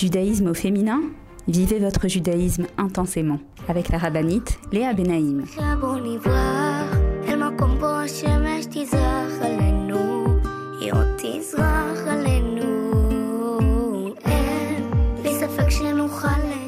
Judaïsme 0.00 0.46
au 0.46 0.54
féminin 0.54 1.02
Vivez 1.46 1.78
votre 1.78 2.08
judaïsme 2.08 2.66
intensément 2.78 3.38
avec 3.68 3.90
la 3.90 3.98
rabbinite 3.98 4.58
Léa 4.72 4.94
Benaïm. 4.94 5.44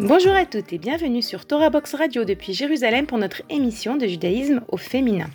Bonjour 0.01 0.35
à 0.35 0.45
toutes 0.45 0.75
et 0.75 0.79
bienvenue 0.79 1.23
sur 1.23 1.47
Torah 1.47 1.71
Box 1.71 1.95
Radio 1.95 2.27
depuis 2.27 2.53
Jérusalem 2.53 3.07
pour 3.07 3.17
notre 3.17 3.41
émission 3.49 3.97
de 3.97 4.07
judaïsme 4.07 4.61
au 4.69 4.77
féminin. 4.77 5.31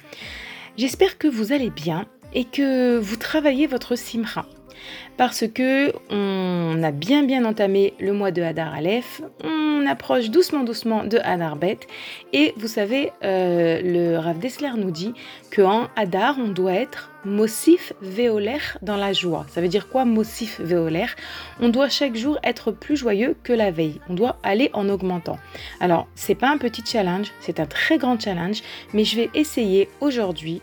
J'espère 0.78 1.18
que 1.18 1.28
vous 1.28 1.52
allez 1.52 1.72
bien 1.72 2.06
et 2.36 2.44
que 2.44 3.00
vous 3.00 3.16
travaillez 3.16 3.66
votre 3.66 3.96
simra 3.96 4.46
parce 5.18 5.46
que 5.48 5.94
on 6.10 6.82
a 6.84 6.92
bien 6.92 7.24
bien 7.24 7.46
entamé 7.46 7.94
le 8.00 8.14
mois 8.14 8.32
de 8.32 8.42
Hadar 8.42 8.74
Aleph, 8.74 9.22
on 9.44 9.86
approche 9.88 10.30
doucement 10.30 10.64
doucement 10.64 11.04
de 11.04 11.18
Hadar 11.20 11.56
Bet 11.56 11.80
et 12.34 12.54
vous 12.58 12.68
savez 12.68 13.12
euh, 13.24 13.82
le 13.82 14.18
Rav 14.18 14.40
Dessler 14.40 14.72
nous 14.78 14.92
dit 14.92 15.14
qu'en 15.56 15.88
Hadar 15.96 16.38
on 16.40 16.50
doit 16.50 16.74
être 16.74 17.12
Mossif 17.28 17.92
Veoler 18.02 18.60
dans 18.82 18.96
la 18.96 19.12
joie. 19.12 19.46
Ça 19.50 19.60
veut 19.60 19.68
dire 19.68 19.90
quoi 19.90 20.06
Mossif 20.06 20.62
Veoler? 20.62 21.08
On 21.60 21.68
doit 21.68 21.90
chaque 21.90 22.16
jour 22.16 22.40
être 22.42 22.72
plus 22.72 22.96
joyeux 22.96 23.36
que 23.44 23.52
la 23.52 23.70
veille. 23.70 24.00
On 24.08 24.14
doit 24.14 24.38
aller 24.44 24.70
en 24.74 24.88
augmentant. 24.88 25.38
Alors, 25.82 26.08
c'est 26.16 26.36
pas 26.36 26.50
un 26.50 26.58
petit 26.58 26.84
challenge, 26.86 27.34
c'est 27.42 27.60
un 27.60 27.66
très 27.66 27.98
grand 27.98 28.20
challenge, 28.20 28.62
mais 28.94 29.04
je 29.04 29.18
vais 29.18 29.30
essayer 29.34 29.90
aujourd'hui 30.00 30.62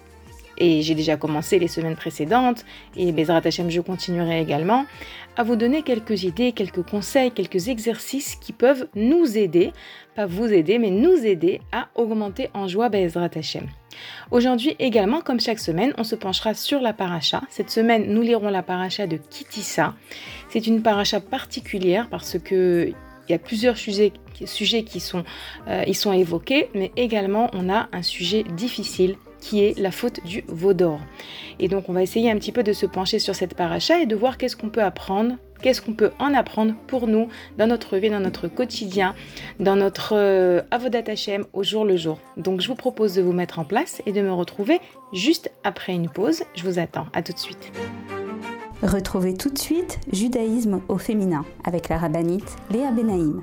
et 0.59 0.83
j'ai 0.83 0.95
déjà 0.95 1.17
commencé 1.17 1.59
les 1.59 1.69
semaines 1.69 1.97
précédentes, 1.97 2.65
et 2.97 3.13
Bezrat 3.13 3.43
Hashem, 3.45 3.71
je 3.71 3.81
continuerai 3.81 4.41
également, 4.41 4.87
à 5.37 5.43
vous 5.43 5.57
donner 5.57 5.83
quelques 5.83 6.23
idées, 6.23 6.53
quelques 6.53 6.83
conseils, 6.83 7.31
quelques 7.31 7.69
exercices 7.69 8.37
qui 8.37 8.53
peuvent 8.53 8.87
nous 8.95 9.37
aider, 9.37 9.73
pas 10.15 10.27
vous 10.27 10.47
aider, 10.47 10.79
mais 10.79 10.91
nous 10.91 11.25
aider 11.25 11.61
à 11.73 11.89
augmenter 11.95 12.51
en 12.55 12.69
joie 12.69 12.89
Bezrat 12.89 13.31
Hashem. 13.35 13.67
Aujourd'hui 14.31 14.75
également, 14.79 15.21
comme 15.21 15.41
chaque 15.41 15.59
semaine, 15.59 15.93
on 15.99 16.05
se 16.05 16.15
penchera 16.15 16.55
sur 16.55 16.81
la 16.81 16.93
paracha. 16.93 17.43
Cette 17.49 17.71
semaine, 17.71 18.13
nous 18.13 18.23
lirons 18.23 18.51
la 18.51 18.63
paracha 18.63 19.07
de 19.07 19.17
Kitissa. 19.17 19.95
C'est 20.49 20.67
une 20.67 20.83
paracha 20.83 21.21
particulière 21.21 22.09
parce 22.11 22.39
que 22.39 22.93
il 23.29 23.33
y 23.33 23.35
a 23.35 23.39
plusieurs 23.39 23.77
sujets, 23.77 24.13
qui 24.85 25.03
euh, 25.69 25.93
sont 25.95 26.13
évoqués, 26.13 26.69
mais 26.75 26.93
également 26.97 27.51
on 27.55 27.71
a 27.71 27.89
un 27.93 28.03
sujet 28.03 28.43
difficile 28.43 29.17
qui 29.45 29.63
est 29.63 29.79
la 29.79 29.91
faute 29.91 30.25
du 30.25 30.43
veau 30.49 30.73
d'or. 30.73 31.01
Et 31.59 31.69
donc 31.69 31.91
on 31.91 31.93
va 31.93 32.03
essayer 32.03 32.31
un 32.31 32.37
petit 32.37 32.51
peu 32.51 32.63
de 32.63 32.73
se 32.73 32.87
pencher 32.87 33.19
sur 33.19 33.35
cette 33.35 33.55
paracha 33.55 34.01
et 34.01 34.07
de 34.07 34.17
voir 34.17 34.39
qu'est-ce 34.39 34.57
qu'on 34.57 34.71
peut 34.71 34.83
apprendre, 34.83 35.35
qu'est-ce 35.61 35.83
qu'on 35.83 35.93
peut 35.93 36.13
en 36.19 36.33
apprendre 36.33 36.73
pour 36.87 37.07
nous 37.07 37.29
dans 37.59 37.67
notre 37.67 37.99
vie, 37.99 38.09
dans 38.09 38.21
notre 38.21 38.49
quotidien, 38.49 39.15
dans 39.61 39.77
notre 39.77 40.15
euh, 40.17 40.63
avodat 40.71 41.03
Hashem 41.07 41.45
au 41.53 41.63
jour 41.63 41.85
le 41.85 41.99
jour. 41.99 42.19
Donc 42.39 42.63
je 42.63 42.69
vous 42.69 42.75
propose 42.75 43.15
de 43.15 43.21
vous 43.23 43.35
mettre 43.35 43.59
en 43.59 43.65
place 43.65 44.01
et 44.07 44.13
de 44.13 44.23
me 44.23 44.33
retrouver 44.33 44.81
juste 45.13 45.51
après 45.63 45.93
une 45.93 46.09
pause. 46.09 46.43
Je 46.55 46.63
vous 46.63 46.79
attends. 46.79 47.07
À 47.13 47.21
tout 47.21 47.35
de 47.35 47.39
suite. 47.39 47.71
Retrouvez 48.83 49.35
tout 49.35 49.51
de 49.51 49.59
suite 49.59 49.99
Judaïsme 50.11 50.81
au 50.89 50.97
féminin 50.97 51.45
avec 51.65 51.91
la 51.91 51.99
rabbinite 51.99 52.57
Léa 52.71 52.91
Benaïm. 52.91 53.43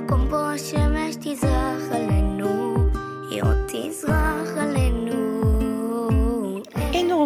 Et 0.00 1.36
nous 1.36 1.89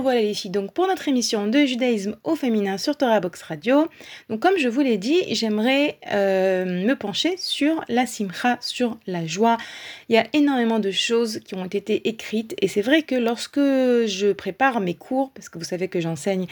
revoilà 0.05 0.21
les 0.21 0.35
filles 0.35 0.51
donc 0.51 0.75
pour 0.75 0.87
notre 0.87 1.09
émission 1.09 1.47
de 1.47 1.65
judaïsme 1.65 2.17
au 2.25 2.37
féminin 2.37 2.77
sur 2.77 2.95
Torah 2.95 3.21
Box 3.21 3.41
Radio. 3.41 3.89
Donc 4.29 4.41
comme 4.41 4.59
je 4.59 4.69
vous 4.69 4.83
l'ai 4.83 4.99
dit, 4.99 5.23
j'aimerais 5.31 5.97
euh, 6.13 6.67
me 6.87 6.95
pencher 6.95 7.37
sur 7.39 7.83
la 7.89 8.05
simcha, 8.05 8.59
sur 8.61 8.99
la 9.07 9.27
joie. 9.27 9.57
Il 10.11 10.15
y 10.15 10.19
a 10.19 10.27
énormément 10.35 10.79
de 10.79 10.91
choses 10.91 11.41
qui 11.43 11.55
ont 11.55 11.65
été 11.65 12.07
écrites 12.07 12.55
et 12.61 12.69
c'est 12.69 12.83
vrai 12.83 13.01
que 13.01 13.15
lorsque 13.15 13.59
je 13.59 14.33
prépare 14.35 14.81
mes 14.81 14.93
cours, 14.93 15.31
parce 15.31 15.49
que 15.49 15.57
vous 15.57 15.65
savez 15.65 15.89
que 15.89 16.01
j'enseigne 16.01 16.49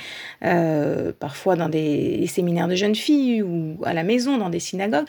euh, 0.46 1.12
parfois 1.12 1.54
dans 1.54 1.68
des 1.68 2.26
séminaires 2.28 2.68
de 2.68 2.74
jeunes 2.74 2.94
filles 2.94 3.42
ou 3.42 3.76
à 3.84 3.92
la 3.92 4.02
maison, 4.02 4.38
dans 4.38 4.48
des 4.48 4.60
synagogues. 4.60 5.04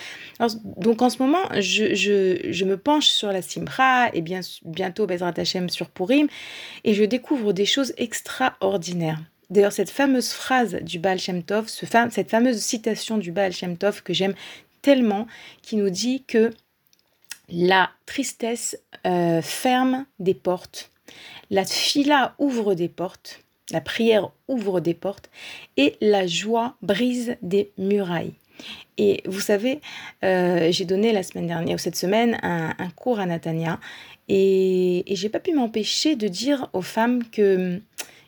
donc 0.77 1.01
en 1.01 1.09
ce 1.09 1.23
moment, 1.23 1.47
je, 1.59 2.65
me 2.65 2.75
penche 2.75 3.07
sur 3.07 3.31
la 3.31 3.41
simcha 3.41 4.09
et 4.13 4.19
bien, 4.19 4.41
bientôt 4.65 5.07
Bezrat 5.07 5.33
Hashem 5.37 5.69
sur 5.69 5.89
Purim 5.89 6.27
et 6.83 6.93
je 6.93 7.05
découvre 7.05 7.53
des 7.53 7.65
choses 7.65 7.93
D'ailleurs, 9.49 9.71
cette 9.71 9.91
fameuse 9.91 10.31
phrase 10.31 10.75
du 10.81 10.99
Baal 10.99 11.19
Shem 11.19 11.43
Tov, 11.43 11.67
ce 11.67 11.85
cette 11.85 12.29
fameuse 12.29 12.59
citation 12.59 13.17
du 13.17 13.31
Baal 13.31 13.53
Shem 13.53 13.77
Tov 13.77 14.01
que 14.01 14.13
j'aime 14.13 14.33
tellement, 14.81 15.27
qui 15.61 15.75
nous 15.75 15.89
dit 15.89 16.23
que 16.27 16.51
la 17.49 17.91
tristesse 18.05 18.77
euh, 19.05 19.41
ferme 19.41 20.05
des 20.19 20.33
portes, 20.33 20.89
la 21.51 21.65
fila 21.65 22.35
ouvre 22.39 22.73
des 22.73 22.89
portes, 22.89 23.41
la 23.71 23.81
prière 23.81 24.31
ouvre 24.47 24.79
des 24.79 24.93
portes 24.93 25.29
et 25.77 25.95
la 26.01 26.25
joie 26.25 26.75
brise 26.81 27.35
des 27.41 27.71
murailles. 27.77 28.33
Et 28.97 29.23
vous 29.25 29.39
savez, 29.39 29.81
euh, 30.23 30.71
j'ai 30.71 30.85
donné 30.85 31.11
la 31.11 31.23
semaine 31.23 31.47
dernière 31.47 31.75
ou 31.75 31.79
cette 31.79 31.95
semaine 31.95 32.39
un, 32.43 32.89
cours 32.95 33.19
à 33.19 33.25
Natania 33.25 33.79
et, 34.29 35.11
et 35.11 35.15
j'ai 35.15 35.29
pas 35.29 35.39
pu 35.39 35.53
m'empêcher 35.53 36.15
de 36.15 36.27
dire 36.27 36.69
aux 36.73 36.81
femmes 36.81 37.23
que 37.29 37.81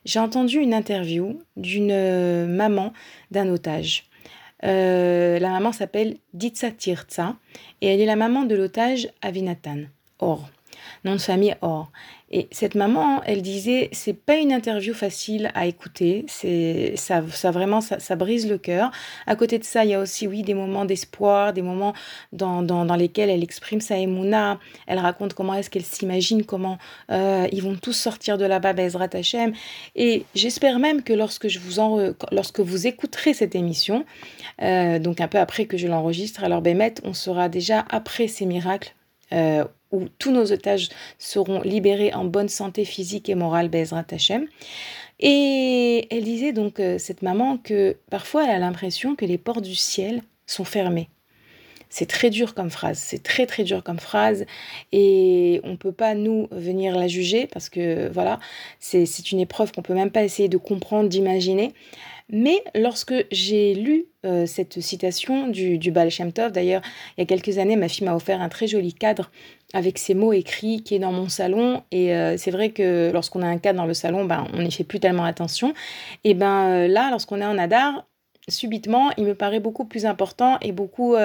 j'ai 0.05 0.19
entendu 0.19 0.59
une 0.59 0.73
interview 0.73 1.41
d'une 1.57 1.91
euh, 1.91 2.47
maman 2.47 2.93
d'un 3.31 3.49
otage. 3.49 4.05
Euh, 4.63 5.37
la 5.39 5.49
maman 5.49 5.71
s'appelle 5.71 6.17
Ditsa 6.33 6.71
Tirtsa 6.71 7.35
et 7.81 7.87
elle 7.87 7.99
est 7.99 8.05
la 8.05 8.15
maman 8.15 8.43
de 8.43 8.55
l'otage 8.55 9.09
Avinatan. 9.21 9.83
Or, 10.19 10.49
nom 11.03 11.13
de 11.13 11.21
famille 11.21 11.55
Or. 11.61 11.91
Et 12.31 12.47
cette 12.51 12.73
maman, 12.73 13.21
elle 13.23 13.43
disait, 13.43 13.89
c'est 13.91 14.13
pas 14.13 14.37
une 14.37 14.51
interview 14.51 14.95
facile 14.95 15.51
à 15.53 15.67
écouter, 15.67 16.25
c'est 16.27 16.93
ça, 16.97 17.23
ça 17.31 17.51
vraiment, 17.51 17.81
ça, 17.81 18.15
brise 18.15 18.49
le 18.49 18.57
cœur. 18.57 18.89
À 19.27 19.35
côté 19.35 19.59
de 19.59 19.63
ça, 19.63 19.85
il 19.85 19.91
y 19.91 19.93
a 19.93 19.99
aussi, 19.99 20.25
oui, 20.25 20.41
des 20.41 20.55
moments 20.55 20.85
d'espoir, 20.85 21.53
des 21.53 21.61
moments 21.61 21.93
dans, 22.33 22.63
dans, 22.63 22.95
lesquels 22.95 23.29
elle 23.29 23.43
exprime 23.43 23.79
sa 23.79 23.97
émouna, 23.97 24.59
elle 24.87 24.97
raconte 24.97 25.35
comment 25.35 25.53
est-ce 25.53 25.69
qu'elle 25.69 25.85
s'imagine, 25.85 26.43
comment 26.43 26.79
euh, 27.11 27.47
ils 27.51 27.61
vont 27.61 27.75
tous 27.75 27.93
sortir 27.93 28.39
de 28.39 28.45
là-bas, 28.45 28.73
Bezrat 28.73 29.09
Hashem. 29.13 29.53
Et 29.95 30.25
j'espère 30.33 30.79
même 30.79 31.03
que 31.03 31.13
lorsque, 31.13 31.47
je 31.47 31.59
vous 31.59 31.79
en, 31.79 32.11
lorsque 32.31 32.59
vous 32.59 32.87
écouterez 32.87 33.35
cette 33.35 33.53
émission, 33.53 34.03
euh, 34.63 34.97
donc 34.97 35.21
un 35.21 35.27
peu 35.27 35.37
après 35.37 35.67
que 35.67 35.77
je 35.77 35.87
l'enregistre, 35.87 36.43
alors 36.43 36.61
Bémet, 36.61 36.95
on 37.03 37.13
sera 37.13 37.49
déjà 37.49 37.85
après 37.89 38.27
ces 38.27 38.47
miracles. 38.47 38.95
Euh, 39.31 39.65
où 39.95 40.07
tous 40.19 40.31
nos 40.31 40.51
otages 40.51 40.89
seront 41.17 41.61
libérés 41.61 42.13
en 42.13 42.25
bonne 42.25 42.49
santé 42.49 42.85
physique 42.85 43.29
et 43.29 43.35
morale, 43.35 43.69
Bezrat 43.69 44.05
Hashem. 44.11 44.47
Et 45.19 46.07
elle 46.11 46.23
disait 46.23 46.51
donc, 46.51 46.79
euh, 46.79 46.97
cette 46.97 47.21
maman, 47.21 47.57
que 47.57 47.97
parfois 48.09 48.43
elle 48.43 48.51
a 48.51 48.59
l'impression 48.59 49.15
que 49.15 49.25
les 49.25 49.37
portes 49.37 49.63
du 49.63 49.75
ciel 49.75 50.21
sont 50.45 50.65
fermées. 50.65 51.09
C'est 51.97 52.07
très 52.07 52.29
dur 52.29 52.55
comme 52.55 52.69
phrase, 52.69 52.97
c'est 52.97 53.23
très 53.23 53.45
très 53.45 53.63
dur 53.63 53.81
comme 53.81 53.99
phrase 53.99 54.45
et 54.91 55.61
on 55.63 55.77
peut 55.77 55.93
pas 55.93 56.13
nous 56.13 56.49
venir 56.51 56.93
la 56.97 57.07
juger 57.07 57.47
parce 57.47 57.69
que 57.69 58.09
voilà, 58.11 58.41
c'est 58.81 59.31
une 59.31 59.39
épreuve 59.39 59.71
qu'on 59.71 59.81
peut 59.81 59.93
même 59.93 60.11
pas 60.11 60.25
essayer 60.25 60.49
de 60.49 60.57
comprendre, 60.57 61.07
d'imaginer. 61.07 61.71
Mais 62.29 62.61
lorsque 62.75 63.13
j'ai 63.31 63.75
lu 63.75 64.07
euh, 64.25 64.45
cette 64.45 64.81
citation 64.81 65.47
du, 65.47 65.77
du 65.77 65.93
Shem 66.09 66.33
Tov, 66.33 66.51
d'ailleurs, 66.51 66.81
il 67.17 67.21
y 67.21 67.23
a 67.23 67.25
quelques 67.25 67.59
années, 67.59 67.77
ma 67.77 67.87
fille 67.87 68.03
m'a 68.03 68.13
offert 68.13 68.41
un 68.41 68.49
très 68.49 68.67
joli 68.67 68.91
cadre 68.91 69.31
avec 69.73 69.97
ces 69.97 70.15
mots 70.15 70.33
écrits 70.33 70.83
qui 70.83 70.95
est 70.95 70.99
dans 70.99 71.13
mon 71.13 71.29
salon. 71.29 71.81
Et 71.91 72.13
euh, 72.13 72.35
c'est 72.35 72.51
vrai 72.51 72.71
que 72.71 73.09
lorsqu'on 73.13 73.41
a 73.41 73.47
un 73.47 73.57
cadre 73.57 73.77
dans 73.77 73.85
le 73.85 73.93
salon, 73.93 74.25
ben, 74.25 74.47
on 74.51 74.63
n'y 74.63 74.71
fait 74.71 74.83
plus 74.83 74.99
tellement 74.99 75.23
attention. 75.23 75.73
Et 76.25 76.33
ben 76.33 76.71
euh, 76.71 76.87
là, 76.89 77.09
lorsqu'on 77.09 77.39
est 77.39 77.45
en 77.45 77.57
Adar, 77.57 78.05
subitement, 78.47 79.11
il 79.17 79.25
me 79.25 79.35
paraît 79.35 79.59
beaucoup 79.59 79.85
plus 79.85 80.05
important 80.05 80.57
et 80.61 80.71
beaucoup 80.71 81.15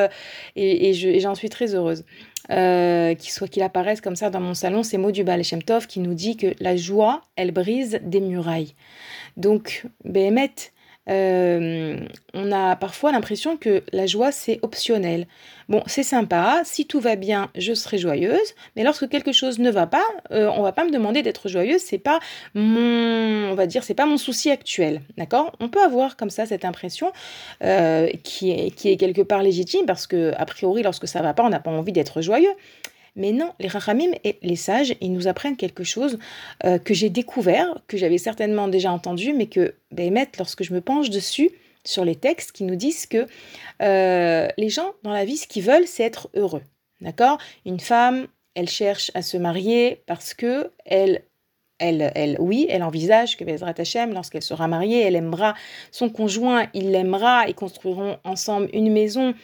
et, 0.57 1.19
j'en 1.21 1.35
suis 1.35 1.49
très 1.49 1.75
heureuse 1.75 2.05
qu'il 2.49 3.31
soit 3.31 3.49
qu'il 3.49 3.63
apparaisse 3.63 4.01
comme 4.01 4.17
ça 4.17 4.31
dans 4.31 4.41
mon 4.41 4.55
salon 4.55 4.83
ces 4.83 4.99
mots 4.99 5.13
du 5.13 5.25
Baal 5.25 5.43
qui 5.43 6.01
nous 6.01 6.15
dit 6.15 6.37
que 6.37 6.55
la 6.61 6.77
joie 6.77 7.23
elle 7.37 7.53
brise 7.53 8.01
des 8.03 8.21
murailles. 8.21 8.75
Donc 9.37 9.87
Béhémet, 10.05 10.53
euh, 11.09 11.97
on 12.35 12.53
a 12.53 12.77
parfois 12.77 13.11
l'impression 13.11 13.57
que 13.57 13.83
la 13.93 14.07
joie, 14.07 14.33
c'est 14.33 14.59
optionnel. 14.63 15.27
Bon, 15.69 15.83
c'est 15.87 16.03
sympa, 16.03 16.63
si 16.65 16.87
tout 16.87 17.01
va 17.01 17.17
bien, 17.17 17.51
je 17.57 17.73
serai 17.75 17.99
joyeuse, 17.99 18.55
mais 18.77 18.85
lorsque 18.85 19.09
quelque 19.09 19.33
chose 19.33 19.59
ne 19.59 19.71
va 19.71 19.87
pas, 19.87 20.05
euh, 20.31 20.51
on 20.57 20.63
va 20.63 20.73
pas 20.73 20.85
me 20.85 20.91
demander 20.91 21.23
d'être 21.23 21.49
joyeuse, 21.49 21.81
c'est 21.81 21.99
pas 21.99 22.19
mon, 22.55 23.51
on 23.51 23.55
va 23.55 23.67
dire, 23.67 23.85
c'est 23.85 23.95
pas 23.95 24.07
mon 24.07 24.19
souci 24.19 24.51
actuel, 24.51 25.03
d'accord? 25.17 25.57
On 25.61 25.69
peut 25.69 25.83
avoir 25.83 26.17
comme 26.17 26.31
ça 26.31 26.45
cette 26.47 26.65
impression 26.65 27.13
euh, 27.63 28.09
qui, 28.25 28.51
est, 28.51 28.71
qui 28.71 28.91
est 28.91 28.97
quelque 28.97 29.23
part 29.23 29.43
légitime, 29.43 29.87
parce 29.87 30.07
que, 30.07 30.33
a 30.37 30.45
priori, 30.45 30.83
lorsque 30.83 31.09
ça 31.09 31.23
va 31.23 31.35
pas, 31.35 31.45
on 31.45 31.51
n'a 31.51 31.61
pas 31.61 31.71
envie 31.71 31.93
d'être 31.93 32.21
joyeux. 32.21 32.53
Mais 33.21 33.33
non, 33.33 33.53
les 33.61 33.69
rachamim 33.69 34.13
et 34.25 34.39
les 34.41 34.57
sages, 34.57 34.95
ils 35.03 35.13
nous 35.13 35.29
apprennent 35.29 35.57
quelque 35.57 35.85
chose 35.85 36.19
euh, 36.65 36.79
que 36.79 36.95
j'ai 36.95 37.11
découvert, 37.11 37.77
que 37.87 37.99
j'avais 37.99 38.17
certainement 38.17 38.67
déjà 38.67 38.91
entendu, 38.91 39.35
mais 39.35 39.47
que, 39.47 39.75
ben, 39.93 40.27
lorsque 40.39 40.65
je 40.65 40.73
me 40.73 40.81
penche 40.81 41.11
dessus, 41.11 41.51
sur 41.85 42.05
les 42.05 42.17
textes 42.17 42.53
qui 42.53 42.65
nous 42.65 42.77
disent 42.77 43.07
que 43.07 43.27
euh, 43.83 44.49
les 44.57 44.69
gens 44.69 44.93
dans 45.03 45.13
la 45.13 45.25
vie, 45.25 45.37
ce 45.37 45.47
qu'ils 45.47 45.63
veulent, 45.63 45.87
c'est 45.87 46.03
être 46.03 46.29
heureux. 46.35 46.63
D'accord? 47.01 47.39
Une 47.65 47.81
femme, 47.81 48.27
elle 48.55 48.69
cherche 48.69 49.11
à 49.15 49.23
se 49.23 49.37
marier 49.37 50.03
parce 50.07 50.35
que 50.35 50.71
elle 50.85 51.23
elle, 51.79 52.13
elle, 52.15 52.37
oui, 52.39 52.67
elle 52.69 52.83
envisage 52.83 53.39
que 53.39 53.45
Bezrat 53.45 53.73
Hashem, 53.79 54.13
lorsqu'elle 54.13 54.43
sera 54.43 54.69
mariée, 54.69 55.01
elle 55.01 55.17
aimera 55.17 55.55
son 55.91 56.11
conjoint, 56.11 56.67
il 56.75 56.91
l'aimera, 56.91 57.49
ils 57.49 57.55
construiront 57.55 58.19
ensemble 58.23 58.69
une 58.75 58.93
maison 58.93 59.35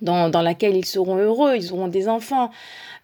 dans, 0.00 0.42
laquelle 0.42 0.76
ils 0.76 0.84
seront 0.84 1.16
heureux, 1.16 1.56
ils 1.56 1.72
auront 1.72 1.88
des 1.88 2.08
enfants. 2.08 2.50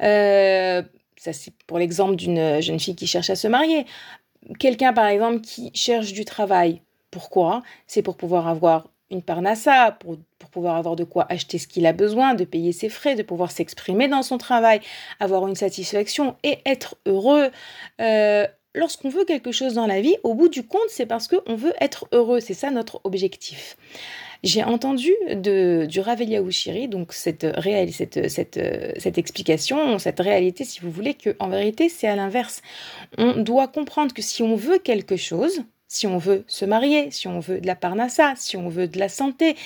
Euh, 0.02 0.82
ça, 1.16 1.32
c'est 1.32 1.52
pour 1.66 1.78
l'exemple 1.78 2.16
d'une 2.16 2.60
jeune 2.60 2.78
fille 2.78 2.94
qui 2.94 3.06
cherche 3.06 3.30
à 3.30 3.36
se 3.36 3.48
marier. 3.48 3.86
Quelqu'un, 4.58 4.92
par 4.92 5.06
exemple, 5.06 5.40
qui 5.40 5.70
cherche 5.74 6.12
du 6.12 6.24
travail. 6.24 6.80
Pourquoi? 7.10 7.62
C'est 7.86 8.02
pour 8.02 8.16
pouvoir 8.16 8.48
avoir 8.48 8.88
une 9.10 9.22
parnassa, 9.22 9.96
pour, 10.00 10.16
pour, 10.38 10.50
pouvoir 10.50 10.76
avoir 10.76 10.94
de 10.94 11.04
quoi 11.04 11.26
acheter 11.30 11.58
ce 11.58 11.66
qu'il 11.66 11.86
a 11.86 11.92
besoin, 11.92 12.34
de 12.34 12.44
payer 12.44 12.72
ses 12.72 12.88
frais, 12.88 13.14
de 13.14 13.22
pouvoir 13.22 13.50
s'exprimer 13.50 14.06
dans 14.06 14.22
son 14.22 14.38
travail, 14.38 14.80
avoir 15.18 15.46
une 15.48 15.54
satisfaction 15.54 16.36
et 16.42 16.58
être 16.66 16.96
heureux. 17.06 17.50
Euh, 18.00 18.46
lorsqu'on 18.74 19.08
veut 19.08 19.24
quelque 19.24 19.52
chose 19.52 19.74
dans 19.74 19.86
la 19.86 20.00
vie, 20.00 20.16
au 20.24 20.34
bout 20.34 20.48
du 20.48 20.66
compte, 20.66 20.88
c'est 20.88 21.06
parce 21.06 21.28
qu'on 21.28 21.54
veut 21.54 21.74
être 21.80 22.06
heureux. 22.12 22.40
C'est 22.40 22.54
ça 22.54 22.70
notre 22.70 23.00
objectif. 23.04 23.76
J'ai 24.44 24.62
entendu 24.62 25.10
de, 25.34 25.86
du 25.88 26.00
Rav 26.00 26.22
Shiri, 26.50 26.88
donc 26.88 27.12
cette, 27.12 27.46
cette, 27.90 28.28
cette, 28.28 28.60
cette 28.98 29.18
explication, 29.18 29.98
cette 29.98 30.20
réalité, 30.20 30.64
si 30.64 30.80
vous 30.80 30.90
voulez, 30.90 31.14
que 31.14 31.34
en 31.40 31.48
vérité, 31.48 31.88
c'est 31.88 32.06
à 32.06 32.16
l'inverse. 32.16 32.62
On 33.18 33.36
doit 33.42 33.68
comprendre 33.68 34.14
que 34.14 34.22
si 34.22 34.42
on 34.42 34.54
veut 34.54 34.78
quelque 34.78 35.16
chose, 35.16 35.62
si 35.88 36.06
on 36.06 36.18
veut 36.18 36.44
se 36.46 36.64
marier, 36.64 37.10
si 37.10 37.26
on 37.26 37.40
veut 37.40 37.60
de 37.60 37.66
la 37.66 37.74
parnassa, 37.74 38.34
si 38.36 38.56
on 38.56 38.68
veut 38.68 38.86
de 38.86 38.98
la 38.98 39.08
santé, 39.08 39.56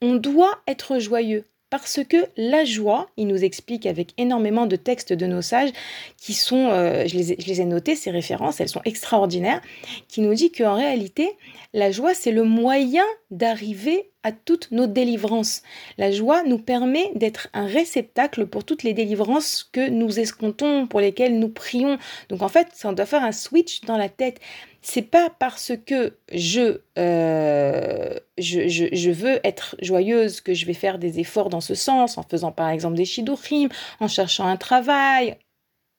on 0.00 0.14
doit 0.14 0.62
être 0.66 0.98
joyeux. 0.98 1.44
Parce 1.68 2.00
que 2.08 2.16
la 2.36 2.64
joie, 2.64 3.08
il 3.16 3.26
nous 3.26 3.42
explique 3.42 3.86
avec 3.86 4.12
énormément 4.18 4.66
de 4.66 4.76
textes 4.76 5.12
de 5.12 5.26
nos 5.26 5.42
sages 5.42 5.70
qui 6.16 6.32
sont, 6.32 6.68
euh, 6.70 7.06
je, 7.08 7.16
les 7.16 7.32
ai, 7.32 7.36
je, 7.40 7.62
notés, 7.62 7.96
ces 7.96 8.12
références, 8.12 8.60
elles 8.60 8.68
sont 8.68 8.82
extraordinaires, 8.84 9.60
qui 10.06 10.20
nous 10.20 10.34
dit 10.34 10.52
qu'en 10.52 10.76
réalité, 10.76 11.28
la 11.72 11.90
joie, 11.90 12.14
c'est 12.14 12.30
le 12.30 12.44
moyen 12.44 13.04
d'arriver 13.30 14.12
à 14.26 14.32
toutes 14.32 14.72
nos 14.72 14.88
délivrances. 14.88 15.62
La 15.98 16.10
joie 16.10 16.42
nous 16.42 16.58
permet 16.58 17.12
d'être 17.14 17.46
un 17.54 17.66
réceptacle 17.66 18.46
pour 18.46 18.64
toutes 18.64 18.82
les 18.82 18.92
délivrances 18.92 19.62
que 19.70 19.88
nous 19.88 20.18
escomptons, 20.18 20.88
pour 20.88 20.98
lesquelles 21.00 21.38
nous 21.38 21.48
prions. 21.48 21.96
Donc 22.28 22.42
en 22.42 22.48
fait, 22.48 22.66
ça, 22.72 22.92
doit 22.92 23.06
faire 23.06 23.22
un 23.22 23.30
switch 23.30 23.82
dans 23.82 23.96
la 23.96 24.08
tête 24.08 24.40
c'est 24.82 25.02
pas 25.02 25.30
parce 25.30 25.72
que 25.84 26.16
je, 26.32 26.78
euh, 26.96 28.14
je, 28.38 28.68
je, 28.68 29.10
veux 29.10 29.40
être 29.42 29.74
joyeuse 29.82 30.40
que 30.40 30.54
je 30.54 30.64
vais 30.64 30.74
faire 30.74 31.00
des 31.00 31.18
efforts 31.18 31.48
dans 31.48 31.60
ce 31.60 31.74
sens, 31.74 32.18
en 32.18 32.22
faisant 32.22 32.52
par 32.52 32.68
exemple 32.68 32.94
des 32.94 33.04
shidurim, 33.04 33.68
en 33.98 34.06
cherchant 34.06 34.46
un 34.46 34.56
travail 34.56 35.38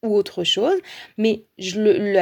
ou 0.02 0.14
autre 0.16 0.42
chose, 0.42 0.80
mais 1.18 1.44
je, 1.58 1.78
le, 1.82 1.98
le 1.98 2.18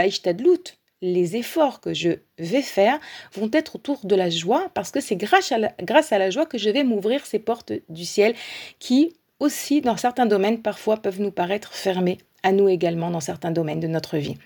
les 1.02 1.36
efforts 1.36 1.80
que 1.80 1.92
je 1.92 2.10
vais 2.38 2.62
faire 2.62 2.98
vont 3.34 3.50
être 3.52 3.76
autour 3.76 4.04
de 4.04 4.14
la 4.14 4.30
joie 4.30 4.70
parce 4.74 4.90
que 4.90 5.00
c'est 5.00 5.16
grâce 5.16 5.52
à 5.52 6.18
la, 6.18 6.30
joie 6.30 6.46
que 6.46 6.58
je 6.58 6.70
vais 6.70 6.84
m'ouvrir 6.84 7.26
ces 7.26 7.38
portes 7.38 7.72
du 7.88 8.04
ciel 8.04 8.34
qui 8.78 9.14
aussi 9.38 9.82
dans 9.82 9.96
certains 9.96 10.26
domaines 10.26 10.62
parfois 10.62 10.96
peuvent 10.96 11.20
nous 11.20 11.30
paraître 11.30 11.74
fermées 11.74 12.18
à 12.42 12.52
nous 12.52 12.68
également 12.68 13.10
dans 13.10 13.20
certains 13.20 13.50
domaines 13.50 13.80
de 13.80 13.86
notre 13.86 14.16
vie. 14.16 14.36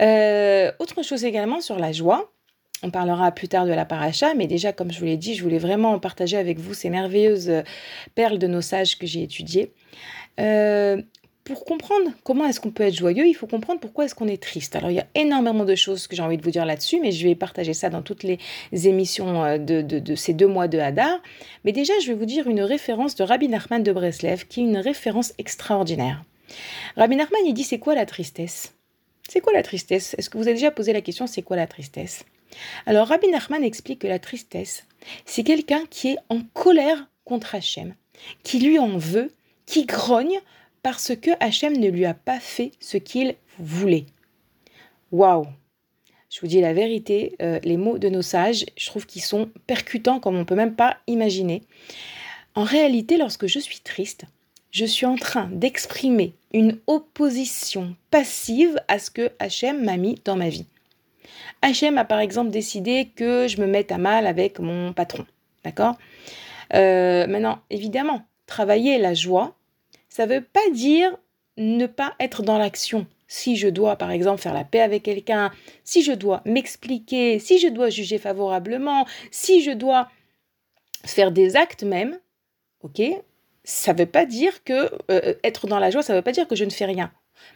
Euh, 0.00 0.72
autre 0.78 1.02
chose 1.02 1.24
également 1.24 1.60
sur 1.60 1.78
la 1.78 1.92
joie. 1.92 2.32
On 2.82 2.90
parlera 2.90 3.30
plus 3.30 3.46
tard 3.46 3.66
de 3.66 3.72
la 3.72 3.84
paracha, 3.84 4.34
mais 4.34 4.48
déjà, 4.48 4.72
comme 4.72 4.90
je 4.90 4.98
vous 4.98 5.04
l'ai 5.04 5.16
dit, 5.16 5.34
je 5.36 5.42
voulais 5.44 5.58
vraiment 5.58 6.00
partager 6.00 6.36
avec 6.36 6.58
vous 6.58 6.74
ces 6.74 6.90
merveilleuses 6.90 7.62
perles 8.16 8.38
de 8.38 8.48
nos 8.48 8.60
sages 8.60 8.98
que 8.98 9.06
j'ai 9.06 9.22
étudiées. 9.22 9.72
Euh, 10.40 11.00
pour 11.44 11.64
comprendre 11.64 12.10
comment 12.22 12.46
est-ce 12.46 12.60
qu'on 12.60 12.70
peut 12.70 12.84
être 12.84 12.94
joyeux, 12.94 13.26
il 13.26 13.34
faut 13.34 13.46
comprendre 13.46 13.80
pourquoi 13.80 14.04
est-ce 14.04 14.14
qu'on 14.14 14.28
est 14.28 14.40
triste. 14.40 14.76
Alors 14.76 14.90
il 14.90 14.94
y 14.94 15.00
a 15.00 15.06
énormément 15.14 15.64
de 15.64 15.74
choses 15.74 16.06
que 16.06 16.14
j'ai 16.14 16.22
envie 16.22 16.36
de 16.36 16.42
vous 16.42 16.50
dire 16.50 16.64
là-dessus, 16.64 17.00
mais 17.00 17.10
je 17.10 17.26
vais 17.26 17.34
partager 17.34 17.74
ça 17.74 17.90
dans 17.90 18.02
toutes 18.02 18.22
les 18.22 18.38
émissions 18.72 19.58
de, 19.58 19.82
de, 19.82 20.14
ces 20.14 20.34
deux 20.34 20.46
mois 20.46 20.68
de 20.68 20.78
Hadar. 20.78 21.20
Mais 21.64 21.72
déjà, 21.72 21.92
je 22.00 22.08
vais 22.08 22.14
vous 22.14 22.26
dire 22.26 22.46
une 22.46 22.62
référence 22.62 23.16
de 23.16 23.24
Rabbi 23.24 23.48
Nachman 23.48 23.82
de 23.82 23.92
Breslev, 23.92 24.46
qui 24.46 24.60
est 24.60 24.64
une 24.64 24.78
référence 24.78 25.32
extraordinaire. 25.38 26.22
Rabbi 26.96 27.16
Nachman, 27.16 27.40
il 27.46 27.54
dit 27.54 27.64
c'est 27.64 27.78
quoi 27.78 27.94
la 27.94 28.06
tristesse? 28.06 28.74
C'est 29.28 29.40
quoi 29.40 29.52
la 29.52 29.62
tristesse? 29.62 30.14
Est-ce 30.18 30.30
que 30.30 30.38
vous 30.38 30.44
avez 30.44 30.54
déjà 30.54 30.70
posé 30.70 30.92
la 30.92 31.00
question 31.00 31.26
c'est 31.26 31.42
quoi 31.42 31.56
la 31.56 31.66
tristesse? 31.66 32.24
Alors 32.86 33.08
Rabbi 33.08 33.28
Nachman 33.28 33.64
explique 33.64 34.00
que 34.00 34.06
la 34.06 34.18
tristesse, 34.18 34.86
c'est 35.24 35.42
quelqu'un 35.42 35.82
qui 35.90 36.08
est 36.08 36.18
en 36.28 36.40
colère 36.52 37.08
contre 37.24 37.54
Hachem, 37.54 37.94
qui 38.42 38.60
lui 38.60 38.78
en 38.78 38.98
veut, 38.98 39.32
qui 39.66 39.86
grogne 39.86 40.38
parce 40.82 41.14
que 41.16 41.30
Hachem 41.40 41.76
ne 41.76 41.88
lui 41.88 42.04
a 42.04 42.14
pas 42.14 42.40
fait 42.40 42.72
ce 42.80 42.96
qu'il 42.96 43.36
voulait. 43.58 44.06
Waouh 45.12 45.46
Je 46.30 46.40
vous 46.40 46.46
dis 46.46 46.60
la 46.60 46.72
vérité, 46.72 47.36
euh, 47.40 47.60
les 47.62 47.76
mots 47.76 47.98
de 47.98 48.08
nos 48.08 48.22
sages, 48.22 48.64
je 48.76 48.86
trouve 48.86 49.06
qu'ils 49.06 49.22
sont 49.22 49.50
percutants 49.66 50.20
comme 50.20 50.36
on 50.36 50.40
ne 50.40 50.44
peut 50.44 50.54
même 50.54 50.74
pas 50.74 50.98
imaginer. 51.06 51.62
En 52.54 52.64
réalité, 52.64 53.16
lorsque 53.16 53.46
je 53.46 53.58
suis 53.58 53.80
triste, 53.80 54.24
je 54.70 54.84
suis 54.84 55.06
en 55.06 55.16
train 55.16 55.48
d'exprimer 55.52 56.34
une 56.52 56.78
opposition 56.86 57.94
passive 58.10 58.80
à 58.88 58.98
ce 58.98 59.10
que 59.10 59.30
Hachem 59.38 59.84
m'a 59.84 59.96
mis 59.96 60.16
dans 60.24 60.36
ma 60.36 60.48
vie. 60.48 60.66
Hachem 61.62 61.98
a 61.98 62.04
par 62.04 62.18
exemple 62.18 62.50
décidé 62.50 63.10
que 63.14 63.46
je 63.48 63.60
me 63.60 63.66
mette 63.66 63.92
à 63.92 63.98
mal 63.98 64.26
avec 64.26 64.58
mon 64.58 64.92
patron. 64.92 65.24
D'accord? 65.64 65.96
Euh, 66.74 67.26
Maintenant, 67.26 67.60
évidemment, 67.70 68.22
travailler 68.46 68.98
la 68.98 69.14
joie, 69.14 69.54
ça 70.12 70.26
ne 70.26 70.34
veut 70.34 70.44
pas 70.44 70.68
dire 70.74 71.16
ne 71.56 71.86
pas 71.86 72.14
être 72.20 72.42
dans 72.42 72.58
l'action. 72.58 73.06
Si 73.28 73.56
je 73.56 73.68
dois, 73.68 73.96
par 73.96 74.10
exemple, 74.10 74.42
faire 74.42 74.52
la 74.52 74.64
paix 74.64 74.82
avec 74.82 75.04
quelqu'un, 75.04 75.50
si 75.84 76.02
je 76.02 76.12
dois 76.12 76.42
m'expliquer, 76.44 77.38
si 77.38 77.58
je 77.58 77.68
dois 77.68 77.88
juger 77.88 78.18
favorablement, 78.18 79.06
si 79.30 79.62
je 79.62 79.70
dois 79.70 80.10
faire 81.06 81.32
des 81.32 81.56
actes 81.56 81.82
même, 81.82 82.18
ok 82.82 83.00
ça 83.64 83.92
ne 83.92 83.98
veut 83.98 84.06
pas 84.06 84.26
dire 84.26 84.64
que 84.64 84.90
euh, 85.10 85.34
être 85.44 85.68
dans 85.68 85.78
la 85.78 85.90
joie, 85.90 86.02
ça 86.02 86.12
ne 86.12 86.18
veut 86.18 86.22
pas 86.22 86.32
dire 86.32 86.48
que 86.48 86.56
je 86.56 86.64
ne 86.64 86.70
fais 86.70 86.84
rien. 86.84 87.12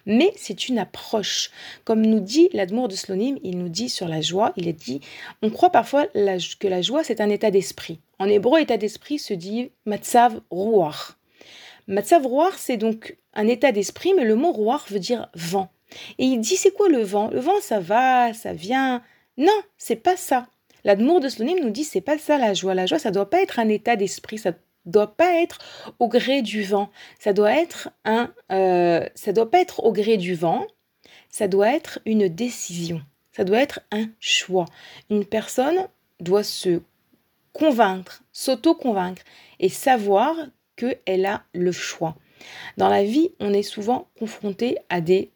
Mais 0.06 0.32
c'est 0.36 0.68
une 0.68 0.78
approche. 0.78 1.50
Comme 1.84 2.06
nous 2.06 2.20
dit 2.20 2.48
l'Admour 2.52 2.86
de 2.86 2.94
Slonim, 2.94 3.38
il 3.42 3.58
nous 3.58 3.68
dit 3.68 3.88
sur 3.88 4.06
la 4.06 4.20
joie, 4.20 4.52
il 4.56 4.68
est 4.68 4.72
dit, 4.72 5.00
on 5.42 5.50
croit 5.50 5.70
parfois 5.70 6.06
que 6.06 6.68
la 6.68 6.80
joie, 6.80 7.02
c'est 7.02 7.20
un 7.20 7.28
état 7.28 7.50
d'esprit. 7.50 7.98
En 8.20 8.28
hébreu, 8.28 8.60
état 8.60 8.76
d'esprit 8.76 9.18
se 9.18 9.34
dit 9.34 9.72
matzav 9.84 10.40
ruach. 10.50 11.16
Matzav 11.86 12.26
ruach, 12.26 12.54
c'est 12.56 12.76
donc 12.76 13.16
un 13.34 13.46
état 13.46 13.72
d'esprit, 13.72 14.14
mais 14.14 14.24
le 14.24 14.34
mot 14.34 14.52
ruach 14.52 14.90
veut 14.90 14.98
dire 14.98 15.28
vent. 15.34 15.70
Et 16.18 16.24
il 16.24 16.40
dit, 16.40 16.56
c'est 16.56 16.72
quoi 16.72 16.88
le 16.88 17.02
vent? 17.02 17.30
Le 17.30 17.40
vent, 17.40 17.60
ça 17.60 17.80
va, 17.80 18.32
ça 18.34 18.52
vient, 18.52 19.02
Non, 19.36 19.60
c'est 19.78 19.96
pas 19.96 20.16
ça. 20.16 20.48
L'amour 20.84 21.20
de 21.20 21.28
Slonim 21.28 21.58
nous 21.60 21.70
dit 21.70 21.82
c'est 21.82 22.00
pas 22.00 22.16
ça 22.16 22.38
la 22.38 22.54
joie. 22.54 22.74
La 22.74 22.86
joie, 22.86 23.00
ça 23.00 23.10
doit 23.10 23.28
pas 23.28 23.42
être 23.42 23.58
un 23.58 23.68
état 23.68 23.96
d'esprit, 23.96 24.38
ça 24.38 24.52
doit 24.84 25.16
pas 25.16 25.42
être 25.42 25.58
au 25.98 26.06
gré 26.06 26.42
du 26.42 26.62
vent. 26.62 26.90
Ça 27.18 27.32
doit 27.32 27.60
être 27.60 27.90
un, 28.04 28.32
euh, 28.52 29.04
ça 29.16 29.32
doit 29.32 29.50
pas 29.50 29.60
être 29.60 29.82
au 29.82 29.92
gré 29.92 30.16
du 30.16 30.34
vent. 30.34 30.64
Ça 31.28 31.48
doit 31.48 31.74
être 31.74 31.98
une 32.06 32.28
décision. 32.28 33.02
Ça 33.32 33.42
doit 33.42 33.58
être 33.58 33.80
un 33.90 34.06
choix. 34.20 34.66
Une 35.10 35.24
personne 35.24 35.88
doit 36.20 36.44
se 36.44 36.80
convaincre, 37.52 38.22
s'auto-convaincre 38.32 39.22
et 39.58 39.68
savoir 39.68 40.36
qu'elle 40.76 41.26
a 41.26 41.42
le 41.52 41.72
choix. 41.72 42.16
Dans 42.76 42.88
la 42.88 43.02
vie, 43.02 43.30
on 43.40 43.52
est 43.52 43.62
souvent 43.62 44.08
confronté 44.18 44.78
à 44.88 45.00
des, 45.00 45.30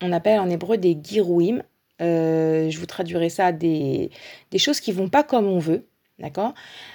on 0.00 0.12
appelle 0.12 0.38
en 0.38 0.50
hébreu 0.50 0.76
des 0.76 0.98
girouim. 1.02 1.62
Euh, 2.02 2.68
je 2.68 2.78
vous 2.78 2.86
traduirai 2.86 3.30
ça 3.30 3.52
des, 3.52 4.10
des 4.50 4.58
choses 4.58 4.80
qui 4.80 4.92
vont 4.92 5.08
pas 5.08 5.22
comme 5.22 5.46
on 5.46 5.58
veut. 5.58 5.86
D'accord? 6.18 6.54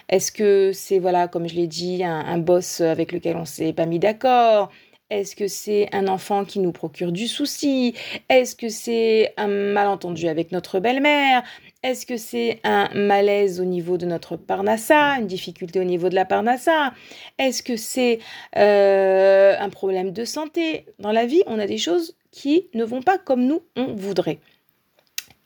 Est-ce 0.09 0.31
que 0.31 0.71
c'est, 0.73 0.97
voilà, 0.97 1.27
comme 1.27 1.47
je 1.47 1.53
l'ai 1.53 1.67
dit, 1.67 2.03
un, 2.03 2.37
boss 2.39 2.81
avec 2.81 3.11
lequel 3.11 3.37
on 3.37 3.45
s'est 3.45 3.71
pas 3.71 3.85
mis 3.85 3.99
d'accord? 3.99 4.71
Est-ce 5.11 5.35
que 5.35 5.49
c'est 5.49 5.89
un 5.91 6.07
enfant 6.07 6.45
qui 6.45 6.59
nous 6.59 6.71
procure 6.71 7.11
du 7.11 7.27
souci? 7.27 7.93
Est-ce 8.29 8.55
que 8.55 8.69
c'est 8.69 9.33
un 9.35 9.47
malentendu 9.47 10.29
avec 10.29 10.53
notre 10.53 10.79
belle-mère? 10.79 11.43
Est-ce 11.83 12.05
que 12.05 12.15
c'est 12.15 12.61
un 12.63 12.87
malaise 12.95 13.59
au 13.59 13.65
niveau 13.65 13.97
de 13.97 14.05
notre 14.05 14.37
parnassa, 14.37 15.17
une 15.19 15.27
difficulté 15.27 15.81
au 15.81 15.83
niveau 15.83 16.07
de 16.07 16.15
la 16.15 16.23
parnassa? 16.23 16.93
Est-ce 17.37 17.61
que 17.61 17.75
c'est 17.75 18.19
euh, 18.55 19.53
un 19.59 19.69
problème 19.69 20.11
de 20.11 20.23
santé? 20.23 20.85
Dans 20.99 21.11
la 21.11 21.25
vie, 21.25 21.43
on 21.45 21.59
a 21.59 21.67
des 21.67 21.77
choses 21.77 22.15
qui 22.31 22.69
ne 22.73 22.85
vont 22.85 23.01
pas 23.01 23.17
comme 23.17 23.45
nous 23.45 23.63
on 23.75 23.93
voudrait. 23.93 24.39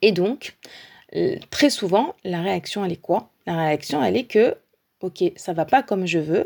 Et 0.03 0.11
donc, 0.11 0.57
très 1.49 1.71
souvent, 1.71 2.13
la 2.23 2.43
réaction, 2.43 2.85
elle 2.85 2.91
est 2.91 3.01
quoi? 3.01 3.31
La 3.47 3.57
réaction, 3.57 4.03
elle 4.03 4.15
est 4.15 4.25
que, 4.25 4.57
ok, 5.01 5.23
ça 5.37 5.53
va 5.53 5.65
pas 5.65 5.81
comme 5.81 6.05
je 6.05 6.19
veux. 6.19 6.45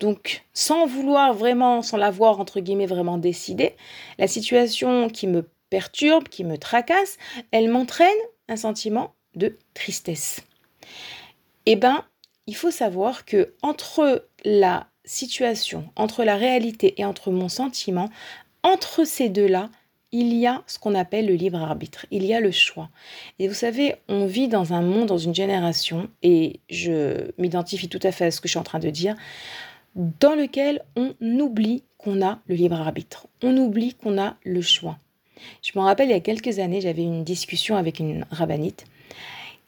Donc, 0.00 0.44
sans 0.54 0.86
vouloir 0.86 1.34
vraiment, 1.34 1.82
sans 1.82 1.98
l'avoir, 1.98 2.40
entre 2.40 2.60
guillemets, 2.60 2.86
vraiment 2.86 3.18
décidé, 3.18 3.76
la 4.18 4.26
situation 4.26 5.08
qui 5.08 5.26
me 5.26 5.48
perturbe, 5.68 6.28
qui 6.28 6.42
me 6.42 6.58
tracasse, 6.58 7.18
elle 7.52 7.68
m'entraîne 7.68 8.08
un 8.48 8.56
sentiment 8.56 9.14
de 9.36 9.58
tristesse. 9.74 10.42
Eh 11.66 11.76
bien, 11.76 12.04
il 12.46 12.56
faut 12.56 12.70
savoir 12.70 13.24
que 13.24 13.54
entre 13.62 14.26
la 14.44 14.88
situation, 15.04 15.90
entre 15.96 16.24
la 16.24 16.36
réalité 16.36 16.94
et 16.98 17.04
entre 17.04 17.30
mon 17.30 17.48
sentiment, 17.48 18.08
entre 18.62 19.04
ces 19.04 19.28
deux-là, 19.28 19.70
il 20.12 20.34
y 20.34 20.46
a 20.46 20.62
ce 20.66 20.78
qu'on 20.78 20.94
appelle 20.94 21.26
le 21.26 21.34
libre 21.34 21.62
arbitre, 21.62 22.06
il 22.10 22.24
y 22.24 22.34
a 22.34 22.40
le 22.40 22.50
choix. 22.50 22.90
Et 23.38 23.46
vous 23.46 23.54
savez, 23.54 23.94
on 24.08 24.26
vit 24.26 24.48
dans 24.48 24.72
un 24.72 24.82
monde, 24.82 25.06
dans 25.06 25.18
une 25.18 25.34
génération, 25.34 26.10
et 26.22 26.60
je 26.68 27.30
m'identifie 27.38 27.88
tout 27.88 28.00
à 28.02 28.10
fait 28.10 28.26
à 28.26 28.30
ce 28.30 28.40
que 28.40 28.48
je 28.48 28.52
suis 28.52 28.58
en 28.58 28.64
train 28.64 28.80
de 28.80 28.90
dire, 28.90 29.14
dans 29.94 30.34
lequel 30.34 30.82
on 30.96 31.14
oublie 31.20 31.82
qu'on 31.98 32.22
a 32.22 32.40
le 32.46 32.54
libre 32.54 32.80
arbitre, 32.80 33.26
on 33.42 33.56
oublie 33.56 33.94
qu'on 33.94 34.18
a 34.18 34.36
le 34.44 34.62
choix. 34.62 34.98
Je 35.62 35.72
me 35.78 35.82
rappelle, 35.82 36.08
il 36.08 36.12
y 36.12 36.14
a 36.14 36.20
quelques 36.20 36.58
années, 36.58 36.80
j'avais 36.80 37.02
une 37.02 37.24
discussion 37.24 37.76
avec 37.76 37.98
une 37.98 38.26
rabbinite 38.30 38.84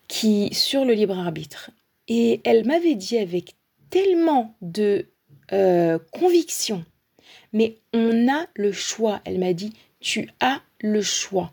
qui, 0.09 0.52
sur 0.52 0.85
le 0.85 0.93
libre 0.93 1.19
arbitre, 1.19 1.71
et 2.09 2.41
elle 2.45 2.67
m'avait 2.67 2.95
dit 2.95 3.19
avec 3.19 3.55
tellement 3.91 4.55
de 4.61 5.07
euh, 5.52 5.99
conviction, 6.11 6.85
mais 7.52 7.76
on 7.93 8.29
a 8.29 8.47
le 8.55 8.73
choix. 8.73 9.21
Elle 9.25 9.38
m'a 9.38 9.52
dit, 9.52 9.73
tu 10.00 10.31
as 10.41 10.61
le 10.81 11.02
choix. 11.02 11.52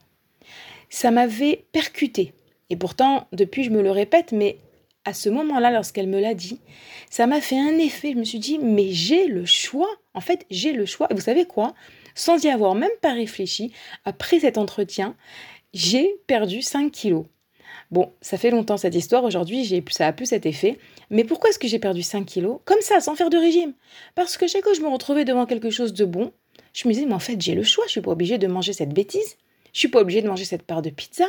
Ça 0.90 1.12
m'avait 1.12 1.66
percuté. 1.72 2.34
Et 2.70 2.76
pourtant, 2.76 3.28
depuis, 3.32 3.64
je 3.64 3.70
me 3.70 3.82
le 3.82 3.92
répète, 3.92 4.32
mais 4.32 4.58
à 5.10 5.14
ce 5.14 5.28
moment-là, 5.30 5.72
lorsqu'elle 5.72 6.08
me 6.08 6.20
l'a 6.20 6.36
dit, 6.36 6.60
ça 7.10 7.26
m'a 7.26 7.42
fait 7.42 7.60
un 7.60 7.78
effet. 7.80 8.12
Je 8.14 8.18
me 8.18 8.24
suis 8.24 8.40
dit, 8.40 8.60
mais 8.60 8.92
j'ai 8.92 9.26
le 9.26 9.44
choix. 9.46 9.90
En 10.14 10.22
fait, 10.22 10.46
j'ai 10.52 10.72
le 10.72 10.86
choix. 10.86 11.08
Et 11.10 11.16
vous 11.16 11.22
savez 11.22 11.46
quoi? 11.46 11.74
Sans 12.14 12.44
y 12.44 12.50
avoir 12.50 12.76
même 12.76 12.90
pas 13.02 13.14
réfléchi, 13.14 13.74
après 14.06 14.40
cet 14.40 14.58
entretien, 14.58 15.16
j'ai 15.74 16.16
perdu 16.28 16.62
5 16.62 16.92
kilos. 16.92 17.26
Bon, 17.92 18.12
ça 18.22 18.38
fait 18.38 18.52
longtemps 18.52 18.78
cette 18.78 18.94
histoire. 18.94 19.24
Aujourd'hui, 19.24 19.84
ça 19.90 20.06
a 20.06 20.14
plus 20.14 20.28
cet 20.28 20.46
effet. 20.46 20.78
Mais 21.10 21.24
pourquoi 21.24 21.50
est-ce 21.50 21.60
que 21.60 21.68
j'ai 21.68 21.80
perdu 21.80 22.04
5 22.04 22.26
kilos? 22.26 22.60
Comme 22.66 22.82
ça, 22.82 23.00
sans 23.00 23.16
faire 23.16 23.32
de 23.32 23.38
régime. 23.38 23.74
Parce 24.14 24.38
que 24.38 24.48
chaque 24.48 24.64
fois 24.64 24.74
que 24.74 24.78
je 24.78 24.84
me 24.84 24.90
retrouvais 24.90 25.26
devant 25.26 25.48
quelque 25.48 25.72
chose 25.72 25.94
de 25.94 26.06
bon, 26.06 26.32
je 26.74 26.88
me 26.88 26.94
disais, 26.94 27.08
mais 27.08 27.14
en 27.14 27.20
fait, 27.20 27.42
j'ai 27.42 27.56
le 27.56 27.64
choix, 27.64 27.86
je 27.88 27.92
suis 27.92 28.02
pas 28.02 28.12
obligée 28.12 28.38
de 28.38 28.46
manger 28.46 28.74
cette 28.74 28.94
bêtise, 28.94 29.38
je 29.74 29.80
suis 29.80 29.88
pas 29.88 30.02
obligée 30.02 30.22
de 30.22 30.28
manger 30.28 30.46
cette 30.46 30.64
part 30.64 30.84
de 30.84 30.92
pizza, 30.92 31.26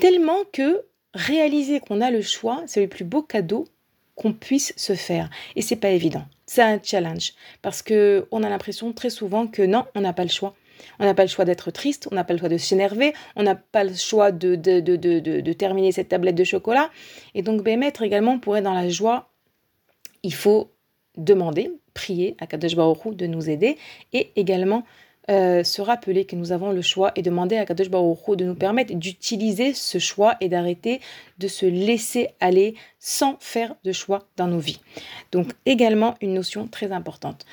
tellement 0.00 0.44
que 0.52 0.84
réaliser 1.16 1.80
qu'on 1.80 2.00
a 2.00 2.10
le 2.10 2.22
choix, 2.22 2.62
c'est 2.66 2.82
le 2.82 2.88
plus 2.88 3.04
beau 3.04 3.22
cadeau 3.22 3.66
qu'on 4.14 4.32
puisse 4.32 4.72
se 4.76 4.94
faire. 4.94 5.30
Et 5.56 5.62
c'est 5.62 5.76
pas 5.76 5.90
évident. 5.90 6.24
C'est 6.46 6.62
un 6.62 6.80
challenge 6.82 7.32
parce 7.62 7.82
que 7.82 8.26
on 8.30 8.42
a 8.42 8.48
l'impression 8.48 8.92
très 8.92 9.10
souvent 9.10 9.46
que 9.46 9.62
non, 9.62 9.84
on 9.94 10.00
n'a 10.00 10.12
pas 10.12 10.22
le 10.22 10.30
choix. 10.30 10.54
On 10.98 11.04
n'a 11.04 11.14
pas 11.14 11.24
le 11.24 11.28
choix 11.28 11.44
d'être 11.44 11.70
triste, 11.70 12.06
on 12.12 12.14
n'a 12.14 12.24
pas 12.24 12.34
le 12.34 12.38
choix 12.38 12.50
de 12.50 12.58
s'énerver, 12.58 13.14
on 13.34 13.42
n'a 13.42 13.54
pas 13.54 13.82
le 13.82 13.94
choix 13.94 14.30
de, 14.30 14.56
de, 14.56 14.80
de, 14.80 14.96
de, 14.96 15.52
terminer 15.54 15.90
cette 15.90 16.10
tablette 16.10 16.34
de 16.34 16.44
chocolat. 16.44 16.90
Et 17.34 17.40
donc, 17.40 17.62
ben, 17.62 17.78
mettre 17.78 18.02
également 18.02 18.38
pour 18.38 18.58
être 18.58 18.64
dans 18.64 18.74
la 18.74 18.90
joie, 18.90 19.30
il 20.22 20.34
faut 20.34 20.70
demander, 21.16 21.72
prier 21.94 22.36
à 22.38 22.46
Kadosh 22.46 22.76
Baruch 22.76 23.16
de 23.16 23.26
nous 23.26 23.48
aider 23.48 23.78
et 24.12 24.32
également 24.36 24.84
euh, 25.30 25.64
se 25.64 25.82
rappeler 25.82 26.24
que 26.24 26.36
nous 26.36 26.52
avons 26.52 26.70
le 26.70 26.82
choix 26.82 27.12
et 27.16 27.22
demander 27.22 27.56
à 27.56 27.66
Kadosh 27.66 27.90
Baruch 27.90 28.36
de 28.36 28.44
nous 28.44 28.54
permettre 28.54 28.94
d'utiliser 28.94 29.74
ce 29.74 29.98
choix 29.98 30.36
et 30.40 30.48
d'arrêter 30.48 31.00
de 31.38 31.48
se 31.48 31.66
laisser 31.66 32.28
aller 32.40 32.74
sans 33.00 33.36
faire 33.40 33.74
de 33.84 33.92
choix 33.92 34.28
dans 34.36 34.46
nos 34.46 34.58
vies. 34.58 34.80
Donc 35.32 35.48
également 35.64 36.14
une 36.20 36.34
notion 36.34 36.68
très 36.68 36.92
importante. 36.92 37.44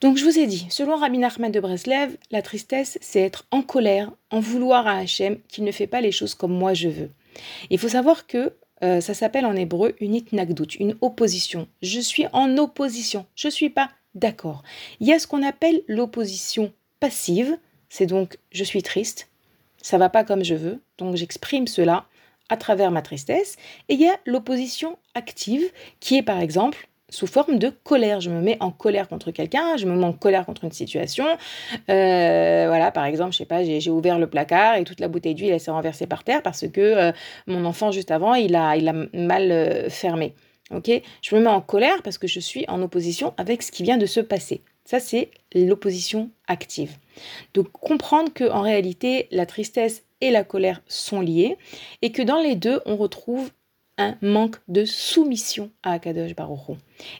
Donc 0.00 0.16
je 0.16 0.24
vous 0.24 0.38
ai 0.38 0.46
dit, 0.46 0.66
selon 0.68 0.96
Rabbi 0.96 1.18
Nachman 1.18 1.50
de 1.50 1.60
Breslev, 1.60 2.16
la 2.30 2.42
tristesse, 2.42 2.98
c'est 3.00 3.20
être 3.20 3.46
en 3.50 3.62
colère, 3.62 4.10
en 4.30 4.40
vouloir 4.40 4.86
à 4.86 4.98
Hachem 4.98 5.38
qu'il 5.48 5.64
ne 5.64 5.72
fait 5.72 5.86
pas 5.86 6.00
les 6.00 6.12
choses 6.12 6.34
comme 6.34 6.52
moi 6.52 6.74
je 6.74 6.88
veux. 6.88 7.10
Il 7.70 7.78
faut 7.78 7.88
savoir 7.88 8.26
que 8.26 8.52
euh, 8.82 9.00
ça 9.00 9.14
s'appelle 9.14 9.46
en 9.46 9.54
hébreu 9.54 9.94
une 10.00 10.14
itnagdout, 10.14 10.74
une 10.78 10.96
opposition. 11.00 11.68
Je 11.82 12.00
suis 12.00 12.26
en 12.32 12.58
opposition, 12.58 13.26
je 13.36 13.48
ne 13.48 13.52
suis 13.52 13.70
pas 13.70 13.90
d'accord. 14.14 14.62
Il 15.00 15.06
y 15.06 15.12
a 15.12 15.18
ce 15.18 15.26
qu'on 15.26 15.42
appelle 15.42 15.82
l'opposition 15.86 16.72
passive, 17.02 17.58
c'est 17.88 18.06
donc 18.06 18.38
je 18.52 18.62
suis 18.62 18.80
triste, 18.80 19.28
ça 19.82 19.98
va 19.98 20.08
pas 20.08 20.22
comme 20.22 20.44
je 20.44 20.54
veux, 20.54 20.80
donc 20.98 21.16
j'exprime 21.16 21.66
cela 21.66 22.04
à 22.48 22.56
travers 22.56 22.92
ma 22.92 23.02
tristesse. 23.02 23.56
Et 23.88 23.94
il 23.94 24.00
y 24.00 24.06
a 24.06 24.16
l'opposition 24.24 24.98
active, 25.16 25.64
qui 25.98 26.16
est 26.16 26.22
par 26.22 26.38
exemple 26.38 26.88
sous 27.08 27.26
forme 27.26 27.58
de 27.58 27.70
colère. 27.70 28.20
Je 28.20 28.30
me 28.30 28.40
mets 28.40 28.56
en 28.60 28.70
colère 28.70 29.08
contre 29.08 29.32
quelqu'un, 29.32 29.76
je 29.76 29.86
me 29.86 29.96
mets 29.96 30.04
en 30.04 30.12
colère 30.12 30.46
contre 30.46 30.62
une 30.62 30.70
situation. 30.70 31.26
Euh, 31.90 32.66
voilà, 32.68 32.92
par 32.92 33.04
exemple, 33.06 33.32
je 33.32 33.38
sais 33.38 33.46
pas, 33.46 33.64
j'ai 33.64 33.90
ouvert 33.90 34.20
le 34.20 34.28
placard 34.28 34.76
et 34.76 34.84
toute 34.84 35.00
la 35.00 35.08
bouteille 35.08 35.34
d'huile 35.34 35.58
s'est 35.58 35.72
renversée 35.72 36.06
par 36.06 36.22
terre 36.22 36.40
parce 36.40 36.68
que 36.68 36.80
euh, 36.80 37.12
mon 37.48 37.64
enfant 37.64 37.90
juste 37.90 38.12
avant 38.12 38.34
il 38.34 38.54
a, 38.54 38.76
il 38.76 38.88
a 38.88 38.92
mal 39.12 39.50
euh, 39.50 39.90
fermé. 39.90 40.36
Ok, 40.70 40.88
je 41.20 41.34
me 41.34 41.40
mets 41.40 41.48
en 41.48 41.60
colère 41.60 42.00
parce 42.04 42.16
que 42.16 42.28
je 42.28 42.38
suis 42.38 42.64
en 42.68 42.80
opposition 42.80 43.34
avec 43.38 43.64
ce 43.64 43.72
qui 43.72 43.82
vient 43.82 43.98
de 43.98 44.06
se 44.06 44.20
passer. 44.20 44.62
Ça, 44.84 45.00
c'est 45.00 45.30
l'opposition 45.54 46.30
active. 46.46 46.96
Donc 47.54 47.70
comprendre 47.72 48.32
que 48.32 48.50
en 48.50 48.62
réalité, 48.62 49.28
la 49.30 49.46
tristesse 49.46 50.02
et 50.20 50.30
la 50.30 50.44
colère 50.44 50.82
sont 50.86 51.20
liées 51.20 51.56
et 52.00 52.12
que 52.12 52.22
dans 52.22 52.40
les 52.40 52.56
deux, 52.56 52.80
on 52.86 52.96
retrouve 52.96 53.50
un 53.98 54.16
manque 54.22 54.56
de 54.68 54.84
soumission 54.84 55.70
à 55.82 55.92
Akadosh 55.92 56.34
Baruch 56.34 56.78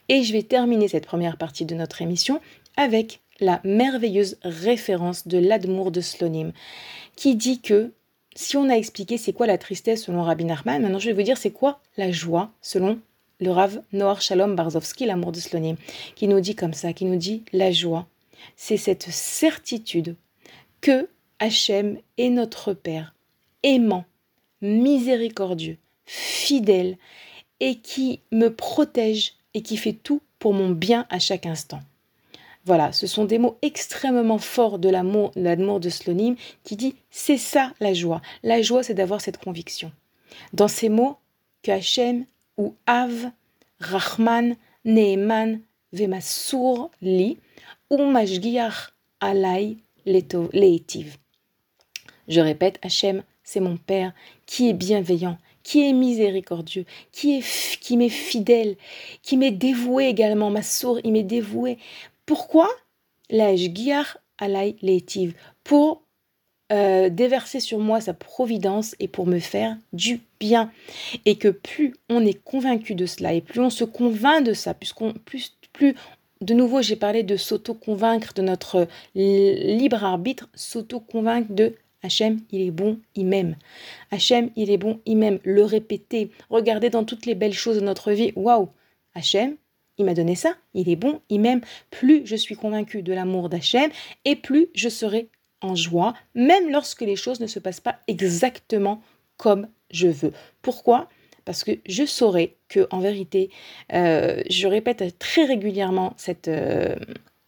Et 0.08 0.22
je 0.22 0.32
vais 0.32 0.42
terminer 0.42 0.88
cette 0.88 1.06
première 1.06 1.36
partie 1.36 1.64
de 1.64 1.74
notre 1.74 2.02
émission 2.02 2.40
avec 2.76 3.20
la 3.40 3.60
merveilleuse 3.64 4.38
référence 4.42 5.26
de 5.26 5.38
l'Admour 5.38 5.90
de 5.90 6.00
Slonim, 6.00 6.52
qui 7.16 7.36
dit 7.36 7.60
que 7.60 7.92
si 8.34 8.56
on 8.56 8.70
a 8.70 8.74
expliqué 8.74 9.18
c'est 9.18 9.32
quoi 9.32 9.46
la 9.46 9.58
tristesse 9.58 10.04
selon 10.04 10.22
Rabbi 10.22 10.44
Nachman, 10.44 10.80
maintenant 10.80 10.98
je 10.98 11.08
vais 11.08 11.12
vous 11.12 11.22
dire 11.22 11.36
c'est 11.36 11.50
quoi 11.50 11.80
la 11.96 12.10
joie 12.10 12.50
selon 12.62 13.00
le 13.42 13.50
Rav 13.50 13.82
Noar 13.92 14.22
Shalom 14.22 14.54
Barzovski, 14.54 15.04
l'amour 15.04 15.32
de 15.32 15.40
Slonim, 15.40 15.76
qui 16.14 16.28
nous 16.28 16.40
dit 16.40 16.54
comme 16.54 16.74
ça, 16.74 16.92
qui 16.92 17.04
nous 17.04 17.16
dit 17.16 17.42
la 17.52 17.72
joie, 17.72 18.06
c'est 18.56 18.76
cette 18.76 19.10
certitude 19.10 20.14
que 20.80 21.08
Hachem 21.40 21.98
est 22.18 22.30
notre 22.30 22.72
Père, 22.72 23.14
aimant, 23.64 24.04
miséricordieux, 24.60 25.76
fidèle 26.06 26.96
et 27.58 27.80
qui 27.80 28.20
me 28.30 28.48
protège 28.48 29.34
et 29.54 29.62
qui 29.62 29.76
fait 29.76 29.92
tout 29.92 30.20
pour 30.38 30.54
mon 30.54 30.70
bien 30.70 31.06
à 31.10 31.18
chaque 31.18 31.46
instant. 31.46 31.80
Voilà, 32.64 32.92
ce 32.92 33.08
sont 33.08 33.24
des 33.24 33.38
mots 33.38 33.58
extrêmement 33.62 34.38
forts 34.38 34.78
de 34.78 34.88
l'amour, 34.88 35.32
de 35.34 35.90
Slonim 35.90 36.36
qui 36.62 36.76
dit 36.76 36.94
c'est 37.10 37.38
ça 37.38 37.72
la 37.80 37.92
joie. 37.92 38.22
La 38.44 38.62
joie, 38.62 38.84
c'est 38.84 38.94
d'avoir 38.94 39.20
cette 39.20 39.38
conviction. 39.38 39.90
Dans 40.52 40.68
ces 40.68 40.88
mots, 40.88 41.16
que 41.62 41.72
Hachem 41.72 42.24
ou 42.56 42.74
Av, 42.86 43.30
Rahman, 43.80 44.56
Neeman, 44.84 45.60
Vemasur 45.92 46.90
li, 47.00 47.38
ou 47.90 48.06
Mashgiach 48.10 48.92
alay 49.20 49.78
leitiv. 50.04 51.18
Je 52.28 52.40
répète, 52.40 52.78
Hachem 52.82 53.22
c'est 53.44 53.60
mon 53.60 53.76
Père 53.76 54.14
qui 54.46 54.68
est 54.68 54.72
bienveillant, 54.72 55.38
qui 55.62 55.86
est 55.86 55.92
miséricordieux, 55.92 56.86
qui 57.10 57.38
est 57.38 57.78
qui 57.80 57.96
m'est 57.96 58.08
fidèle, 58.08 58.76
qui 59.22 59.36
m'est 59.36 59.50
dévoué 59.50 60.06
également. 60.06 60.50
Ma 60.50 60.62
sourd, 60.62 61.00
il 61.04 61.12
m'est 61.12 61.22
dévoué. 61.22 61.78
Pourquoi? 62.24 62.70
La 63.30 63.54
guiar 63.54 64.18
alay 64.38 64.76
leitiv 64.82 65.34
pour 65.64 66.01
euh, 66.72 67.08
déverser 67.08 67.60
sur 67.60 67.78
moi 67.78 68.00
sa 68.00 68.14
providence 68.14 68.94
et 68.98 69.08
pour 69.08 69.26
me 69.26 69.38
faire 69.38 69.76
du 69.92 70.20
bien. 70.40 70.70
Et 71.24 71.36
que 71.36 71.48
plus 71.48 71.94
on 72.08 72.24
est 72.24 72.42
convaincu 72.42 72.94
de 72.94 73.06
cela 73.06 73.32
et 73.32 73.40
plus 73.40 73.60
on 73.60 73.70
se 73.70 73.84
convainc 73.84 74.44
de 74.44 74.52
ça, 74.52 74.74
puisqu'on 74.74 75.12
plus 75.12 75.56
plus 75.72 75.94
de 76.42 76.54
nouveau, 76.54 76.82
j'ai 76.82 76.96
parlé 76.96 77.22
de 77.22 77.36
s'auto-convaincre 77.36 78.34
de 78.34 78.42
notre 78.42 78.88
libre 79.14 80.04
arbitre, 80.04 80.48
s'auto-convaincre 80.54 81.52
de 81.52 81.76
Hachem, 82.02 82.40
il 82.50 82.62
est 82.62 82.72
bon, 82.72 82.98
il 83.14 83.26
m'aime. 83.26 83.56
Hachem, 84.10 84.50
il 84.56 84.70
est 84.70 84.76
bon, 84.76 85.00
il 85.06 85.16
m'aime. 85.18 85.38
Le 85.44 85.64
répéter, 85.64 86.32
regarder 86.50 86.90
dans 86.90 87.04
toutes 87.04 87.26
les 87.26 87.36
belles 87.36 87.52
choses 87.52 87.76
de 87.76 87.84
notre 87.84 88.10
vie. 88.10 88.32
Waouh, 88.34 88.68
Hachem, 89.14 89.56
il 89.98 90.04
m'a 90.04 90.14
donné 90.14 90.34
ça, 90.34 90.56
il 90.74 90.88
est 90.88 90.96
bon, 90.96 91.20
il 91.28 91.40
m'aime. 91.40 91.60
Plus 91.90 92.22
je 92.24 92.34
suis 92.34 92.56
convaincu 92.56 93.02
de 93.02 93.12
l'amour 93.12 93.48
d'Hachem, 93.48 93.90
et 94.24 94.34
plus 94.34 94.68
je 94.74 94.88
serai 94.88 95.28
en 95.62 95.74
joie, 95.74 96.14
même 96.34 96.70
lorsque 96.70 97.02
les 97.02 97.16
choses 97.16 97.40
ne 97.40 97.46
se 97.46 97.58
passent 97.58 97.80
pas 97.80 97.98
exactement 98.08 99.02
comme 99.36 99.68
je 99.90 100.08
veux. 100.08 100.32
Pourquoi? 100.62 101.08
Parce 101.44 101.64
que 101.64 101.72
je 101.86 102.04
saurais 102.04 102.56
que 102.68 102.86
en 102.90 103.00
vérité, 103.00 103.50
euh, 103.92 104.42
je 104.48 104.66
répète 104.66 105.18
très 105.18 105.44
régulièrement 105.44 106.14
cette, 106.16 106.48
euh, 106.48 106.94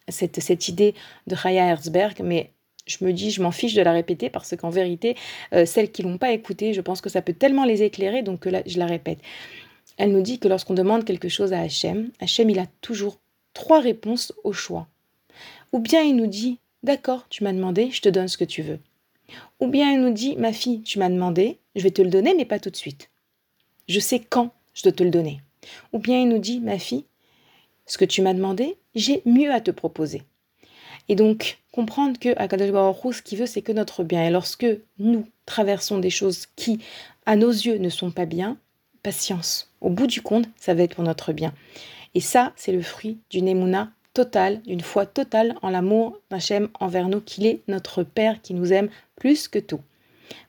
cette, 0.09 0.41
cette, 0.41 0.69
idée 0.69 0.95
de 1.27 1.35
Raya 1.35 1.67
Herzberg, 1.67 2.21
mais 2.23 2.51
je 2.87 3.05
me 3.05 3.13
dis, 3.13 3.31
je 3.31 3.41
m'en 3.41 3.53
fiche 3.53 3.75
de 3.75 3.83
la 3.83 3.93
répéter 3.93 4.31
parce 4.31 4.57
qu'en 4.57 4.71
vérité, 4.71 5.17
euh, 5.55 5.65
celles 5.65 5.91
qui 5.91 6.03
l'ont 6.03 6.19
pas 6.19 6.33
écoutée, 6.33 6.75
je 6.75 6.81
pense 6.81 7.01
que 7.01 7.09
ça 7.09 7.23
peut 7.23 7.33
tellement 7.33 7.65
les 7.65 7.83
éclairer, 7.83 8.23
donc 8.23 8.47
là, 8.47 8.63
je 8.67 8.79
la 8.79 8.87
répète. 8.87 9.19
Elle 9.97 10.11
nous 10.11 10.23
dit 10.23 10.39
que 10.39 10.49
lorsqu'on 10.49 10.75
demande 10.75 11.05
quelque 11.05 11.29
chose 11.29 11.53
à 11.53 11.61
Hachem, 11.61 12.11
Hachem, 12.21 12.51
il 12.51 12.59
a 12.59 12.67
toujours 12.81 13.21
trois 13.53 13.81
réponses 13.81 14.33
au 14.43 14.53
choix. 14.53 14.89
Ou 15.73 15.79
bien 15.79 16.03
il 16.03 16.17
nous 16.17 16.27
dit, 16.27 16.59
d'accord, 16.85 17.27
tu 17.29 17.43
m'as 17.43 17.53
demandé, 17.53 17.91
je 17.91 18.01
te 18.01 18.09
donne 18.09 18.29
ce 18.29 18.39
que 18.39 18.45
tu 18.45 18.63
veux. 18.63 18.79
Ou 19.61 19.67
bien 19.67 19.93
il 19.93 20.01
nous 20.01 20.13
dit, 20.13 20.37
ma 20.37 20.53
fille, 20.53 20.83
tu 20.83 20.99
m'as 20.99 21.09
demandé, 21.09 21.59
je 21.75 21.83
vais 21.83 21.91
te 21.91 22.03
le 22.03 22.11
donner, 22.11 22.35
mais 22.35 22.45
pas 22.45 22.61
tout 22.61 22.71
de 22.71 22.77
suite. 22.77 23.11
Je 23.89 24.01
sais 24.01 24.21
quand 24.21 24.53
je 24.75 24.83
dois 24.83 24.93
te 24.93 25.03
le 25.03 25.11
donner. 25.11 25.41
Ou 25.93 25.99
bien 25.99 26.21
il 26.21 26.29
nous 26.29 26.39
dit, 26.39 26.61
ma 26.61 26.79
fille, 26.79 27.05
ce 27.87 27.99
que 27.99 28.05
tu 28.05 28.23
m'as 28.23 28.35
demandé, 28.35 28.77
j'ai 28.95 29.23
mieux 29.25 29.53
à 29.53 29.61
te 29.61 29.71
proposer. 29.71 30.23
Et 31.09 31.17
donc, 31.17 31.59
comprendre 31.73 32.19
que 32.19 32.31
ce 32.31 33.23
qu'il 33.23 33.39
veut, 33.39 33.47
c'est 33.47 33.63
que 33.63 33.73
notre 33.73 34.05
bien. 34.05 34.27
Et 34.27 34.31
lorsque 34.31 34.67
nous 34.99 35.27
traversons 35.47 35.99
des 35.99 36.11
choses 36.11 36.47
qui, 36.57 36.79
à 37.27 37.37
nos 37.37 37.51
yeux, 37.51 37.79
ne 37.79 37.91
sont 37.91 38.11
pas 38.11 38.27
bien, 38.27 38.57
patience. 39.03 39.71
Au 39.81 39.91
bout 39.91 40.07
du 40.07 40.23
compte, 40.23 40.49
ça 40.57 40.75
va 40.75 40.83
être 40.83 40.95
pour 40.95 41.05
notre 41.05 41.33
bien. 41.33 41.53
Et 42.15 42.21
ça, 42.21 42.53
c'est 42.57 42.73
le 42.73 42.81
fruit 42.81 43.19
d'une 43.29 43.49
émouna 43.49 43.93
totale, 44.15 44.63
d'une 44.63 44.81
foi 44.81 45.07
totale 45.07 45.57
en 45.63 45.71
l'amour 45.71 46.21
d'Hachem 46.31 46.69
envers 46.81 47.09
nous, 47.09 47.21
qu'il 47.21 47.47
est 47.47 47.61
notre 47.69 48.03
Père 48.03 48.41
qui 48.41 48.55
nous 48.55 48.73
aime 48.73 48.89
plus 49.17 49.47
que 49.49 49.59
tout. 49.59 49.81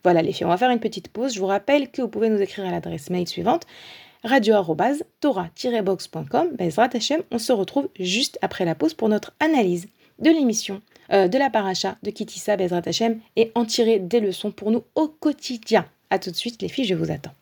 Voilà 0.03 0.21
les 0.21 0.31
filles, 0.31 0.45
on 0.45 0.49
va 0.49 0.57
faire 0.57 0.71
une 0.71 0.79
petite 0.79 1.09
pause. 1.09 1.33
Je 1.33 1.39
vous 1.39 1.47
rappelle 1.47 1.91
que 1.91 2.01
vous 2.01 2.07
pouvez 2.07 2.29
nous 2.29 2.41
écrire 2.41 2.65
à 2.65 2.71
l'adresse 2.71 3.09
mail 3.09 3.27
suivante 3.27 3.67
radio-tora-box.com. 4.23 6.55
Bezrat 6.57 6.89
Hachem, 6.93 7.21
on 7.31 7.37
se 7.37 7.53
retrouve 7.53 7.89
juste 7.99 8.39
après 8.41 8.65
la 8.65 8.75
pause 8.75 8.93
pour 8.93 9.09
notre 9.09 9.33
analyse 9.39 9.87
de 10.19 10.29
l'émission, 10.29 10.81
euh, 11.11 11.27
de 11.27 11.37
la 11.37 11.49
paracha 11.49 11.97
de 12.03 12.09
Kitissa 12.09 12.57
Bezrat 12.57 12.81
Hachem 12.85 13.19
et 13.35 13.51
en 13.55 13.65
tirer 13.65 13.99
des 13.99 14.19
leçons 14.19 14.51
pour 14.51 14.71
nous 14.71 14.83
au 14.95 15.07
quotidien. 15.07 15.85
A 16.09 16.19
tout 16.19 16.31
de 16.31 16.35
suite 16.35 16.61
les 16.61 16.69
filles, 16.69 16.85
je 16.85 16.95
vous 16.95 17.11
attends. 17.11 17.33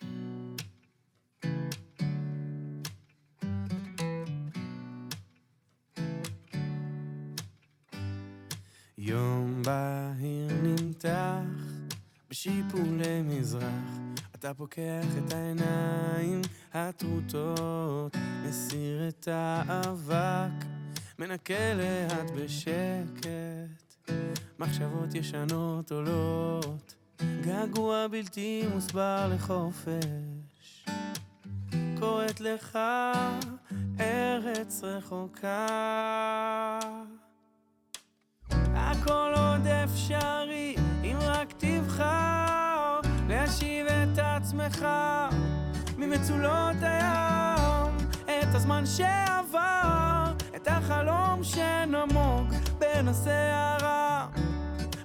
בשיפולי 12.29 13.21
מזרח 13.23 13.63
אתה 14.35 14.53
פוקח 14.53 15.05
את 15.17 15.33
העיניים 15.33 16.41
הטרוטות 16.73 18.17
מסיר 18.45 19.07
את 19.07 19.27
האבק 19.31 20.65
מנקה 21.19 21.73
לאט 21.73 22.31
בשקט. 22.35 24.09
מחשבות 24.59 25.15
ישנות 25.15 25.91
עולות 25.91 26.95
געגוע 27.41 28.07
בלתי 28.07 28.63
מוסבר 28.73 29.31
לחופש. 29.33 30.85
קוראת 31.99 32.41
לך 32.41 32.79
ארץ 33.99 34.83
רחוקה 34.83 35.67
הכל 38.93 39.33
עוד 39.35 39.67
אפשרי. 39.67 40.75
אם 41.03 41.17
רק 41.21 41.53
תבחר 41.57 42.99
להשיב 43.27 43.87
את 43.87 44.19
עצמך 44.21 44.85
ממצולות 45.97 46.75
הים 46.81 47.97
את 48.25 48.55
הזמן 48.55 48.85
שעבר 48.85 50.33
את 50.55 50.67
החלום 50.67 51.43
שנמוג 51.43 52.47
בין 52.79 53.07
הסערה 53.07 54.27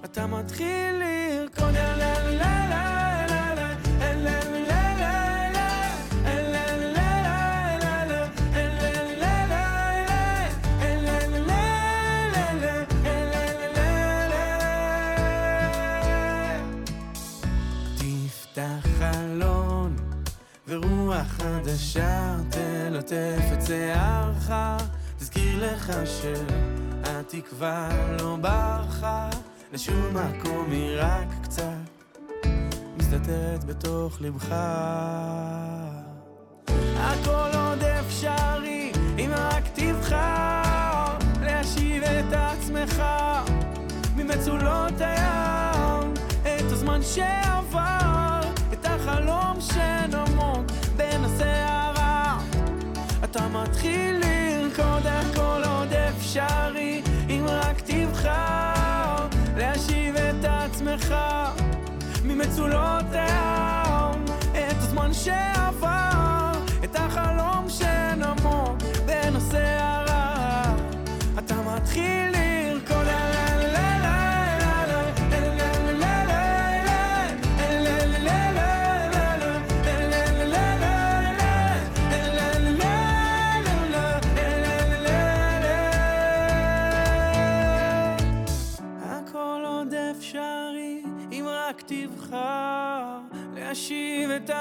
אתה 0.05 0.27
מתחיל 0.27 0.95
לרקוד 0.95 1.73
לה 1.73 1.97
לה 1.97 2.67
לה 3.27 3.38
רוח 20.75 21.27
חדשה 21.27 22.35
תלטף 22.49 23.43
את 23.53 23.65
שיערך, 23.65 24.51
תזכיר 25.17 25.73
לך 25.73 25.93
שהתקווה 26.05 27.89
לא 28.19 28.37
ברחה, 28.41 29.29
לשום 29.73 30.13
מקום 30.13 30.71
היא 30.71 30.97
רק 30.97 31.27
קצת 31.43 31.63
מסתתרת 32.97 33.63
בתוך 33.63 34.21
לבך. 34.21 34.51
הכל 36.97 37.57
עוד 37.57 37.83
אפשרי, 37.83 38.91
אם 39.19 39.31
רק 39.35 39.63
תבחר 39.73 41.17
להשיב 41.41 42.03
את 42.03 42.33
עצמך. 42.33 43.03
ממצולות 44.15 44.93
הים, 45.01 46.13
את 46.41 46.71
הזמן 46.71 47.01
שעבר, 47.01 47.98
את 49.09 49.13
החלום 49.13 49.61
שנמוג. 49.61 50.65
בין 50.95 51.25
הסערה 51.25 52.37
אתה 53.23 53.47
מתחיל 53.47 54.15
לרקוד 54.15 55.05
הכל 55.05 55.61
עוד 55.69 55.93
אפשרי 55.93 57.01
אם 57.29 57.45
רק 57.47 57.81
תבחר 57.81 59.27
להשיב 59.57 60.15
את 60.15 60.45
עצמך 60.45 61.15
ממצולות 62.23 63.05
הים 63.11 64.25
את 64.51 64.77
הזמן 64.77 65.13
שעבר 65.13 66.08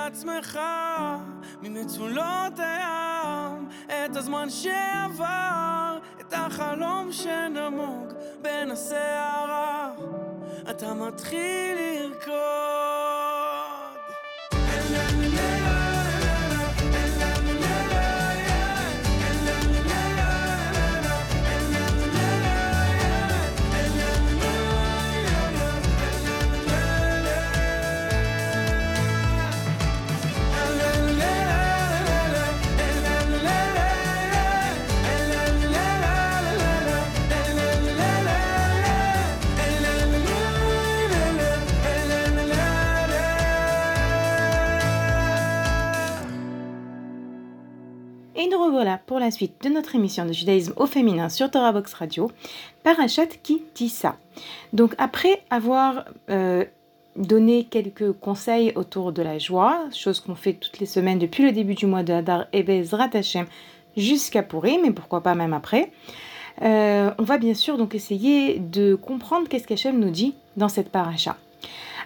עצמך 0.08 0.58
ממצולות 1.62 2.58
הים, 2.58 3.68
את 3.86 4.16
הזמן 4.16 4.50
שעבר, 4.50 5.98
את 6.20 6.32
החלום 6.36 7.12
שנמוג 7.12 8.12
בין 8.42 8.70
הסערה, 8.70 9.92
אתה 10.70 10.94
מתחיל 10.94 11.78
לרקוד. 11.78 12.48
Revoilà 48.78 49.00
pour 49.06 49.18
la 49.18 49.32
suite 49.32 49.60
de 49.64 49.70
notre 49.70 49.96
émission 49.96 50.24
de 50.24 50.32
judaïsme 50.32 50.72
au 50.76 50.86
féminin 50.86 51.28
sur 51.28 51.50
Torah 51.50 51.72
Box 51.72 51.94
Radio, 51.94 52.30
Parachat 52.84 53.26
qui 53.26 53.64
dit 53.74 53.88
ça. 53.88 54.14
Donc 54.72 54.94
après 54.98 55.42
avoir 55.50 56.04
euh, 56.30 56.64
donné 57.16 57.64
quelques 57.64 58.12
conseils 58.12 58.72
autour 58.76 59.10
de 59.10 59.20
la 59.20 59.40
joie, 59.40 59.80
chose 59.92 60.20
qu'on 60.20 60.36
fait 60.36 60.52
toutes 60.52 60.78
les 60.78 60.86
semaines 60.86 61.18
depuis 61.18 61.42
le 61.42 61.50
début 61.50 61.74
du 61.74 61.86
mois 61.86 62.04
de 62.04 62.12
Hadar 62.12 62.46
et 62.52 62.62
Bezrat 62.62 63.10
Hashem 63.14 63.46
jusqu'à 63.96 64.44
Pourri, 64.44 64.78
mais 64.80 64.92
pourquoi 64.92 65.24
pas 65.24 65.34
même 65.34 65.54
après, 65.54 65.90
euh, 66.62 67.10
on 67.18 67.24
va 67.24 67.38
bien 67.38 67.54
sûr 67.54 67.78
donc 67.78 67.96
essayer 67.96 68.60
de 68.60 68.94
comprendre 68.94 69.48
qu'est-ce 69.48 69.66
qu'Hachem 69.66 69.98
nous 69.98 70.10
dit 70.10 70.36
dans 70.56 70.68
cette 70.68 70.90
paracha. 70.90 71.36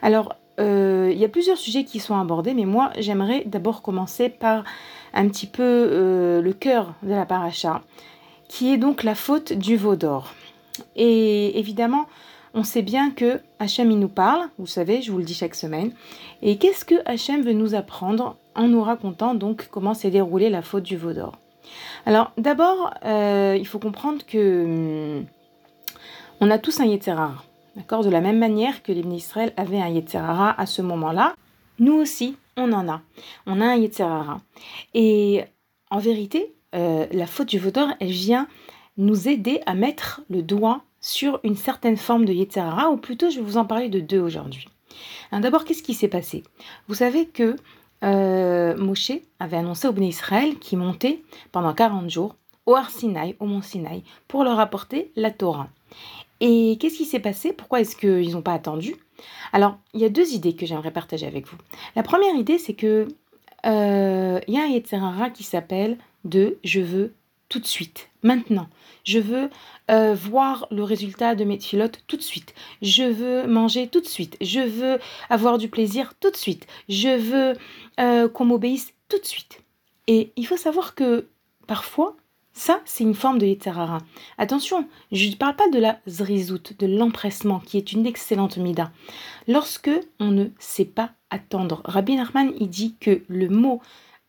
Alors, 0.01 0.37
euh, 0.59 1.11
il 1.13 1.19
y 1.19 1.25
a 1.25 1.29
plusieurs 1.29 1.59
sujets 1.59 1.85
qui 1.85 2.01
sont 2.01 2.19
abordés, 2.19 2.55
mais 2.55 2.65
moi 2.65 2.93
j'aimerais 2.99 3.43
d'abord 3.45 3.83
commencer 3.83 4.31
par 4.31 4.65
un 5.15 5.29
petit 5.29 5.47
peu 5.47 5.63
euh, 5.63 6.41
le 6.41 6.53
cœur 6.53 6.95
de 7.03 7.11
la 7.11 7.27
paracha, 7.27 7.83
qui 8.49 8.73
est 8.73 8.77
donc 8.77 9.03
la 9.03 9.15
faute 9.15 9.53
du 9.53 9.77
veau 9.77 9.97
d'or. 9.97 10.35
Et 10.97 11.59
évidemment, 11.59 12.07
on 12.55 12.65
sait 12.65 12.83
bien 12.83 13.11
que 13.11 13.41
Hachem 13.59 13.91
il 13.91 13.99
nous 13.99 14.09
parle, 14.09 14.49
vous 14.59 14.67
savez, 14.67 15.03
je 15.03 15.11
vous 15.11 15.19
le 15.19 15.25
dis 15.25 15.35
chaque 15.35 15.55
semaine. 15.55 15.93
Et 16.43 16.59
qu'est-ce 16.59 16.85
que 16.85 16.97
Hachem 17.07 17.43
veut 17.43 17.53
nous 17.53 17.75
apprendre 17.75 18.37
en 18.55 18.69
nous 18.69 18.83
racontant 18.83 19.35
donc 19.35 19.69
comment 19.71 19.95
s'est 19.95 20.11
déroulée 20.11 20.51
la 20.51 20.63
faute 20.63 20.83
du 20.83 20.97
veau 20.97 21.13
d'or? 21.13 21.39
Alors 22.05 22.33
d'abord, 22.37 22.93
euh, 23.05 23.57
il 23.59 23.67
faut 23.67 23.79
comprendre 23.79 24.25
que 24.27 24.65
hum, 24.65 25.27
on 26.41 26.51
a 26.51 26.59
tous 26.59 26.81
un 26.81 26.85
Yetzerara. 26.85 27.43
D'accord? 27.77 28.05
De 28.05 28.11
la 28.11 28.21
même 28.21 28.39
manière 28.39 28.83
que 28.83 28.93
les 28.93 29.01
Israël 29.01 29.53
avaient 29.57 29.81
un 29.81 29.89
Yetzerara 29.89 30.61
à 30.61 30.67
ce 30.67 30.83
moment-là, 30.83 31.35
nous 31.79 31.95
aussi, 31.95 32.37
on 32.57 32.73
en 32.73 32.89
a. 32.89 33.03
On 33.47 33.61
a 33.61 33.67
un 33.67 33.77
Yetzerara. 33.77 34.41
Et 34.95 35.45
en 35.91 35.99
vérité, 35.99 36.55
euh, 36.75 37.07
la 37.13 37.27
faute 37.27 37.49
du 37.49 37.59
vaudor, 37.59 37.89
elle 38.01 38.11
vient 38.11 38.49
nous 38.97 39.29
aider 39.29 39.61
à 39.67 39.75
mettre 39.75 40.23
le 40.29 40.43
doigt 40.43 40.83
sur 41.01 41.41
une 41.45 41.57
certaine 41.57 41.97
forme 41.97 42.25
de 42.25 42.33
Yetzerara, 42.33 42.91
ou 42.91 42.97
plutôt 42.97 43.31
je 43.31 43.37
vais 43.37 43.45
vous 43.45 43.57
en 43.57 43.65
parler 43.65 43.89
de 43.89 44.01
deux 44.01 44.21
aujourd'hui. 44.21 44.69
D'abord, 45.33 45.65
qu'est-ce 45.65 45.83
qui 45.83 45.95
s'est 45.95 46.09
passé? 46.09 46.45
Vous 46.89 46.97
savez 46.97 47.27
que 47.27 47.57
euh, 48.05 48.77
Moshe 48.77 49.13
avait 49.41 49.57
annoncé 49.57 49.89
au 49.89 49.93
Béné 49.93 50.09
Israël 50.09 50.59
qu'il 50.59 50.79
montait 50.79 51.23
pendant 51.53 51.73
40 51.73 52.11
jours 52.11 52.37
au 52.67 52.75
Har 52.75 52.91
Sinaï, 52.91 53.37
au 53.41 53.47
mont 53.47 53.63
Sinaï, 53.63 54.03
pour 54.29 54.45
leur 54.45 54.61
apporter 54.61 55.13
la 55.17 55.31
Torah. 55.31 55.69
Et 56.41 56.77
qu'est-ce 56.81 56.97
qui 56.97 57.05
s'est 57.05 57.21
passé? 57.21 57.53
Pourquoi 57.53 57.81
est-ce 57.81 57.97
qu'ils 57.97 58.33
n'ont 58.33 58.43
pas 58.43 58.55
attendu? 58.55 58.97
Alors, 59.53 59.79
il 59.95 60.01
y 60.01 60.05
a 60.05 60.09
deux 60.09 60.33
idées 60.33 60.55
que 60.55 60.67
j'aimerais 60.67 60.91
partager 60.91 61.27
avec 61.27 61.47
vous. 61.47 61.57
La 61.97 62.03
première 62.03 62.35
idée, 62.35 62.59
c'est 62.59 62.75
que 62.75 63.09
euh, 63.67 64.41
il 64.49 64.55
y 64.55 64.59
a 64.59 64.63
un 64.63 64.69
Yetzerara 64.69 65.31
qui 65.31 65.45
s'appelle 65.45 65.99
de 66.25 66.59
je 66.65 66.81
veux 66.81 67.15
tout 67.49 67.61
de 67.61 67.67
suite, 67.67 68.09
maintenant. 68.23 68.67
Je 69.05 69.19
veux 69.19 69.51
euh, 69.91 70.15
voir 70.15 70.67
le 70.71 70.83
résultat 70.85 71.35
de 71.35 71.45
mes 71.45 71.61
filotes 71.61 72.03
tout 72.07 72.17
de 72.17 72.23
suite. 72.23 72.55
Je 72.81 73.03
veux 73.03 73.47
manger 73.47 73.89
tout 73.89 74.01
de 74.01 74.07
suite. 74.07 74.39
Je 74.41 74.61
veux 74.61 74.99
avoir 75.29 75.59
du 75.59 75.69
plaisir 75.69 76.15
tout 76.19 76.31
de 76.31 76.37
suite. 76.37 76.67
Je 76.89 77.15
veux 77.15 77.55
euh, 78.01 78.29
qu'on 78.29 78.47
m'obéisse 78.47 78.95
tout 79.09 79.19
de 79.19 79.27
suite. 79.27 79.61
Et 80.07 80.33
il 80.37 80.47
faut 80.47 80.57
savoir 80.57 80.95
que 80.95 81.29
parfois, 81.67 82.17
ça, 82.55 82.81
c'est 82.85 83.05
une 83.05 83.15
forme 83.15 83.39
de 83.39 83.47
Yetzerara. 83.47 83.99
Attention, 84.39 84.87
je 85.11 85.31
ne 85.31 85.37
parle 85.37 85.57
pas 85.57 85.71
de 85.71 85.79
la 85.79 86.01
zrizout, 86.07 86.75
de 86.79 86.87
l'empressement, 86.87 87.61
qui 87.61 87.79
est 87.79 87.93
une 87.93 88.07
excellente 88.07 88.59
mida. 88.59 88.93
Lorsque 89.49 89.91
on 90.21 90.29
ne 90.29 90.47
sait 90.59 90.85
pas 90.85 91.13
attendre. 91.31 91.81
Rabbi 91.85 92.17
Nachman, 92.17 92.53
il 92.61 92.69
dit 92.69 92.95
que 93.01 93.23
le 93.29 93.49
mot 93.49 93.81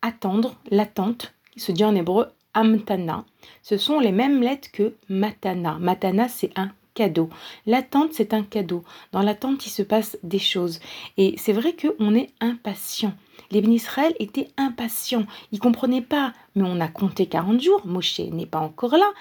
attendre, 0.01 0.55
l'attente, 0.71 1.33
se 1.57 1.71
dit 1.71 1.83
en 1.83 1.95
hébreu 1.95 2.27
amtana, 2.53 3.25
ce 3.61 3.77
sont 3.77 3.99
les 3.99 4.11
mêmes 4.11 4.41
lettres 4.41 4.71
que 4.71 4.95
matana. 5.09 5.77
Matana, 5.79 6.29
c'est 6.29 6.51
un 6.57 6.71
cadeau. 6.93 7.29
L'attente, 7.65 8.13
c'est 8.13 8.33
un 8.33 8.43
cadeau. 8.43 8.83
Dans 9.11 9.21
l'attente, 9.21 9.65
il 9.65 9.69
se 9.69 9.81
passe 9.81 10.17
des 10.23 10.39
choses. 10.39 10.79
Et 11.17 11.35
c'est 11.37 11.53
vrai 11.53 11.75
qu'on 11.75 12.15
est 12.15 12.29
impatient. 12.39 13.13
Les 13.51 13.59
Israël 13.59 14.13
étaient 14.19 14.49
impatients. 14.57 15.25
Ils 15.51 15.59
comprenaient 15.59 16.01
pas. 16.01 16.33
Mais 16.55 16.63
on 16.65 16.79
a 16.79 16.87
compté 16.87 17.25
40 17.25 17.61
jours. 17.61 17.81
Moshe 17.85 18.19
n'est 18.19 18.45
pas 18.45 18.59
encore 18.59 18.97
là. 18.97 19.11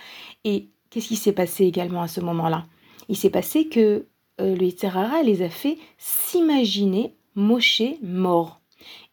Et 0.45 0.69
qu'est-ce 0.91 1.09
qui 1.09 1.17
s'est 1.17 1.33
passé 1.33 1.65
également 1.65 2.03
à 2.03 2.09
ce 2.09 2.21
moment-là? 2.21 2.67
Il 3.09 3.17
s'est 3.17 3.31
passé 3.31 3.69
que 3.69 4.07
euh, 4.41 4.57
le 4.57 4.65
Yitzhara 4.65 5.23
les 5.23 5.43
a 5.43 5.49
fait 5.49 5.79
s'imaginer 5.99 7.15
Moshe 7.35 7.83
mort. 8.03 8.63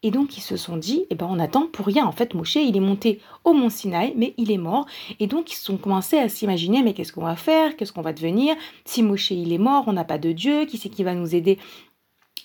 Et 0.02 0.10
donc 0.10 0.36
ils 0.36 0.42
se 0.42 0.56
sont 0.56 0.76
dit, 0.76 1.06
eh 1.10 1.14
ben 1.14 1.26
on 1.28 1.38
attend 1.38 1.66
pour 1.66 1.86
rien. 1.86 2.06
En 2.06 2.12
fait, 2.12 2.34
Moshe, 2.34 2.56
il 2.56 2.76
est 2.76 2.80
monté 2.80 3.20
au 3.44 3.52
mont 3.52 3.70
Sinaï, 3.70 4.14
mais 4.16 4.34
il 4.36 4.50
est 4.50 4.58
mort. 4.58 4.86
Et 5.20 5.26
donc 5.26 5.52
ils 5.52 5.72
ont 5.72 5.76
commencé 5.76 6.18
à 6.18 6.28
s'imaginer, 6.28 6.82
mais 6.82 6.94
qu'est-ce 6.94 7.12
qu'on 7.12 7.24
va 7.24 7.36
faire? 7.36 7.76
Qu'est-ce 7.76 7.92
qu'on 7.92 8.02
va 8.02 8.12
devenir? 8.12 8.56
Si 8.84 9.02
Moshe, 9.02 9.30
il 9.30 9.52
est 9.52 9.58
mort, 9.58 9.84
on 9.86 9.92
n'a 9.92 10.04
pas 10.04 10.18
de 10.18 10.32
Dieu, 10.32 10.64
qui 10.64 10.78
c'est 10.78 10.88
qui 10.88 11.04
va 11.04 11.14
nous 11.14 11.34
aider? 11.34 11.58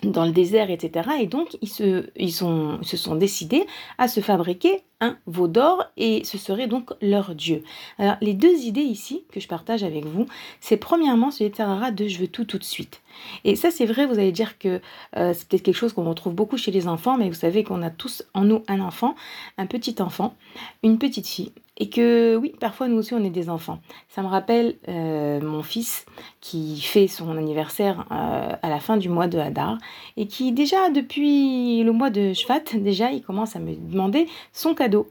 Dans 0.03 0.25
le 0.25 0.31
désert, 0.31 0.69
etc. 0.69 1.09
Et 1.19 1.27
donc, 1.27 1.57
ils 1.61 1.69
se, 1.69 2.09
ils 2.15 2.31
se 2.31 2.97
sont 2.97 3.15
décidés 3.15 3.65
à 3.97 4.07
se 4.07 4.19
fabriquer 4.19 4.81
un 5.01 5.17
veau 5.25 5.47
d'or 5.47 5.83
et 5.97 6.23
ce 6.23 6.37
serait 6.37 6.67
donc 6.67 6.91
leur 7.01 7.35
dieu. 7.35 7.63
Alors, 7.97 8.15
les 8.21 8.33
deux 8.33 8.55
idées 8.61 8.81
ici 8.81 9.25
que 9.31 9.39
je 9.39 9.47
partage 9.47 9.83
avec 9.83 10.05
vous, 10.05 10.25
c'est 10.59 10.77
premièrement 10.77 11.31
ce 11.31 11.43
Yetzirara 11.43 11.91
de 11.91 12.07
je 12.07 12.19
veux 12.19 12.27
tout 12.27 12.45
tout 12.45 12.57
de 12.57 12.63
suite. 12.63 13.01
Et 13.43 13.55
ça, 13.55 13.71
c'est 13.71 13.85
vrai, 13.85 14.05
vous 14.05 14.19
allez 14.19 14.31
dire 14.31 14.57
que 14.57 14.81
euh, 15.17 15.33
c'est 15.33 15.47
peut-être 15.47 15.63
quelque 15.63 15.75
chose 15.75 15.93
qu'on 15.93 16.07
retrouve 16.07 16.33
beaucoup 16.33 16.57
chez 16.57 16.71
les 16.71 16.87
enfants, 16.87 17.17
mais 17.17 17.27
vous 17.27 17.35
savez 17.35 17.63
qu'on 17.63 17.81
a 17.81 17.89
tous 17.89 18.23
en 18.33 18.43
nous 18.43 18.63
un 18.67 18.79
enfant, 18.79 19.15
un 19.57 19.65
petit 19.65 19.95
enfant, 19.99 20.35
une 20.83 20.97
petite 20.97 21.27
fille. 21.27 21.51
Et 21.77 21.89
que 21.89 22.37
oui, 22.37 22.53
parfois 22.59 22.87
nous 22.87 22.97
aussi 22.97 23.13
on 23.13 23.23
est 23.23 23.29
des 23.29 23.49
enfants. 23.49 23.79
Ça 24.07 24.21
me 24.21 24.27
rappelle 24.27 24.75
euh, 24.87 25.41
mon 25.41 25.61
fils 25.61 26.05
qui 26.39 26.79
fait 26.79 27.07
son 27.07 27.37
anniversaire 27.37 28.05
euh, 28.11 28.55
à 28.61 28.69
la 28.69 28.79
fin 28.79 28.95
du 28.95 29.09
mois 29.09 29.27
de 29.27 29.37
Hadar 29.37 29.77
et 30.15 30.27
qui 30.27 30.53
déjà 30.53 30.89
depuis 30.89 31.83
le 31.83 31.91
mois 31.91 32.09
de 32.09 32.33
Shvat, 32.33 32.61
déjà 32.75 33.11
il 33.11 33.21
commence 33.21 33.55
à 33.55 33.59
me 33.59 33.75
demander 33.75 34.27
son 34.53 34.73
cadeau. 34.73 35.07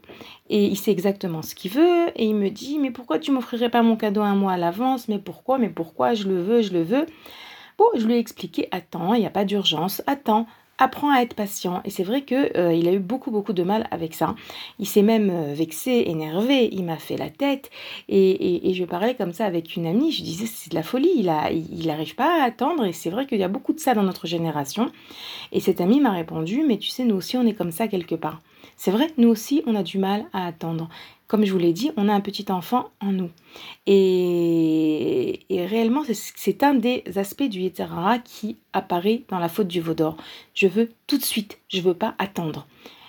Et 0.49 0.65
il 0.65 0.75
sait 0.75 0.91
exactement 0.91 1.41
ce 1.41 1.53
qu'il 1.53 1.71
veut 1.71 2.07
et 2.15 2.25
il 2.25 2.35
me 2.35 2.49
dit 2.49 2.79
mais 2.79 2.91
pourquoi 2.91 3.19
tu 3.19 3.31
m'offrirais 3.31 3.69
pas 3.69 3.83
mon 3.83 3.95
cadeau 3.95 4.21
un 4.21 4.35
mois 4.35 4.53
à 4.53 4.57
l'avance? 4.57 5.07
Mais 5.07 5.19
pourquoi? 5.19 5.59
Mais 5.59 5.69
pourquoi? 5.69 6.13
Je 6.15 6.27
le 6.27 6.41
veux, 6.41 6.61
je 6.61 6.73
le 6.73 6.81
veux. 6.81 7.05
Bon, 7.77 7.85
je 7.95 8.05
lui 8.07 8.13
ai 8.13 8.19
expliqué, 8.19 8.69
attends, 8.71 9.13
il 9.13 9.19
n'y 9.19 9.27
a 9.27 9.31
pas 9.31 9.43
d'urgence, 9.43 10.01
attends, 10.07 10.47
apprends 10.77 11.11
à 11.11 11.21
être 11.21 11.33
patient. 11.33 11.81
Et 11.85 11.89
c'est 11.89 12.03
vrai 12.03 12.21
que 12.21 12.57
euh, 12.57 12.73
il 12.73 12.87
a 12.87 12.93
eu 12.93 12.99
beaucoup 12.99 13.31
beaucoup 13.31 13.53
de 13.53 13.63
mal 13.63 13.87
avec 13.91 14.13
ça. 14.13 14.35
Il 14.79 14.87
s'est 14.87 15.01
même 15.01 15.29
euh, 15.29 15.53
vexé, 15.53 16.05
énervé, 16.07 16.69
il 16.71 16.83
m'a 16.83 16.97
fait 16.97 17.17
la 17.17 17.29
tête. 17.29 17.69
Et, 18.09 18.73
je 18.75 18.83
parlais 18.83 19.15
comme 19.15 19.31
ça 19.31 19.45
avec 19.45 19.75
une 19.77 19.85
amie, 19.85 20.11
je 20.11 20.23
disais 20.23 20.45
c'est 20.47 20.69
de 20.69 20.75
la 20.75 20.83
folie, 20.83 21.11
il 21.17 21.87
n'arrive 21.87 22.15
pas 22.15 22.41
à 22.41 22.45
attendre. 22.45 22.85
Et 22.85 22.93
c'est 22.93 23.09
vrai 23.09 23.25
qu'il 23.25 23.39
y 23.39 23.43
a 23.43 23.47
beaucoup 23.47 23.73
de 23.73 23.79
ça 23.79 23.93
dans 23.93 24.03
notre 24.03 24.27
génération. 24.27 24.91
Et 25.51 25.59
cette 25.59 25.79
amie 25.79 26.01
m'a 26.01 26.11
répondu, 26.11 26.63
mais 26.67 26.77
tu 26.77 26.89
sais, 26.89 27.05
nous 27.05 27.15
aussi 27.15 27.37
on 27.37 27.45
est 27.45 27.53
comme 27.53 27.71
ça 27.71 27.87
quelque 27.87 28.15
part. 28.15 28.41
C'est 28.77 28.91
vrai, 28.91 29.07
nous 29.17 29.29
aussi 29.29 29.63
on 29.65 29.75
a 29.75 29.83
du 29.83 29.97
mal 29.97 30.25
à 30.33 30.45
attendre 30.45 30.89
comme 31.27 31.45
je 31.45 31.51
vous 31.51 31.57
l'ai 31.57 31.73
dit, 31.73 31.91
on 31.97 32.07
a 32.09 32.13
un 32.13 32.21
petit 32.21 32.51
enfant 32.51 32.89
en 33.01 33.11
nous. 33.11 33.31
Et, 33.87 35.39
réellement, 35.49 36.03
c'est 36.13 36.63
un 36.63 36.73
des 36.73 37.03
aspects 37.15 37.43
du 37.43 37.61
Yetzirah 37.61 38.19
qui 38.19 38.57
apparaît 38.73 39.23
dans 39.29 39.39
la 39.39 39.49
faute 39.49 39.67
du 39.67 39.81
Vaudor. 39.81 40.17
Je 40.53 40.67
veux 40.67 40.91
tout 41.07 41.17
de 41.17 41.23
suite, 41.23 41.59
je 41.69 41.81
veux 41.81 41.93
pas 41.93 42.15
attendre. 42.19 42.67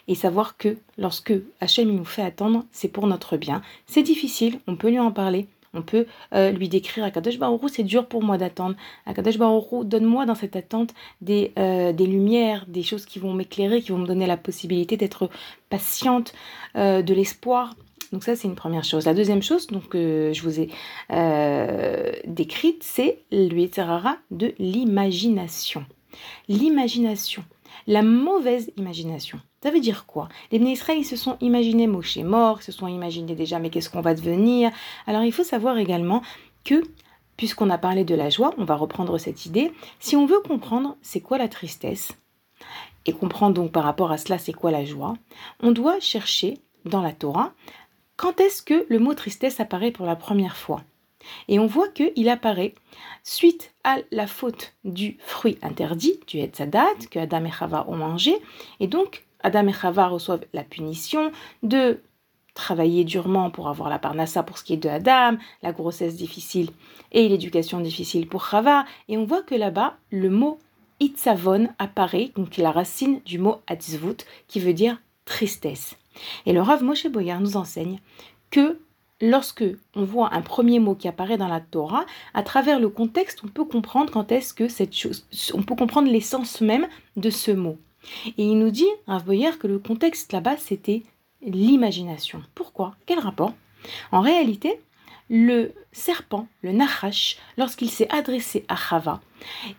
Et 0.09 0.15
savoir 0.15 0.57
que 0.57 0.77
lorsque 0.99 1.35
Hachem 1.61 1.91
nous 1.91 2.05
fait 2.05 2.23
attendre, 2.23 2.65
c'est 2.71 2.89
pour 2.89 3.07
notre 3.07 3.37
bien. 3.37 3.61
C'est 3.87 4.03
difficile, 4.03 4.61
on 4.67 4.77
peut 4.77 4.89
lui 4.89 5.01
en 5.01 5.11
parler. 5.11 5.49
On 5.75 5.83
peut 5.83 6.07
euh, 6.35 6.51
lui 6.51 6.69
décrire 6.69 7.05
à 7.05 7.11
Kadosh 7.11 7.39
c'est 7.71 7.83
dur 7.83 8.07
pour 8.07 8.23
moi 8.23 8.39
d'attendre. 8.39 8.77
À 9.05 9.13
Kadosh 9.13 9.37
donne-moi 9.37 10.25
dans 10.25 10.35
cette 10.35 10.57
attente 10.57 10.95
des, 11.21 11.53
euh, 11.59 11.93
des 11.93 12.07
lumières, 12.07 12.65
des 12.67 12.83
choses 12.83 13.05
qui 13.05 13.19
vont 13.19 13.35
m'éclairer, 13.35 13.83
qui 13.83 13.93
vont 13.93 13.99
me 13.99 14.07
donner 14.07 14.27
la 14.27 14.39
possibilité 14.39 14.97
d'être 14.97 15.29
patiente, 15.69 16.33
euh, 16.77 17.03
de 17.03 17.13
l'espoir. 17.13 17.75
Donc 18.13 18.25
ça, 18.25 18.37
c'est 18.37 18.49
une 18.49 18.55
première 18.55 18.85
chose. 18.85 19.07
La 19.07 19.15
deuxième 19.15 19.43
chose 19.43 19.67
que 19.91 20.31
je 20.35 20.43
vous 20.43 20.61
ai 20.61 20.69
euh, 21.13 22.13
décrite, 22.27 22.83
c'est 22.83 23.25
l'Uetzerara 23.31 24.17
de 24.31 24.55
l'imagination. 24.59 25.85
L'imagination, 26.49 27.45
la 27.87 28.03
mauvaise 28.03 28.71
imagination. 28.77 29.41
Ça 29.63 29.71
veut 29.71 29.81
dire 29.81 30.07
quoi? 30.07 30.29
Les 30.53 30.59
ils 30.59 31.05
se 31.05 31.17
sont 31.17 31.37
imaginés 31.41 31.87
Moshe 31.87 32.19
mort, 32.19 32.59
ils 32.61 32.65
se 32.65 32.73
sont 32.73 32.87
imaginés 32.87 33.35
déjà, 33.35 33.59
mais 33.59 33.71
qu'est-ce 33.71 33.91
qu'on 33.91 34.01
va 34.01 34.15
devenir? 34.15 34.71
Alors 35.07 35.25
il 35.25 35.33
faut 35.33 35.45
savoir 35.45 35.77
également 35.79 36.23
que, 36.65 36.83
puisqu'on 37.37 37.71
a 37.71 37.79
parlé 37.79 38.05
de 38.05 38.15
la 38.15 38.31
joie, 38.31 38.55
on 38.59 38.65
va 38.65 38.77
reprendre 38.77 39.19
cette 39.19 39.45
idée, 39.45 39.73
si 39.99 40.17
on 40.17 40.25
veut 40.27 40.41
comprendre 40.41 40.97
c'est 41.03 41.21
quoi 41.21 41.37
la 41.37 41.49
tristesse, 41.49 42.13
et 43.07 43.13
comprendre 43.13 43.55
donc 43.55 43.73
par 43.73 43.85
rapport 43.85 44.13
à 44.13 44.19
cela 44.19 44.39
c'est 44.39 44.53
quoi 44.53 44.71
la 44.71 44.85
joie, 44.85 45.17
on 45.61 45.73
doit 45.73 46.01
chercher 46.01 46.59
dans 46.85 47.03
la 47.03 47.13
Torah 47.13 47.53
quand 48.17 48.41
est-ce 48.41 48.63
que 48.63 48.87
le 48.89 48.99
mot 48.99 49.15
tristesse 49.15 49.61
apparaît 49.61 49.91
pour 49.91 50.07
la 50.07 50.17
première 50.17 50.57
fois? 50.57 50.83
Et 51.49 51.59
on 51.59 51.67
voit 51.67 51.89
qu'il 51.89 52.29
apparaît 52.29 52.75
suite 53.25 53.73
à 53.85 53.97
la 54.13 54.27
faute 54.27 54.75
du 54.85 55.17
fruit 55.21 55.59
interdit, 55.63 56.21
du 56.27 56.39
Hetzadat, 56.39 56.95
que 57.11 57.19
Adam 57.19 57.45
et 57.45 57.51
Chava 57.51 57.85
ont 57.89 57.97
mangé, 57.97 58.37
et 58.81 58.87
donc 58.87 59.25
Adam 59.43 59.67
et 59.69 59.73
Chava 59.73 60.09
reçoivent 60.09 60.47
la 60.53 60.63
punition 60.65 61.33
de 61.63 62.01
travailler 62.55 63.05
durement 63.05 63.51
pour 63.51 63.69
avoir 63.69 63.91
la 63.91 63.99
parnassa 63.99 64.43
pour 64.43 64.57
ce 64.57 64.65
qui 64.65 64.73
est 64.73 64.79
de 64.79 64.89
Adam, 64.89 65.37
la 65.63 65.73
grossesse 65.73 66.17
difficile 66.17 66.71
et 67.13 67.29
l'éducation 67.29 67.81
difficile 67.81 68.29
pour 68.29 68.47
Chava. 68.47 68.87
Et 69.09 69.19
on 69.19 69.27
voit 69.27 69.43
que 69.43 69.55
là-bas, 69.55 69.99
le 70.11 70.31
mot 70.31 70.59
Itzavon 70.99 71.69
apparaît, 71.79 72.33
donc 72.35 72.57
la 72.57 72.71
racine 72.71 73.21
du 73.27 73.39
mot 73.39 73.57
Atzvut, 73.67 74.25
qui 74.49 74.61
veut 74.61 74.73
dire 74.73 74.99
tristesse. 75.27 75.97
Et 76.45 76.53
le 76.53 76.61
Rav 76.61 76.83
Moshe 76.83 77.07
Boyar 77.07 77.41
nous 77.41 77.57
enseigne 77.57 77.99
que 78.51 78.79
lorsque 79.21 79.65
on 79.95 80.05
voit 80.05 80.35
un 80.35 80.43
premier 80.43 80.79
mot 80.79 80.95
qui 80.95 81.09
apparaît 81.09 81.39
dans 81.39 81.49
la 81.49 81.61
Torah, 81.61 82.05
à 82.35 82.43
travers 82.43 82.81
le 82.81 82.89
contexte, 82.89 83.41
on 83.45 83.49
peut 83.49 83.65
comprendre 83.65 84.13
quand 84.13 84.31
est-ce 84.33 84.55
que 84.55 84.69
cette 84.69 84.95
chose, 84.95 85.27
on 85.55 85.63
peut 85.63 85.77
comprendre 85.77 86.11
l'essence 86.11 86.61
même 86.61 86.87
de 87.17 87.31
ce 87.31 87.51
mot. 87.51 87.79
Et 88.39 88.45
il 88.45 88.59
nous 88.59 88.71
dit, 88.71 88.89
Rav 89.07 89.25
Boyer, 89.25 89.59
que 89.59 89.67
le 89.67 89.79
contexte 89.79 90.33
là-bas, 90.33 90.57
c'était 90.59 91.03
l'imagination. 91.43 92.43
Pourquoi? 92.55 92.95
Quel 93.07 93.19
rapport? 93.19 93.53
En 94.13 94.21
réalité, 94.21 94.81
le 95.29 95.73
serpent, 95.93 96.47
le 96.63 96.73
Nahash, 96.73 97.37
lorsqu'il 97.57 97.91
s'est 97.91 98.09
adressé 98.11 98.65
à 98.69 98.77
Chava, 98.77 99.21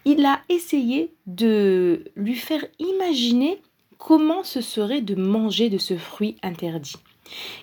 il 0.06 0.26
a 0.26 0.42
essayé 0.50 1.14
de 1.26 2.04
lui 2.16 2.36
faire 2.36 2.66
imaginer 2.80 3.62
comment 3.98 4.44
ce 4.44 4.62
serait 4.62 5.02
de 5.02 5.16
manger 5.16 5.70
de 5.70 5.78
ce 5.78 5.98
fruit 5.98 6.38
interdit. 6.44 6.98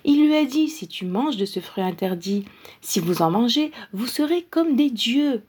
Il 0.03 0.25
lui 0.25 0.35
a 0.35 0.45
dit, 0.45 0.67
si 0.69 0.87
tu 0.87 1.05
manges 1.05 1.37
de 1.37 1.45
ce 1.45 1.59
fruit 1.59 1.83
interdit, 1.83 2.45
si 2.81 2.99
vous 2.99 3.21
en 3.21 3.31
mangez, 3.31 3.71
vous 3.93 4.05
serez 4.05 4.43
comme 4.43 4.75
des 4.75 4.89
dieux. 4.89 5.43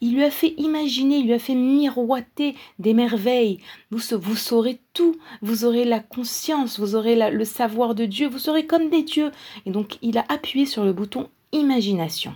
Il 0.00 0.14
lui 0.14 0.24
a 0.24 0.30
fait 0.30 0.54
imaginer, 0.56 1.18
il 1.18 1.26
lui 1.26 1.32
a 1.32 1.38
fait 1.38 1.54
miroiter 1.54 2.54
des 2.78 2.94
merveilles. 2.94 3.58
Vous, 3.90 4.00
vous 4.18 4.36
saurez 4.36 4.80
tout, 4.92 5.16
vous 5.42 5.64
aurez 5.64 5.84
la 5.84 6.00
conscience, 6.00 6.80
vous 6.80 6.96
aurez 6.96 7.30
le 7.30 7.44
savoir 7.44 7.94
de 7.94 8.06
Dieu, 8.06 8.28
vous 8.28 8.38
serez 8.38 8.66
comme 8.66 8.90
des 8.90 9.02
dieux. 9.02 9.30
Et 9.66 9.70
donc 9.70 9.98
il 10.02 10.18
a 10.18 10.24
appuyé 10.28 10.66
sur 10.66 10.84
le 10.84 10.92
bouton 10.92 11.28
imagination. 11.52 12.34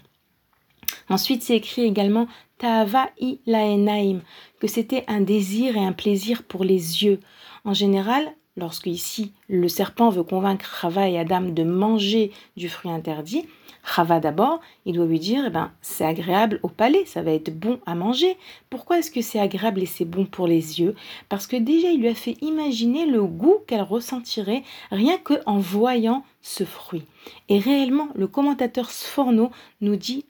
Ensuite, 1.09 1.43
c'est 1.43 1.57
écrit 1.57 1.83
également 1.83 2.27
Ta'ava 2.59 3.11
i 3.19 3.41
laenaim, 3.47 4.21
que 4.61 4.67
c'était 4.67 5.05
un 5.07 5.21
désir 5.21 5.77
et 5.77 5.85
un 5.85 5.93
plaisir 5.93 6.43
pour 6.45 6.65
les 6.65 7.05
yeux. 7.05 7.21
En 7.65 7.73
général, 7.73 8.31
lorsque 8.57 8.87
ici 8.87 9.33
le 9.49 9.69
serpent 9.69 10.11
veut 10.11 10.23
convaincre 10.23 10.79
Chava 10.81 11.09
et 11.09 11.19
Adam 11.19 11.41
de 11.41 11.63
manger 11.63 12.31
du 12.57 12.69
fruit 12.69 12.91
interdit, 12.91 13.47
Chava 13.87 14.21
d'abord, 14.21 14.61
il 14.87 14.95
doit 14.95 15.07
lui 15.07 15.19
dire 15.19 15.45
eh 15.47 15.51
ben, 15.51 15.73
c'est 15.83 16.05
agréable 16.05 16.61
au 16.63 16.69
palais, 16.69 17.05
ça 17.07 17.23
va 17.23 17.33
être 17.33 17.59
bon 17.59 17.81
à 17.87 17.95
manger. 17.95 18.37
Pourquoi 18.71 18.99
est-ce 18.99 19.11
que 19.11 19.23
c'est 19.23 19.39
agréable 19.41 19.83
et 19.83 19.87
c'est 19.87 20.05
bon 20.05 20.25
pour 20.25 20.47
les 20.47 20.81
yeux? 20.81 20.95
Parce 21.29 21.47
que 21.47 21.57
déjà 21.57 21.91
il 21.91 22.01
lui 22.01 22.09
a 22.09 22.15
fait 22.15 22.37
imaginer 22.43 23.07
le 23.07 23.25
goût 23.25 23.59
qu'elle 23.67 23.83
ressentirait 23.83 24.63
rien 24.91 25.19
que 25.19 25.35
en 25.47 25.59
voyant 25.59 26.25
ce 26.43 26.65
fruit. 26.65 27.05
Et 27.49 27.59
réellement, 27.59 28.09
le 28.15 28.27
commentateur 28.27 28.91
Sforno 28.91 29.51
nous 29.81 29.97
dit 29.97 30.27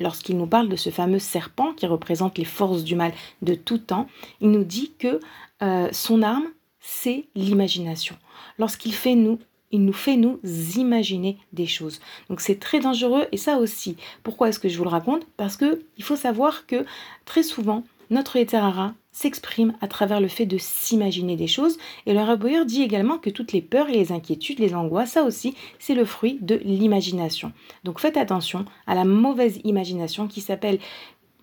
lorsqu'il 0.00 0.36
nous 0.36 0.46
parle 0.46 0.68
de 0.68 0.76
ce 0.76 0.90
fameux 0.90 1.18
serpent 1.18 1.72
qui 1.74 1.86
représente 1.86 2.38
les 2.38 2.44
forces 2.44 2.82
du 2.82 2.96
mal 2.96 3.12
de 3.42 3.54
tout 3.54 3.78
temps, 3.78 4.08
il 4.40 4.50
nous 4.50 4.64
dit 4.64 4.92
que 4.98 5.20
euh, 5.62 5.88
son 5.92 6.22
arme, 6.22 6.46
c'est 6.82 7.26
l'imagination. 7.34 8.16
Lorsqu'il 8.58 8.92
fait 8.92 9.14
nous, 9.14 9.38
il 9.70 9.84
nous 9.84 9.92
fait 9.94 10.16
nous 10.16 10.38
imaginer 10.76 11.38
des 11.54 11.66
choses. 11.66 12.00
Donc 12.28 12.40
c'est 12.40 12.58
très 12.58 12.80
dangereux 12.80 13.26
et 13.32 13.38
ça 13.38 13.56
aussi. 13.56 13.96
Pourquoi 14.22 14.50
est-ce 14.50 14.58
que 14.58 14.68
je 14.68 14.76
vous 14.76 14.84
le 14.84 14.90
raconte? 14.90 15.26
Parce 15.38 15.56
que 15.56 15.82
il 15.96 16.04
faut 16.04 16.16
savoir 16.16 16.66
que 16.66 16.84
très 17.24 17.42
souvent 17.42 17.84
notre 18.10 18.36
Eterara 18.36 18.92
s'exprime 19.12 19.74
à 19.80 19.88
travers 19.88 20.20
le 20.20 20.28
fait 20.28 20.44
de 20.44 20.58
s'imaginer 20.58 21.36
des 21.36 21.46
choses. 21.46 21.78
Et 22.06 22.12
le 22.12 22.20
Raboyer 22.20 22.64
dit 22.64 22.82
également 22.82 23.18
que 23.18 23.30
toutes 23.30 23.52
les 23.52 23.62
peurs 23.62 23.88
et 23.88 23.94
les 23.94 24.12
inquiétudes, 24.12 24.58
les 24.58 24.74
angoisses, 24.74 25.12
ça 25.12 25.24
aussi, 25.24 25.54
c'est 25.78 25.94
le 25.94 26.04
fruit 26.04 26.38
de 26.40 26.56
l'imagination. 26.56 27.52
Donc 27.84 28.00
faites 28.00 28.16
attention 28.16 28.64
à 28.86 28.94
la 28.94 29.04
mauvaise 29.04 29.60
imagination 29.64 30.28
qui 30.28 30.40
s'appelle 30.40 30.78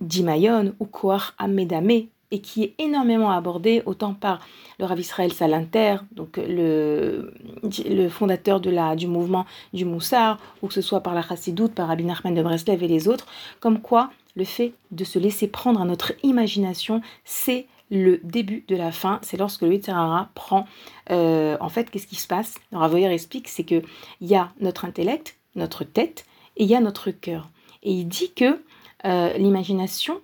Dimayon 0.01 0.75
ou 0.79 0.85
Koar 0.85 1.33
Amedame 1.37 2.07
et 2.31 2.41
qui 2.41 2.63
est 2.63 2.75
énormément 2.77 3.31
abordé 3.31 3.81
autant 3.85 4.13
par 4.13 4.39
le 4.79 4.85
Rav 4.85 4.99
Israël 4.99 5.33
Salinter, 5.33 5.97
donc 6.11 6.37
le, 6.37 7.33
le 7.63 8.09
fondateur 8.09 8.59
de 8.59 8.69
la, 8.69 8.95
du 8.95 9.07
mouvement 9.07 9.45
du 9.73 9.85
Moussar, 9.85 10.37
ou 10.61 10.67
que 10.67 10.73
ce 10.73 10.81
soit 10.81 11.01
par 11.01 11.13
la 11.13 11.21
Chassidoute, 11.21 11.73
par 11.73 11.87
Rabbi 11.87 12.05
Nachman 12.05 12.33
de 12.33 12.41
Breslev 12.41 12.83
et 12.83 12.87
les 12.87 13.07
autres, 13.07 13.25
comme 13.59 13.81
quoi 13.81 14.11
le 14.35 14.45
fait 14.45 14.73
de 14.91 15.03
se 15.03 15.19
laisser 15.19 15.47
prendre 15.47 15.81
à 15.81 15.85
notre 15.85 16.13
imagination, 16.23 17.01
c'est 17.25 17.65
le 17.91 18.19
début 18.23 18.63
de 18.67 18.75
la 18.75 18.91
fin, 18.91 19.19
c'est 19.23 19.37
lorsque 19.37 19.63
le 19.63 19.73
Yitzhara 19.73 20.29
prend, 20.35 20.67
euh, 21.09 21.57
en 21.59 21.69
fait, 21.69 21.89
qu'est-ce 21.89 22.07
qui 22.07 22.15
se 22.15 22.27
passe? 22.27 22.55
Le 22.71 22.77
Ravoyer 22.77 23.07
explique, 23.07 23.47
c'est 23.47 23.63
que 23.63 23.81
il 24.21 24.27
y 24.27 24.35
a 24.35 24.51
notre 24.61 24.85
intellect, 24.85 25.37
notre 25.55 25.83
tête, 25.83 26.25
et 26.55 26.63
il 26.63 26.69
y 26.69 26.75
a 26.75 26.81
notre 26.81 27.09
cœur. 27.09 27.49
Et 27.81 27.91
il 27.91 28.05
dit 28.05 28.31
que 28.33 28.61
euh, 29.05 29.33
l'imagination, 29.37 30.15
euh, 30.15 30.19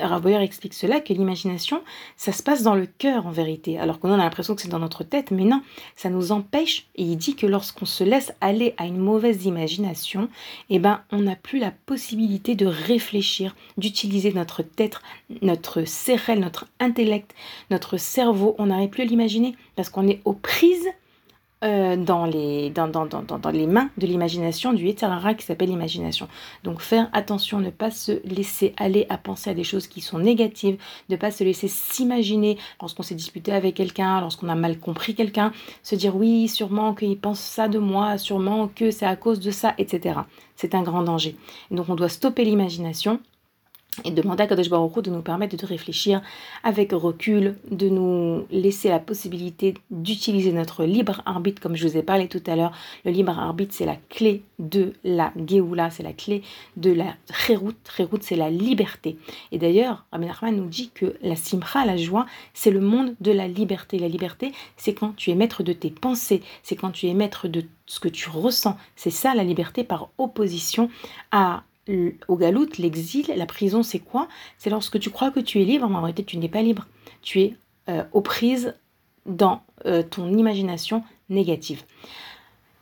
Raboyer 0.00 0.42
explique 0.42 0.74
cela, 0.74 1.00
que 1.00 1.12
l'imagination, 1.12 1.82
ça 2.16 2.32
se 2.32 2.42
passe 2.42 2.62
dans 2.62 2.74
le 2.74 2.86
cœur 2.86 3.26
en 3.26 3.30
vérité, 3.30 3.78
alors 3.78 3.98
qu'on 3.98 4.12
a 4.12 4.16
l'impression 4.16 4.54
que 4.54 4.62
c'est 4.62 4.68
dans 4.68 4.78
notre 4.78 5.04
tête, 5.04 5.30
mais 5.30 5.44
non, 5.44 5.62
ça 5.96 6.10
nous 6.10 6.32
empêche, 6.32 6.86
et 6.96 7.02
il 7.02 7.16
dit 7.16 7.36
que 7.36 7.46
lorsqu'on 7.46 7.86
se 7.86 8.04
laisse 8.04 8.32
aller 8.40 8.74
à 8.76 8.86
une 8.86 8.98
mauvaise 8.98 9.44
imagination, 9.46 10.28
eh 10.70 10.78
ben, 10.78 11.02
on 11.10 11.20
n'a 11.20 11.36
plus 11.36 11.58
la 11.58 11.70
possibilité 11.70 12.54
de 12.54 12.66
réfléchir, 12.66 13.54
d'utiliser 13.76 14.32
notre 14.32 14.62
tête, 14.62 15.00
notre 15.42 15.84
cervelle, 15.84 16.40
notre 16.40 16.66
intellect, 16.80 17.34
notre 17.70 17.96
cerveau, 17.96 18.54
on 18.58 18.66
n'arrive 18.66 18.90
plus 18.90 19.02
à 19.02 19.06
l'imaginer, 19.06 19.54
parce 19.76 19.88
qu'on 19.88 20.08
est 20.08 20.20
aux 20.24 20.34
prises 20.34 20.88
euh, 21.62 21.96
dans, 21.96 22.26
les, 22.26 22.70
dans, 22.70 22.88
dans, 22.88 23.06
dans, 23.06 23.50
les 23.50 23.66
mains 23.66 23.90
de 23.96 24.06
l'imagination, 24.06 24.72
du 24.72 24.84
Yetzirara 24.86 25.34
qui 25.34 25.46
s'appelle 25.46 25.68
l'imagination. 25.68 26.28
Donc 26.64 26.80
faire 26.80 27.08
attention, 27.12 27.60
ne 27.60 27.70
pas 27.70 27.90
se 27.90 28.20
laisser 28.26 28.74
aller 28.76 29.06
à 29.08 29.18
penser 29.18 29.50
à 29.50 29.54
des 29.54 29.64
choses 29.64 29.86
qui 29.86 30.00
sont 30.00 30.18
négatives, 30.18 30.76
ne 31.08 31.16
pas 31.16 31.30
se 31.30 31.44
laisser 31.44 31.68
s'imaginer 31.68 32.58
lorsqu'on 32.80 33.02
s'est 33.02 33.14
disputé 33.14 33.52
avec 33.52 33.76
quelqu'un, 33.76 34.20
lorsqu'on 34.20 34.48
a 34.48 34.54
mal 34.54 34.78
compris 34.78 35.14
quelqu'un, 35.14 35.52
se 35.82 35.94
dire 35.94 36.16
oui, 36.16 36.48
sûrement 36.48 36.94
qu'il 36.94 37.18
pense 37.18 37.40
ça 37.40 37.68
de 37.68 37.78
moi, 37.78 38.18
sûrement 38.18 38.68
que 38.68 38.90
c'est 38.90 39.06
à 39.06 39.16
cause 39.16 39.40
de 39.40 39.50
ça, 39.50 39.74
etc. 39.78 40.20
C'est 40.56 40.74
un 40.74 40.82
grand 40.82 41.02
danger. 41.02 41.36
donc 41.70 41.88
on 41.88 41.94
doit 41.94 42.08
stopper 42.08 42.44
l'imagination 42.44 43.20
et 44.04 44.10
demander 44.10 44.44
à 44.44 44.46
Kadosh 44.46 44.70
Baruch 44.70 45.02
de 45.02 45.10
nous 45.10 45.20
permettre 45.20 45.56
de 45.56 45.66
réfléchir 45.66 46.22
avec 46.64 46.92
recul, 46.92 47.56
de 47.70 47.88
nous 47.88 48.46
laisser 48.50 48.88
la 48.88 48.98
possibilité 48.98 49.74
d'utiliser 49.90 50.52
notre 50.52 50.84
libre 50.84 51.20
arbitre, 51.26 51.60
comme 51.60 51.76
je 51.76 51.86
vous 51.86 51.96
ai 51.96 52.02
parlé 52.02 52.26
tout 52.26 52.42
à 52.46 52.56
l'heure. 52.56 52.72
Le 53.04 53.10
libre 53.10 53.38
arbitre, 53.38 53.74
c'est 53.74 53.84
la 53.84 53.96
clé 54.08 54.42
de 54.58 54.94
la 55.04 55.32
Géoula, 55.46 55.90
c'est 55.90 56.02
la 56.02 56.14
clé 56.14 56.42
de 56.76 56.90
la 56.90 57.16
Kherout. 57.46 57.74
Kherout, 57.96 58.22
c'est 58.22 58.36
la 58.36 58.50
liberté. 58.50 59.18
Et 59.50 59.58
d'ailleurs, 59.58 60.06
Rabbi 60.10 60.26
Nachman 60.26 60.56
nous 60.56 60.68
dit 60.68 60.90
que 60.94 61.14
la 61.22 61.36
Simcha, 61.36 61.84
la 61.84 61.98
joie, 61.98 62.26
c'est 62.54 62.70
le 62.70 62.80
monde 62.80 63.14
de 63.20 63.30
la 63.30 63.46
liberté. 63.46 63.98
La 63.98 64.08
liberté, 64.08 64.52
c'est 64.78 64.94
quand 64.94 65.14
tu 65.16 65.30
es 65.30 65.34
maître 65.34 65.62
de 65.62 65.74
tes 65.74 65.90
pensées, 65.90 66.42
c'est 66.62 66.76
quand 66.76 66.92
tu 66.92 67.08
es 67.08 67.14
maître 67.14 67.46
de 67.46 67.64
ce 67.86 68.00
que 68.00 68.08
tu 68.08 68.30
ressens. 68.30 68.76
C'est 68.96 69.10
ça 69.10 69.34
la 69.34 69.44
liberté 69.44 69.84
par 69.84 70.08
opposition 70.16 70.88
à 71.30 71.64
au 72.28 72.36
galout, 72.36 72.68
l'exil, 72.78 73.32
la 73.34 73.46
prison, 73.46 73.82
c'est 73.82 73.98
quoi? 73.98 74.28
C'est 74.58 74.70
lorsque 74.70 74.98
tu 75.00 75.10
crois 75.10 75.30
que 75.30 75.40
tu 75.40 75.60
es 75.60 75.64
libre, 75.64 75.88
mais 75.88 75.96
en 75.96 76.02
réalité 76.02 76.24
tu 76.24 76.36
n'es 76.38 76.48
pas 76.48 76.62
libre. 76.62 76.86
Tu 77.22 77.40
es 77.40 77.56
euh, 77.88 78.04
aux 78.12 78.20
prises 78.20 78.74
dans 79.26 79.62
euh, 79.86 80.02
ton 80.02 80.30
imagination 80.36 81.02
négative. 81.28 81.82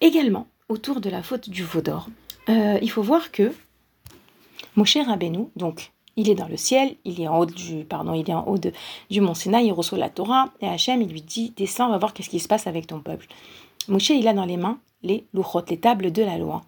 Également, 0.01 0.47
autour 0.69 1.01
de 1.01 1.11
la 1.11 1.23
faute 1.23 1.49
du 1.49 1.63
veau 1.63 1.81
d'or, 1.81 2.09
euh, 2.49 2.79
il 2.83 2.91
faut 2.91 3.03
voir 3.03 3.33
que 3.33 3.53
Moshe 4.77 4.97
Rabbeinu, 4.97 5.47
donc 5.57 5.93
il 6.17 6.29
est 6.29 6.35
dans 6.35 6.49
le 6.49 6.57
ciel, 6.57 6.97
il 7.05 7.21
est 7.21 7.29
en 7.29 7.39
haut 7.39 7.47
du, 7.47 7.85
pardon, 7.85 8.15
il 8.15 8.29
est 8.29 8.35
en 8.35 8.47
haut 8.47 8.59
de, 8.59 8.73
du 9.11 9.21
mont 9.21 9.35
Sinaï, 9.35 9.67
il 9.67 9.73
reçoit 9.73 9.99
la 9.99 10.11
Torah, 10.11 10.53
et 10.61 10.69
Hachem, 10.69 11.01
il 11.03 11.09
lui 11.09 11.23
dit, 11.23 11.53
descends, 11.57 11.89
on 11.89 11.91
va 11.91 11.99
voir 11.99 12.13
qu'est-ce 12.13 12.31
qui 12.31 12.41
se 12.41 12.49
passe 12.49 12.67
avec 12.67 12.87
ton 12.87 13.01
peuple. 13.01 13.27
Moshe, 13.89 14.11
il 14.11 14.29
a 14.29 14.35
dans 14.35 14.45
les 14.45 14.57
mains 14.57 14.79
les 15.03 15.25
louchot, 15.33 15.63
les 15.69 15.79
tables 15.79 16.13
de 16.13 16.23
la 16.23 16.39
loi. 16.39 16.63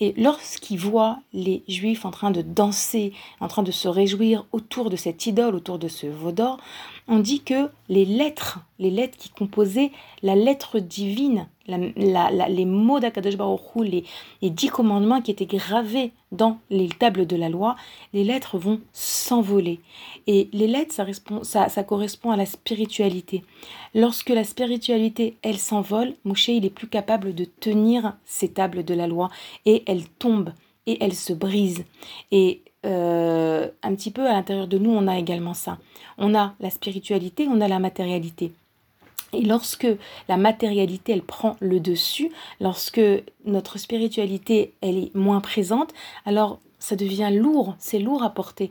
Et 0.00 0.14
lorsqu'il 0.16 0.78
voit 0.78 1.18
les 1.32 1.62
Juifs 1.68 2.04
en 2.04 2.10
train 2.10 2.30
de 2.30 2.42
danser, 2.42 3.12
en 3.40 3.48
train 3.48 3.62
de 3.62 3.70
se 3.70 3.88
réjouir 3.88 4.46
autour 4.52 4.90
de 4.90 4.96
cette 4.96 5.26
idole, 5.26 5.54
autour 5.54 5.78
de 5.78 5.88
ce 5.88 6.06
veau 6.06 6.32
d'or, 6.32 6.58
on 7.08 7.20
dit 7.20 7.40
que 7.40 7.70
les 7.88 8.04
lettres, 8.04 8.60
les 8.78 8.90
lettres 8.90 9.16
qui 9.16 9.28
composaient 9.28 9.92
la 10.22 10.34
lettre 10.34 10.80
divine, 10.80 11.46
les 11.68 12.64
mots 12.64 13.00
d'Akadosh 13.00 13.36
Baruch 13.36 13.60
les, 13.76 14.04
dix 14.42 14.68
commandements 14.68 15.20
qui 15.20 15.30
étaient 15.30 15.46
gravés 15.46 16.12
dans 16.32 16.58
les 16.70 16.88
tables 16.88 17.26
de 17.26 17.36
la 17.36 17.48
loi, 17.48 17.76
les 18.12 18.24
lettres 18.24 18.58
vont 18.58 18.80
s'envoler. 18.92 19.80
Et 20.26 20.48
les 20.52 20.66
lettres, 20.66 20.94
ça, 21.42 21.68
ça, 21.68 21.84
correspond 21.84 22.30
à 22.30 22.36
la 22.36 22.46
spiritualité. 22.46 23.44
Lorsque 23.94 24.30
la 24.30 24.44
spiritualité, 24.44 25.36
elle 25.42 25.58
s'envole, 25.58 26.14
Moshe, 26.24 26.48
il 26.48 26.64
est 26.64 26.70
plus 26.70 26.88
capable 26.88 27.34
de 27.34 27.44
tenir 27.44 28.16
ces 28.24 28.48
tables 28.48 28.84
de 28.84 28.94
la 28.94 29.06
loi 29.06 29.30
et 29.64 29.84
elles 29.86 30.08
tombent 30.18 30.52
et 30.86 31.02
elles 31.02 31.14
se 31.14 31.32
brisent. 31.32 31.84
Et 32.32 32.62
euh, 32.84 33.68
un 33.82 33.94
petit 33.94 34.10
peu 34.10 34.26
à 34.26 34.32
l'intérieur 34.32 34.68
de 34.68 34.78
nous, 34.78 34.90
on 34.90 35.08
a 35.08 35.18
également 35.18 35.54
ça. 35.54 35.78
On 36.18 36.34
a 36.34 36.54
la 36.60 36.70
spiritualité, 36.70 37.46
on 37.50 37.60
a 37.60 37.68
la 37.68 37.78
matérialité. 37.78 38.52
Et 39.32 39.42
lorsque 39.42 39.88
la 40.28 40.36
matérialité, 40.36 41.12
elle 41.12 41.22
prend 41.22 41.56
le 41.60 41.80
dessus, 41.80 42.30
lorsque 42.60 43.00
notre 43.44 43.78
spiritualité, 43.78 44.72
elle 44.80 44.98
est 44.98 45.14
moins 45.14 45.40
présente, 45.40 45.92
alors 46.24 46.60
ça 46.78 46.96
devient 46.96 47.30
lourd, 47.32 47.74
c'est 47.78 47.98
lourd 47.98 48.22
à 48.22 48.30
porter. 48.30 48.70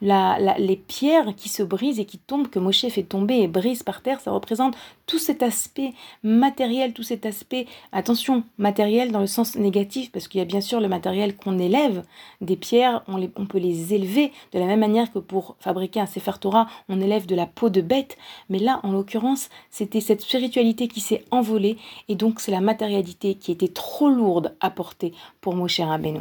les 0.00 0.76
pierres 0.76 1.34
qui 1.36 1.48
se 1.48 1.62
brisent 1.62 1.98
et 1.98 2.04
qui 2.04 2.18
tombent, 2.18 2.48
que 2.48 2.58
Moshe 2.58 2.86
fait 2.88 3.02
tomber 3.02 3.36
et 3.36 3.48
brise 3.48 3.82
par 3.82 4.02
terre, 4.02 4.20
ça 4.20 4.30
représente 4.30 4.76
tout 5.06 5.18
cet 5.18 5.42
aspect 5.42 5.92
matériel, 6.22 6.92
tout 6.92 7.02
cet 7.02 7.26
aspect, 7.26 7.66
attention, 7.92 8.44
matériel 8.58 9.12
dans 9.12 9.20
le 9.20 9.26
sens 9.26 9.54
négatif, 9.54 10.10
parce 10.12 10.28
qu'il 10.28 10.38
y 10.38 10.42
a 10.42 10.44
bien 10.44 10.60
sûr 10.60 10.80
le 10.80 10.88
matériel 10.88 11.36
qu'on 11.36 11.58
élève. 11.58 12.04
Des 12.40 12.56
pierres, 12.56 13.02
on, 13.08 13.22
on, 13.36 13.46
peut 13.46 13.58
les 13.58 13.94
élever 13.94 14.32
de 14.52 14.58
la 14.58 14.66
même 14.66 14.80
manière 14.80 15.12
que 15.12 15.18
pour 15.18 15.56
fabriquer 15.60 16.00
un 16.00 16.06
Sefer 16.06 16.32
Torah, 16.40 16.66
on 16.88 17.00
élève 17.00 17.26
de 17.26 17.34
la 17.34 17.46
peau 17.46 17.70
de 17.70 17.80
bête. 17.80 18.16
Mais 18.50 18.58
là, 18.58 18.80
en 18.82 18.92
l'occurrence, 18.92 19.48
c'était 19.70 20.00
cette 20.00 20.22
spiritualité 20.22 20.88
qui 20.88 21.00
s'est 21.00 21.24
envolée, 21.30 21.76
et 22.08 22.16
donc 22.16 22.40
c'est 22.40 22.52
la 22.52 22.60
matérialité 22.60 23.36
qui 23.36 23.52
était 23.52 23.68
trop 23.68 24.08
lourde 24.08 24.54
à 24.60 24.70
porter 24.70 25.12
pour 25.40 25.54
Moshe 25.54 25.80
Rabbeinu. 25.80 26.20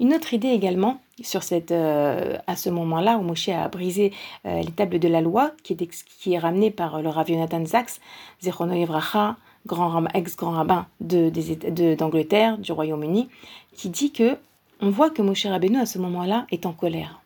Une 0.00 0.14
autre 0.14 0.34
idée 0.34 0.48
également 0.48 1.00
sur 1.22 1.42
cette, 1.42 1.72
euh, 1.72 2.38
à 2.46 2.56
ce 2.56 2.70
moment-là 2.70 3.18
où 3.18 3.22
Moshe 3.22 3.48
a 3.48 3.68
brisé 3.68 4.12
euh, 4.46 4.60
les 4.60 4.72
tables 4.72 4.98
de 4.98 5.08
la 5.08 5.20
loi, 5.20 5.52
qui 5.62 5.72
est, 5.74 6.04
qui 6.18 6.34
est 6.34 6.38
ramené 6.38 6.70
par 6.70 7.02
le 7.02 7.08
Rav 7.08 7.30
Yonatan 7.30 7.64
Zaks, 7.66 8.00
Zechono 8.42 8.74
Evracha, 8.74 9.36
grand, 9.66 10.06
ex-grand 10.14 10.52
rabbin 10.52 10.86
d'Angleterre, 11.00 12.58
de, 12.58 12.62
du 12.62 12.72
Royaume-Uni, 12.72 13.28
qui 13.74 13.88
dit 13.88 14.12
que 14.12 14.36
on 14.80 14.90
voit 14.90 15.10
que 15.10 15.22
Moshe 15.22 15.46
Rabbeinu 15.46 15.78
à 15.78 15.86
ce 15.86 15.98
moment-là 15.98 16.46
est 16.50 16.66
en 16.66 16.72
colère. 16.72 17.20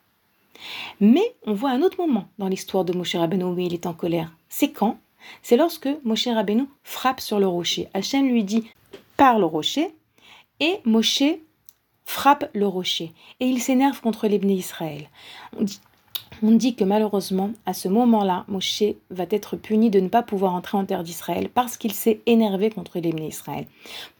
Mais 1.00 1.34
on 1.46 1.54
voit 1.54 1.70
un 1.70 1.82
autre 1.82 1.98
moment 1.98 2.28
dans 2.38 2.48
l'histoire 2.48 2.84
de 2.84 2.92
Moshe 2.92 3.16
Rabbeinu 3.16 3.44
où 3.44 3.58
il 3.58 3.74
est 3.74 3.86
en 3.86 3.94
colère. 3.94 4.32
C'est 4.48 4.70
quand? 4.70 4.98
C'est 5.42 5.56
lorsque 5.56 5.88
Moshe 6.04 6.28
Rabbeinu 6.28 6.66
frappe 6.84 7.20
sur 7.20 7.40
le 7.40 7.48
rocher. 7.48 7.88
Hachem 7.94 8.28
lui 8.28 8.44
dit 8.44 8.70
par 9.16 9.38
le 9.38 9.46
rocher 9.46 9.94
et 10.60 10.78
Moshe 10.84 11.22
frappe 12.08 12.48
le 12.54 12.66
rocher 12.66 13.12
et 13.38 13.46
il 13.46 13.60
s'énerve 13.60 14.00
contre 14.00 14.28
les 14.28 14.38
Israël. 14.38 15.10
On 16.42 16.52
dit, 16.52 16.74
que 16.74 16.84
malheureusement, 16.84 17.50
à 17.66 17.74
ce 17.74 17.86
moment-là, 17.88 18.46
Moshe 18.48 18.82
va 19.10 19.26
être 19.28 19.56
puni 19.56 19.90
de 19.90 20.00
ne 20.00 20.08
pas 20.08 20.22
pouvoir 20.22 20.54
entrer 20.54 20.78
en 20.78 20.86
terre 20.86 21.02
d'Israël 21.02 21.50
parce 21.52 21.76
qu'il 21.76 21.92
s'est 21.92 22.20
énervé 22.24 22.70
contre 22.70 22.98
les 22.98 23.10
Israël. 23.10 23.66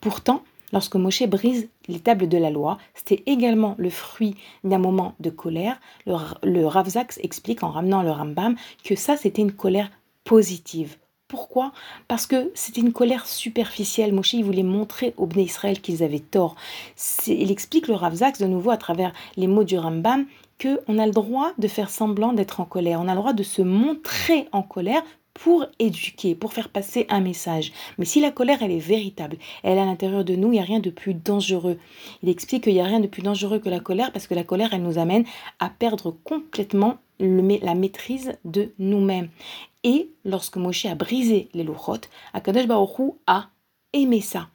Pourtant, 0.03 0.43
lorsque 0.73 0.97
Moshe 0.97 1.23
brise 1.23 1.71
les 1.87 1.99
tables 1.99 2.29
de 2.29 2.37
la 2.37 2.51
loi, 2.51 2.77
c'était 2.95 3.23
également 3.25 3.75
le 3.79 3.91
fruit 3.91 4.37
d'un 4.65 4.79
moment 4.79 5.15
de 5.19 5.31
colère. 5.31 5.81
Le, 6.07 6.15
le 6.43 6.67
explique 7.25 7.63
en 7.63 7.71
ramenant 7.71 8.03
le 8.03 8.11
Rambam 8.11 8.57
que 8.85 8.97
ça, 8.97 9.17
c'était 9.17 9.43
une 9.43 9.53
colère 9.53 9.91
positive, 10.25 10.99
pourquoi? 11.29 11.73
Parce 12.09 12.27
que 12.27 12.51
c'était 12.55 12.81
une 12.81 12.93
colère 12.93 13.27
superficielle. 13.27 14.15
Moshe 14.15 14.35
voulait 14.37 14.63
montrer 14.63 15.15
aux 15.19 15.27
Bnei 15.27 15.45
Israël 15.45 15.81
qu'ils 15.81 16.03
avaient 16.03 16.19
tort. 16.19 16.57
Il 17.27 17.51
explique 17.51 17.87
le 17.87 17.95
Rav 17.95 18.19
de 18.19 18.47
nouveau 18.47 18.71
à 18.71 18.79
travers 18.79 19.13
les 19.37 19.47
mots 19.47 19.65
du 19.65 19.79
Rambam 19.79 20.25
qu'on 20.61 20.99
a 20.99 21.07
le 21.07 21.13
droit 21.13 21.53
de 21.59 21.69
faire 21.69 21.91
semblant 21.91 22.33
d'être 22.33 22.61
en 22.61 22.65
colère. 22.65 23.01
On 23.01 23.09
a 23.09 23.15
le 23.15 23.21
droit 23.21 23.33
de 23.35 23.43
se 23.43 23.63
montrer 23.63 24.49
en 24.53 24.63
colère 24.63 25.03
pour 25.35 25.67
éduquer, 25.79 26.35
pour 26.35 26.53
faire 26.53 26.69
passer 26.69 27.07
un 27.11 27.21
message. 27.21 27.73
Mais 27.97 28.05
si 28.05 28.21
la 28.21 28.33
colère, 28.33 28.63
elle 28.63 28.73
est 28.73 28.79
véritable, 28.79 29.37
elle 29.63 29.79
est 29.79 29.81
à 29.81 29.85
l'intérieur 29.85 30.25
de 30.25 30.35
nous, 30.35 30.49
il 30.49 30.53
n'y 30.53 30.61
a 30.61 30.65
rien 30.65 30.81
de 30.81 30.91
plus 30.91 31.15
dangereux. 31.15 31.79
Il 32.23 32.29
explique 32.29 32.65
qu'il 32.65 32.75
n'y 32.75 32.81
a 32.81 32.85
rien 32.85 32.99
de 32.99 33.07
plus 33.07 33.23
dangereux 33.23 33.61
que 33.61 33.69
la 33.69 33.79
colère 33.79 34.11
parce 34.11 34.27
que 34.27 34.35
la 34.35 34.43
colère, 34.43 34.71
elle 34.73 34.83
nous 34.83 34.99
amène 34.99 35.25
à 35.61 35.71
perdre 35.71 36.11
complètement 36.25 36.97
la 37.21 37.75
maîtrise 37.75 38.33
de 38.45 38.73
nous-mêmes. 38.79 39.29
Et 39.85 40.11
lorsque 40.25 40.57
Moshe 40.57 40.87
a 40.87 40.95
brisé 40.95 41.49
les 41.55 41.63
Luchot, 41.63 42.01
Akadosh 42.33 42.67
Baruch 42.67 43.15
a 43.27 43.51
aimé 43.93 44.21
ça. 44.21 44.49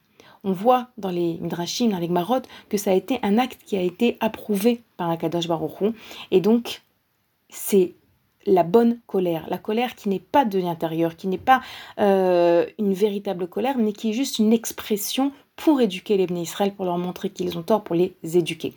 On 0.43 0.51
voit 0.51 0.89
dans 0.97 1.09
les 1.09 1.37
Midrashim, 1.39 1.89
dans 1.89 1.99
les 1.99 2.09
Gmarot, 2.09 2.41
que 2.67 2.77
ça 2.77 2.91
a 2.91 2.93
été 2.93 3.19
un 3.23 3.37
acte 3.37 3.61
qui 3.65 3.77
a 3.77 3.81
été 3.81 4.17
approuvé 4.19 4.81
par 4.97 5.09
Akadosh 5.09 5.47
Baruch 5.47 5.93
Et 6.31 6.41
donc, 6.41 6.81
c'est 7.49 7.93
la 8.45 8.63
bonne 8.63 8.99
colère, 9.07 9.45
la 9.49 9.57
colère 9.57 9.95
qui 9.95 10.09
n'est 10.09 10.19
pas 10.19 10.45
de 10.45 10.59
l'intérieur, 10.59 11.15
qui 11.15 11.27
n'est 11.27 11.37
pas 11.37 11.61
euh, 11.99 12.65
une 12.79 12.93
véritable 12.93 13.47
colère, 13.47 13.77
mais 13.77 13.93
qui 13.93 14.09
est 14.09 14.13
juste 14.13 14.39
une 14.39 14.53
expression 14.53 15.31
pour 15.55 15.81
éduquer 15.81 16.17
les 16.17 16.25
bénis 16.25 16.43
Israël, 16.43 16.73
pour 16.73 16.85
leur 16.85 16.97
montrer 16.97 17.29
qu'ils 17.29 17.57
ont 17.57 17.61
tort, 17.61 17.83
pour 17.83 17.95
les 17.95 18.15
éduquer. 18.23 18.73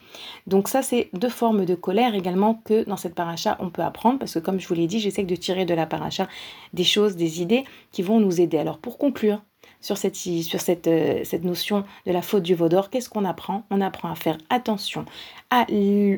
Donc 0.47 0.69
ça, 0.69 0.83
c'est 0.83 1.09
deux 1.15 1.31
formes 1.31 1.65
de 1.65 1.75
colère 1.75 2.15
également 2.15 2.61
que 2.65 2.85
dans 2.85 2.99
cette 2.99 3.15
paracha, 3.15 3.57
on 3.61 3.71
peut 3.71 3.83
apprendre, 3.83 4.19
parce 4.19 4.35
que 4.35 4.39
comme 4.39 4.61
je 4.61 4.69
vous 4.69 4.75
l'ai 4.75 4.87
dit, 4.87 5.01
j'essaie 5.01 5.25
de 5.25 5.37
tirer 5.37 5.65
de 5.65 5.75
la 5.75 5.87
paracha 5.87 6.29
des 6.75 6.85
choses, 6.85 7.17
des 7.17 7.41
idées 7.41 7.65
qui 7.93 8.03
vont 8.03 8.21
nous 8.21 8.41
aider. 8.41 8.59
Alors 8.59 8.79
pour 8.79 8.99
conclure, 8.99 9.43
sur 9.81 9.99
cette, 9.99 10.17
sur 10.17 10.61
cette, 10.61 10.87
euh, 10.87 11.21
cette 11.25 11.45
notion 11.45 11.85
de 12.07 12.13
la 12.13 12.23
faute 12.23 12.43
du 12.43 12.55
vaudor, 12.55 12.91
qu'est-ce 12.91 13.09
qu'on 13.09 13.25
apprend? 13.25 13.65
On 13.71 13.81
apprend 13.81 14.11
à 14.11 14.15
faire 14.15 14.39
attention 14.51 15.05
à, 15.51 15.67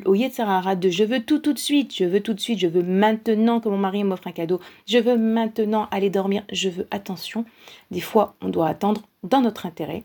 au 0.05 0.15
Yetzirara 0.15 0.75
de 0.75 0.89
je 0.89 1.03
veux 1.03 1.23
tout 1.23 1.39
tout 1.39 1.53
de 1.53 1.59
suite, 1.59 1.95
je 1.95 2.05
veux 2.05 2.21
tout 2.21 2.33
de 2.33 2.39
suite, 2.39 2.59
je 2.59 2.67
veux 2.67 2.83
maintenant 2.83 3.59
que 3.59 3.69
mon 3.69 3.77
mari 3.77 4.03
m'offre 4.03 4.27
un 4.27 4.31
cadeau, 4.31 4.59
je 4.87 4.97
veux 4.97 5.17
maintenant 5.17 5.87
aller 5.91 6.09
dormir, 6.09 6.43
je 6.51 6.69
veux 6.69 6.87
attention. 6.91 7.45
Des 7.91 8.01
fois, 8.01 8.35
on 8.41 8.49
doit 8.49 8.67
attendre 8.67 9.01
dans 9.23 9.41
notre 9.41 9.65
intérêt 9.65 10.03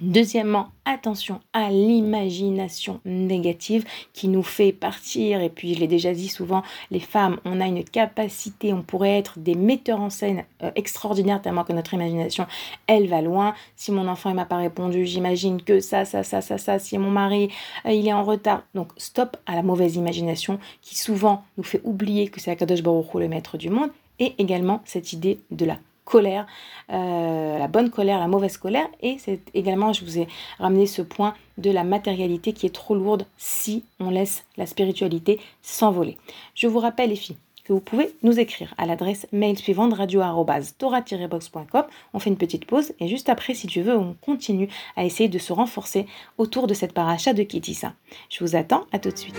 Deuxièmement, 0.00 0.68
attention 0.84 1.40
à 1.52 1.70
l'imagination 1.70 3.00
négative 3.04 3.84
qui 4.12 4.28
nous 4.28 4.44
fait 4.44 4.72
partir. 4.72 5.40
Et 5.40 5.50
puis, 5.50 5.74
je 5.74 5.80
l'ai 5.80 5.88
déjà 5.88 6.12
dit 6.12 6.28
souvent, 6.28 6.62
les 6.90 7.00
femmes, 7.00 7.38
on 7.44 7.60
a 7.60 7.66
une 7.66 7.82
capacité, 7.82 8.72
on 8.72 8.82
pourrait 8.82 9.18
être 9.18 9.38
des 9.38 9.56
metteurs 9.56 10.00
en 10.00 10.10
scène 10.10 10.44
euh, 10.62 10.70
extraordinaires 10.76 11.42
tellement 11.42 11.64
que 11.64 11.72
notre 11.72 11.94
imagination, 11.94 12.46
elle 12.86 13.08
va 13.08 13.22
loin. 13.22 13.54
Si 13.74 13.90
mon 13.90 14.06
enfant 14.06 14.30
ne 14.30 14.36
m'a 14.36 14.44
pas 14.44 14.58
répondu, 14.58 15.04
j'imagine 15.04 15.60
que 15.62 15.80
ça, 15.80 16.04
ça, 16.04 16.22
ça, 16.22 16.40
ça, 16.40 16.58
ça. 16.58 16.78
Si 16.78 16.96
mon 16.96 17.10
mari, 17.10 17.50
euh, 17.84 17.92
il 17.92 18.06
est 18.06 18.12
en 18.12 18.24
retard. 18.24 18.62
Donc, 18.74 18.92
stop 18.98 19.36
à 19.46 19.56
la 19.56 19.62
mauvaise 19.62 19.96
imagination 19.96 20.60
qui 20.80 20.96
souvent 20.96 21.42
nous 21.56 21.64
fait 21.64 21.80
oublier 21.82 22.28
que 22.28 22.40
c'est 22.40 22.52
Akadosh 22.52 22.82
Baruch 22.82 23.14
le 23.14 23.28
maître 23.28 23.58
du 23.58 23.68
monde. 23.68 23.90
Et 24.20 24.34
également 24.38 24.80
cette 24.84 25.12
idée 25.12 25.40
de 25.50 25.64
la 25.64 25.78
colère, 26.08 26.46
euh, 26.90 27.58
la 27.58 27.68
bonne 27.68 27.90
colère, 27.90 28.18
la 28.18 28.28
mauvaise 28.28 28.56
colère. 28.56 28.88
Et 29.02 29.18
c'est 29.18 29.40
également, 29.54 29.92
je 29.92 30.04
vous 30.04 30.18
ai 30.18 30.26
ramené 30.58 30.86
ce 30.86 31.02
point 31.02 31.34
de 31.58 31.70
la 31.70 31.84
matérialité 31.84 32.52
qui 32.52 32.66
est 32.66 32.74
trop 32.74 32.94
lourde 32.94 33.26
si 33.36 33.84
on 34.00 34.10
laisse 34.10 34.44
la 34.56 34.66
spiritualité 34.66 35.38
s'envoler. 35.62 36.16
Je 36.54 36.66
vous 36.66 36.78
rappelle, 36.78 37.10
les 37.10 37.16
filles, 37.16 37.36
que 37.64 37.74
vous 37.74 37.80
pouvez 37.80 38.14
nous 38.22 38.40
écrire 38.40 38.74
à 38.78 38.86
l'adresse 38.86 39.26
mail 39.30 39.58
suivante 39.58 39.92
radio-tora-box.com. 39.92 41.84
On 42.14 42.18
fait 42.18 42.30
une 42.30 42.38
petite 42.38 42.64
pause 42.64 42.94
et 42.98 43.08
juste 43.08 43.28
après, 43.28 43.52
si 43.52 43.66
tu 43.66 43.82
veux, 43.82 43.96
on 43.96 44.16
continue 44.22 44.68
à 44.96 45.04
essayer 45.04 45.28
de 45.28 45.38
se 45.38 45.52
renforcer 45.52 46.06
autour 46.38 46.66
de 46.66 46.72
cette 46.72 46.94
paracha 46.94 47.34
de 47.34 47.42
Kitissa. 47.42 47.92
Je 48.30 48.42
vous 48.42 48.56
attends, 48.56 48.86
à 48.90 48.98
tout 48.98 49.10
de 49.10 49.18
suite. 49.18 49.38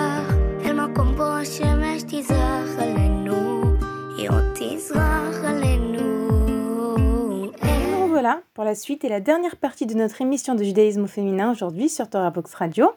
Voilà 8.21 8.43
pour 8.53 8.63
la 8.65 8.75
suite 8.75 9.03
et 9.03 9.09
la 9.09 9.19
dernière 9.19 9.55
partie 9.55 9.87
de 9.87 9.95
notre 9.95 10.21
émission 10.21 10.53
de 10.53 10.63
judaïsme 10.63 11.07
féminin 11.07 11.51
aujourd'hui 11.51 11.89
sur 11.89 12.07
Torah 12.07 12.29
Box 12.29 12.53
Radio. 12.53 12.91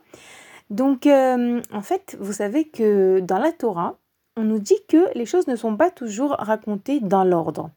Donc, 0.68 1.07
euh, 1.07 1.62
en 1.72 1.81
fait, 1.81 2.14
vous 2.20 2.35
savez 2.35 2.68
que 2.68 3.20
dans 3.20 3.39
la 3.39 3.51
Torah, 3.51 3.97
on 4.37 4.43
nous 4.43 4.59
dit 4.59 4.77
que 4.87 5.16
les 5.16 5.25
choses 5.25 5.47
ne 5.47 5.57
sont 5.57 5.79
pas 5.79 5.91
toujours 5.91 6.33
racontées 6.33 7.01
dans 7.01 7.25
l'ordre. 7.25 7.70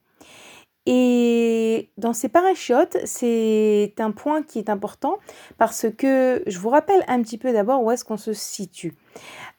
Et 0.86 1.90
dans 1.98 2.12
ces 2.12 2.28
parachutes, 2.28 2.98
c'est 3.06 3.94
un 3.98 4.12
point 4.12 4.44
qui 4.44 4.60
est 4.60 4.70
important 4.70 5.18
parce 5.58 5.86
que 5.98 6.44
je 6.48 6.60
vous 6.60 6.70
rappelle 6.70 7.06
un 7.08 7.22
petit 7.22 7.38
peu 7.38 7.54
d'abord 7.54 7.82
où 7.82 7.92
est-ce 7.92 8.04
qu'on 8.04 8.18
se 8.18 8.34
situe. 8.34 8.94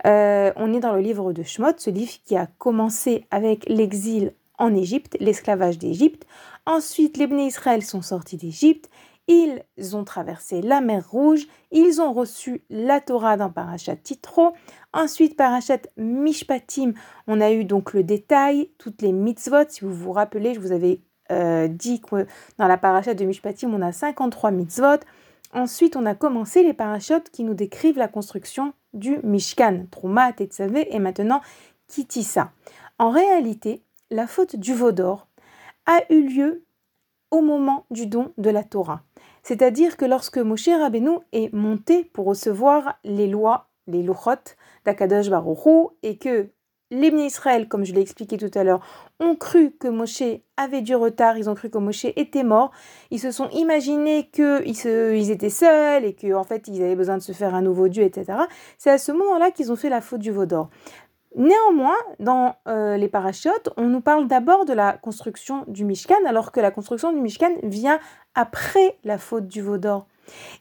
Euh, 0.05 0.53
on 0.57 0.75
est 0.75 0.81
dans 0.81 0.93
le 0.93 1.01
livre 1.01 1.33
de 1.33 1.43
Shemot, 1.43 1.73
ce 1.79 1.89
livre 1.89 2.13
qui 2.23 2.37
a 2.37 2.49
commencé 2.59 3.25
avec 3.31 3.67
l'exil 3.67 4.35
en 4.59 4.75
Égypte, 4.75 5.17
l'esclavage 5.21 5.79
d'Égypte. 5.79 6.27
Ensuite, 6.69 7.17
les 7.17 7.27
Bnei 7.27 7.47
Israël 7.47 7.83
sont 7.83 8.03
sortis 8.03 8.37
d'Égypte. 8.37 8.91
Ils 9.27 9.63
ont 9.95 10.05
traversé 10.05 10.61
la 10.61 10.83
mer 10.83 11.11
Rouge, 11.11 11.47
ils 11.71 12.03
ont 12.03 12.13
reçu 12.13 12.63
la 12.69 13.01
Torah 13.01 13.39
dans 13.39 13.49
Parashat 13.49 13.97
Titro. 13.97 14.53
Ensuite, 14.93 15.35
Parashat 15.35 15.81
Mishpatim, 15.97 16.93
on 17.27 17.41
a 17.41 17.53
eu 17.53 17.65
donc 17.65 17.95
le 17.95 18.05
détail, 18.05 18.69
toutes 18.77 19.01
les 19.01 19.13
mitzvot. 19.13 19.65
Si 19.71 19.83
vous 19.83 19.95
vous 19.95 20.13
rappelez, 20.13 20.53
je 20.53 20.61
vous 20.61 20.73
avais 20.73 21.01
euh, 21.33 21.69
dit 21.69 22.03
que 22.03 22.27
dans 22.59 22.69
la 22.69 22.77
Parashat 22.77 23.15
de 23.15 23.25
Mishpatim, 23.25 23.73
on 23.73 23.81
a 23.81 23.93
53 23.93 24.51
mitzvot. 24.51 25.01
Ensuite, 25.55 25.97
on 25.97 26.05
a 26.05 26.15
commencé 26.15 26.63
les 26.63 26.75
parachutes 26.75 27.31
qui 27.31 27.45
nous 27.45 27.55
décrivent 27.55 27.97
la 27.97 28.09
construction 28.09 28.75
du 28.93 29.21
Mishkan, 29.23 29.87
Trouma, 29.91 30.35
Tetzavé 30.35 30.95
et 30.95 30.99
maintenant 30.99 31.41
Kitissa. 31.87 32.53
En 32.99 33.09
réalité, 33.09 33.83
la 34.11 34.27
faute 34.27 34.57
du 34.57 34.75
Vaudor 34.75 35.28
a 35.89 36.03
eu 36.13 36.23
lieu 36.23 36.65
au 37.33 37.41
moment 37.41 37.87
du 37.91 38.07
don 38.07 38.33
de 38.39 38.51
la 38.51 38.63
Torah. 38.63 39.03
C'est-à-dire 39.43 39.97
que 39.97 40.05
lorsque 40.05 40.39
Moshe 40.39 40.69
Rabbeinu 40.69 41.19
est 41.33 41.53
monté 41.53 42.05
pour 42.05 42.27
recevoir 42.27 42.99
les 43.05 43.27
lois, 43.27 43.69
les 43.87 44.03
luchot 44.03 44.55
d'Akadosh 44.85 45.31
Baruch 45.31 45.91
et 46.03 46.19
que 46.19 46.51
les 46.91 47.09
Israël, 47.09 47.69
comme 47.69 47.85
je 47.85 47.93
l'ai 47.93 48.01
expliqué 48.01 48.39
tout 48.39 48.51
à 48.55 48.65
l'heure, 48.65 48.81
ont 49.21 49.37
cru 49.37 49.73
que 49.73 49.89
Moshe 49.89 50.23
avait 50.57 50.81
du 50.81 50.95
retard, 50.95 51.37
ils 51.37 51.51
ont 51.51 51.55
cru 51.55 51.69
que 51.69 51.77
Moshe 51.77 52.07
était 52.17 52.45
mort, 52.45 52.71
ils 53.11 53.21
se 53.21 53.31
sont 53.31 53.49
imaginés 53.51 54.31
qu'ils 54.31 54.63
ils 54.67 55.31
étaient 55.31 55.51
seuls 55.51 56.05
et 56.05 56.15
qu'en 56.15 56.41
en 56.41 56.45
fait 56.45 56.67
ils 56.69 56.83
avaient 56.83 56.97
besoin 56.97 57.19
de 57.19 57.23
se 57.23 57.33
faire 57.33 57.55
un 57.55 57.63
nouveau 57.63 57.89
Dieu, 57.89 58.05
etc. 58.05 58.39
C'est 58.79 58.91
à 58.91 58.99
ce 58.99 59.13
moment-là 59.13 59.51
qu'ils 59.51 59.71
ont 59.71 59.77
fait 59.77 59.91
la 59.91 60.01
faute 60.01 60.21
du 60.21 60.31
veau 60.31 60.47
d'or. 60.47 60.71
Néanmoins, 61.39 61.97
dans 62.19 62.57
euh, 62.67 62.97
les 62.97 63.07
parachutes, 63.07 63.71
on 63.77 63.85
nous 63.85 64.01
parle 64.01 64.27
d'abord 64.27 64.65
de 64.65 64.73
la 64.73 64.95
construction 64.95 65.65
du 65.69 65.85
Mishkan, 65.85 66.17
alors 66.27 66.51
que 66.51 66.59
la 66.59 66.73
construction 66.73 67.13
du 67.13 67.21
Mishkan 67.21 67.53
vient 67.63 68.01
après 68.35 68.99
la 69.05 69.19
faute 69.19 69.47
du 69.47 69.63
veau 69.63 69.79
d'or. 69.79 70.09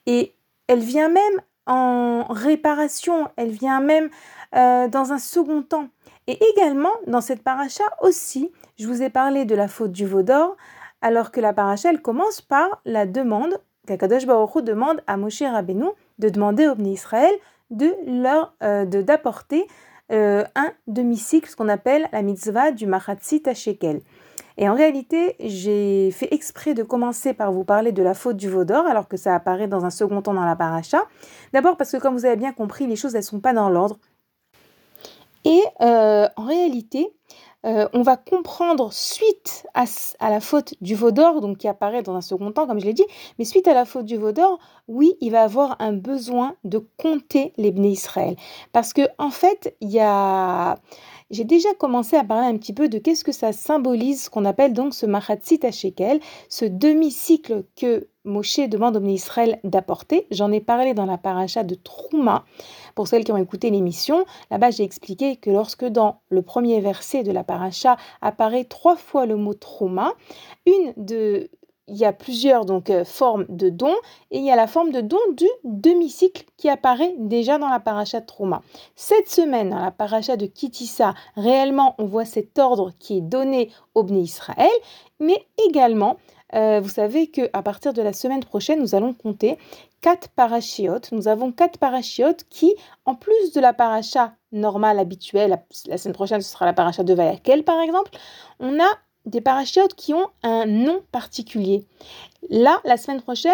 Et 0.06 0.36
elle 0.68 0.82
vient 0.82 1.10
même 1.10 1.42
en 1.66 2.26
réparation, 2.30 3.28
elle 3.38 3.50
vient 3.50 3.82
même 3.82 4.10
euh, 4.56 4.88
dans 4.88 5.14
un 5.14 5.18
second 5.18 5.64
temps. 5.64 5.88
Et 6.28 6.38
également, 6.54 6.94
dans 7.08 7.22
cette 7.22 7.42
paracha 7.42 7.84
aussi, 8.02 8.52
je 8.78 8.86
vous 8.88 9.02
ai 9.02 9.10
parlé 9.10 9.46
de 9.46 9.56
la 9.56 9.68
faute 9.68 9.92
du 9.92 10.06
veau 10.06 10.22
d'or, 10.22 10.58
alors 11.02 11.32
que 11.32 11.42
la 11.42 11.54
paracha, 11.54 11.90
elle 11.90 12.04
commence 12.04 12.40
par 12.40 12.82
la 12.86 13.08
demande 13.08 13.60
qu'Akadosh 13.88 14.28
Baruch 14.28 14.64
demande 14.64 15.02
à 15.08 15.18
Moshe 15.18 15.42
Rabbeinu 15.42 15.88
de 16.20 16.30
demander 16.30 16.68
au 16.68 16.76
Bnei 16.76 16.92
Israël 16.92 17.34
de 17.72 17.96
leur 18.06 18.54
euh, 18.62 18.86
d'apporter 18.86 19.68
euh, 20.12 20.44
un 20.56 20.72
demi-cycle, 20.88 21.50
ce 21.50 21.56
qu'on 21.56 21.70
appelle 21.70 22.08
la 22.12 22.22
mitzvah 22.22 22.72
du 22.72 22.86
Machatzit 22.88 23.44
Shekel. 23.54 24.02
Et 24.58 24.68
en 24.68 24.74
réalité, 24.74 25.36
j'ai 25.40 26.10
fait 26.12 26.34
exprès 26.34 26.74
de 26.74 26.82
commencer 26.82 27.34
par 27.34 27.52
vous 27.52 27.64
parler 27.64 27.92
de 27.92 28.02
la 28.02 28.14
faute 28.14 28.38
du 28.38 28.50
veau 28.50 28.64
d'or, 28.64 28.88
alors 28.88 29.08
que 29.08 29.18
ça 29.18 29.36
apparaît 29.36 29.68
dans 29.68 29.86
un 29.86 29.92
second 29.92 30.22
temps 30.22 30.34
dans 30.34 30.46
la 30.46 30.56
paracha. 30.56 31.04
D'abord 31.54 31.78
parce 31.78 31.92
que, 31.92 31.98
comme 31.98 32.16
vous 32.16 32.26
avez 32.26 32.38
bien 32.38 32.54
compris, 32.54 32.88
les 32.88 32.96
choses, 32.96 33.14
elles 33.14 33.22
ne 33.22 33.26
sont 33.26 33.40
pas 33.40 33.54
dans 33.54 33.70
l'ordre. 33.70 34.00
Et 35.46 35.62
euh, 35.82 36.28
en 36.36 36.46
réalité, 36.46 37.08
euh, 37.68 37.88
on 37.92 38.02
va 38.02 38.16
comprendre 38.16 38.94
suite 38.94 39.68
à, 39.74 39.86
la 40.30 40.40
faute 40.40 40.74
du 40.80 40.96
veau 40.96 41.12
d'or, 41.12 41.42
donc 41.42 41.58
qui 41.58 41.68
apparaît 41.68 42.02
dans 42.02 42.16
un 42.16 42.22
second 42.22 42.52
temps, 42.52 42.66
comme 42.66 42.80
je 42.80 42.86
l'ai 42.86 42.94
dit, 42.94 43.06
mais 43.38 43.46
suite 43.46 43.68
à 43.68 43.74
la 43.74 43.84
faute 43.84 44.06
du 44.06 44.16
veau 44.16 44.32
d'or, 44.32 44.58
oui, 44.88 45.16
il 45.20 45.32
va 45.32 45.44
avoir 45.44 45.76
un 45.80 45.92
besoin 45.92 46.56
de 46.64 46.80
compter 46.98 47.54
les 47.58 47.72
Bnei 47.72 47.92
Israël. 47.92 48.38
Parce 48.72 48.94
que, 48.94 49.02
en 49.18 49.32
fait, 49.32 49.76
il 49.82 49.90
y 49.90 50.00
a. 50.00 50.78
J'ai 51.30 51.44
déjà 51.44 51.74
commencé 51.74 52.16
à 52.16 52.24
parler 52.24 52.48
un 52.48 52.58
petit 52.58 52.72
peu 52.72 52.88
de 52.88 53.00
qu'est-ce 53.00 53.26
que 53.26 53.34
ça 53.34 53.52
symbolise, 53.52 54.24
ce 54.24 54.30
qu'on 54.30 54.46
appelle 54.46 54.72
donc 54.72 54.94
ce 54.94 55.06
Machatzit 55.06 55.60
Shekel, 55.74 56.22
ce 56.48 56.64
demi-cycle 56.64 57.66
que 57.76 58.08
Moshe 58.28 58.60
demande 58.68 58.98
aux 58.98 59.00
Bnei 59.00 59.14
Israël 59.14 59.60
d'apporter. 59.64 60.28
J'en 60.32 60.52
ai 60.52 60.60
parlé 60.60 60.94
dans 60.94 61.06
la 61.06 61.18
paracha 61.18 61.64
de 61.64 61.76
Trouma. 61.76 62.46
Pour 62.94 63.08
celles 63.08 63.24
qui 63.24 63.32
ont 63.32 63.38
écouté 63.38 63.70
l'émission, 63.70 64.26
là-bas 64.52 64.72
j'ai 64.72 64.84
expliqué 64.84 65.38
que 65.38 65.50
lorsque 65.50 65.86
dans 65.86 66.20
le 66.30 66.42
premier 66.42 66.80
verset 66.82 67.24
de 67.24 67.32
la 67.32 67.44
paracha 67.44 67.98
apparaît 68.22 68.66
trois 68.66 68.96
fois 68.96 69.26
le 69.26 69.36
mot 69.36 69.54
trauma, 69.54 70.14
une 70.66 70.94
de 70.98 71.50
il 71.88 71.96
y 71.96 72.06
a 72.06 72.14
plusieurs 72.14 72.66
donc 72.66 72.90
euh, 72.90 73.06
formes 73.06 73.46
de 73.50 73.70
dons 73.70 73.96
et 74.32 74.40
il 74.40 74.44
y 74.44 74.52
a 74.52 74.56
la 74.56 74.68
forme 74.68 74.92
de 74.92 75.02
don 75.02 75.18
du 75.34 75.48
demi-cycle 75.64 76.44
qui 76.58 76.70
apparaît 76.70 77.16
déjà 77.18 77.58
dans 77.58 77.70
la 77.70 77.80
paracha 77.80 78.20
de 78.20 78.26
Trauma. 78.26 78.62
Cette 78.96 79.30
semaine, 79.30 79.70
dans 79.70 79.80
la 79.80 79.92
paracha 79.92 80.36
de 80.36 80.46
Kitissa, 80.46 81.14
réellement 81.36 81.96
on 81.98 82.06
voit 82.06 82.26
cet 82.26 82.60
ordre 82.60 82.92
qui 83.00 83.18
est 83.18 83.22
donné 83.22 83.72
au 83.96 84.04
Bnei 84.04 84.24
Israël, 84.24 84.68
mais 85.20 85.46
également 85.70 86.18
euh, 86.56 86.80
vous 86.80 86.90
savez 86.90 87.28
qu'à 87.28 87.62
partir 87.62 87.94
de 87.94 88.02
la 88.02 88.14
semaine 88.14 88.44
prochaine, 88.44 88.80
nous 88.80 88.96
allons 88.96 89.14
compter 89.14 89.58
quatre 90.02 90.30
parachiotes. 90.30 91.12
Nous 91.12 91.28
avons 91.28 91.52
quatre 91.52 91.78
parachiotes 91.78 92.46
qui, 92.50 92.74
en 93.06 93.16
plus 93.16 93.52
de 93.54 93.60
la 93.60 93.74
paracha 93.74 94.34
normale, 94.52 95.00
habituelle, 95.00 95.62
la, 95.88 95.98
semaine 95.98 96.14
prochaine, 96.14 96.42
ce 96.42 96.50
sera 96.50 96.66
la 96.66 96.74
paracha 96.74 97.04
de 97.04 97.14
Vayakel, 97.14 97.64
par 97.64 97.82
exemple, 97.82 98.12
on 98.60 98.80
a 98.80 98.90
des 99.26 99.42
parachiotes 99.42 99.94
qui 99.94 100.14
ont 100.14 100.28
un 100.42 100.66
nom 100.66 101.02
particulier. 101.12 101.86
Là, 102.50 102.80
la 102.86 102.96
semaine 102.96 103.22
prochaine, 103.22 103.52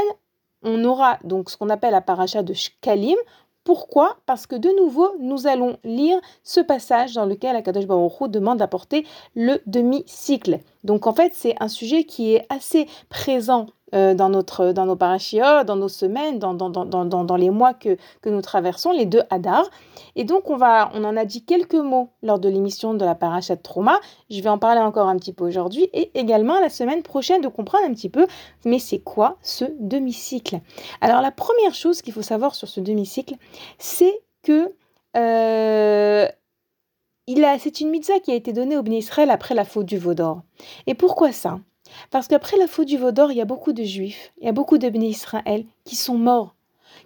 on 0.62 0.84
aura 0.86 1.18
donc 1.24 1.50
ce 1.50 1.58
qu'on 1.58 1.70
appelle 1.70 1.92
la 1.92 2.02
paracha 2.02 2.44
de 2.44 2.54
Shkalim. 2.54 3.18
Pourquoi? 3.64 4.18
Parce 4.26 4.46
que 4.46 4.56
de 4.56 4.70
nouveau, 4.78 5.10
nous 5.20 5.48
allons 5.48 5.78
lire 5.84 6.20
ce 6.44 6.60
passage 6.60 7.14
dans 7.14 7.26
lequel 7.26 7.56
Akadosh 7.56 7.86
Baruch 7.86 8.30
demande 8.30 8.60
d'apporter 8.60 9.06
le 9.36 9.62
demi-cycle. 9.66 10.60
Donc 10.84 11.08
en 11.08 11.14
fait, 11.14 11.32
c'est 11.34 11.56
un 11.62 11.70
sujet 11.70 12.04
qui 12.04 12.34
est 12.34 12.46
assez 12.50 12.88
présent 13.10 13.68
euh, 13.94 14.14
dans, 14.14 14.30
notre, 14.30 14.72
dans 14.72 14.86
nos 14.86 14.96
parachiotes, 14.96 15.66
dans 15.66 15.76
nos 15.76 15.90
semaines, 15.90 16.40
dans, 16.40 16.54
dans, 16.54 16.70
dans, 16.70 17.06
dans 17.06 17.36
les 17.36 17.50
mois 17.50 17.74
que, 17.74 17.98
que, 18.22 18.30
nous 18.30 18.42
traversons, 18.42 18.92
les 18.92 19.06
deux 19.06 19.22
Hadar. 19.30 19.70
Et 20.16 20.24
donc, 20.24 20.50
on, 20.50 20.58
va, 20.58 20.92
on 20.94 21.04
en 21.04 21.16
a 21.18 21.26
dit 21.26 21.44
quelques 21.46 21.76
mots 21.76 22.10
lors 22.22 22.40
de 22.40 22.50
l'émission 22.50 22.94
de 22.94 23.06
la 23.06 23.16
parachat 23.16 23.58
Trauma. 23.58 24.00
Je 24.30 24.42
vais 24.42 24.50
en 24.50 24.58
parler 24.58 24.82
encore 24.82 25.08
un 25.08 25.18
petit 25.18 25.34
peu 25.34 25.46
aujourd'hui 25.46 25.90
et 25.94 26.12
également 26.16 26.60
la 26.60 26.70
semaine 26.70 27.04
prochaine 27.04 27.42
de 27.42 27.48
comprendre 27.48 27.86
un 27.86 27.94
petit 27.94 28.10
peu, 28.10 28.28
mais 28.66 28.80
c'est 28.80 29.00
quoi 29.00 29.38
ce 29.42 29.66
demi-cycle? 29.80 30.60
Alors, 31.02 31.22
la 31.22 31.32
première 31.32 31.74
chose 31.74 32.02
qu'il 32.02 32.14
faut 32.14 32.22
savoir 32.22 32.56
sur 32.56 32.68
ce 32.68 32.80
demi-cycle, 32.80 33.36
c'est 33.78 34.22
que 34.44 34.74
euh, 35.16 36.28
c'est 37.60 37.82
une 37.82 37.90
mitzvah 37.90 38.20
qui 38.20 38.32
a 38.32 38.36
été 38.36 38.54
donnée 38.54 38.78
au 38.78 38.84
Bnei 38.84 38.98
Israël 38.98 39.30
après 39.30 39.56
la 39.56 39.66
faute 39.66 39.86
du 39.86 39.98
veau 39.98 40.14
d'or. 40.14 40.42
Et 40.88 40.96
pourquoi 40.96 41.32
ça? 41.32 41.60
Parce 42.12 42.28
qu'après 42.28 42.58
la 42.58 42.68
faute 42.68 42.88
du 42.88 42.98
veau 42.98 43.12
d'or, 43.12 43.32
il 43.32 43.38
y 43.38 43.42
a 43.42 43.46
beaucoup 43.46 43.74
de 43.74 43.84
juifs, 43.84 44.32
il 44.40 44.46
y 44.46 44.50
a 44.50 44.54
beaucoup 44.54 44.78
de 44.78 44.90
bénis 44.90 45.10
Israël 45.10 45.66
qui 45.84 45.96
sont 45.96 46.18
morts, 46.18 46.56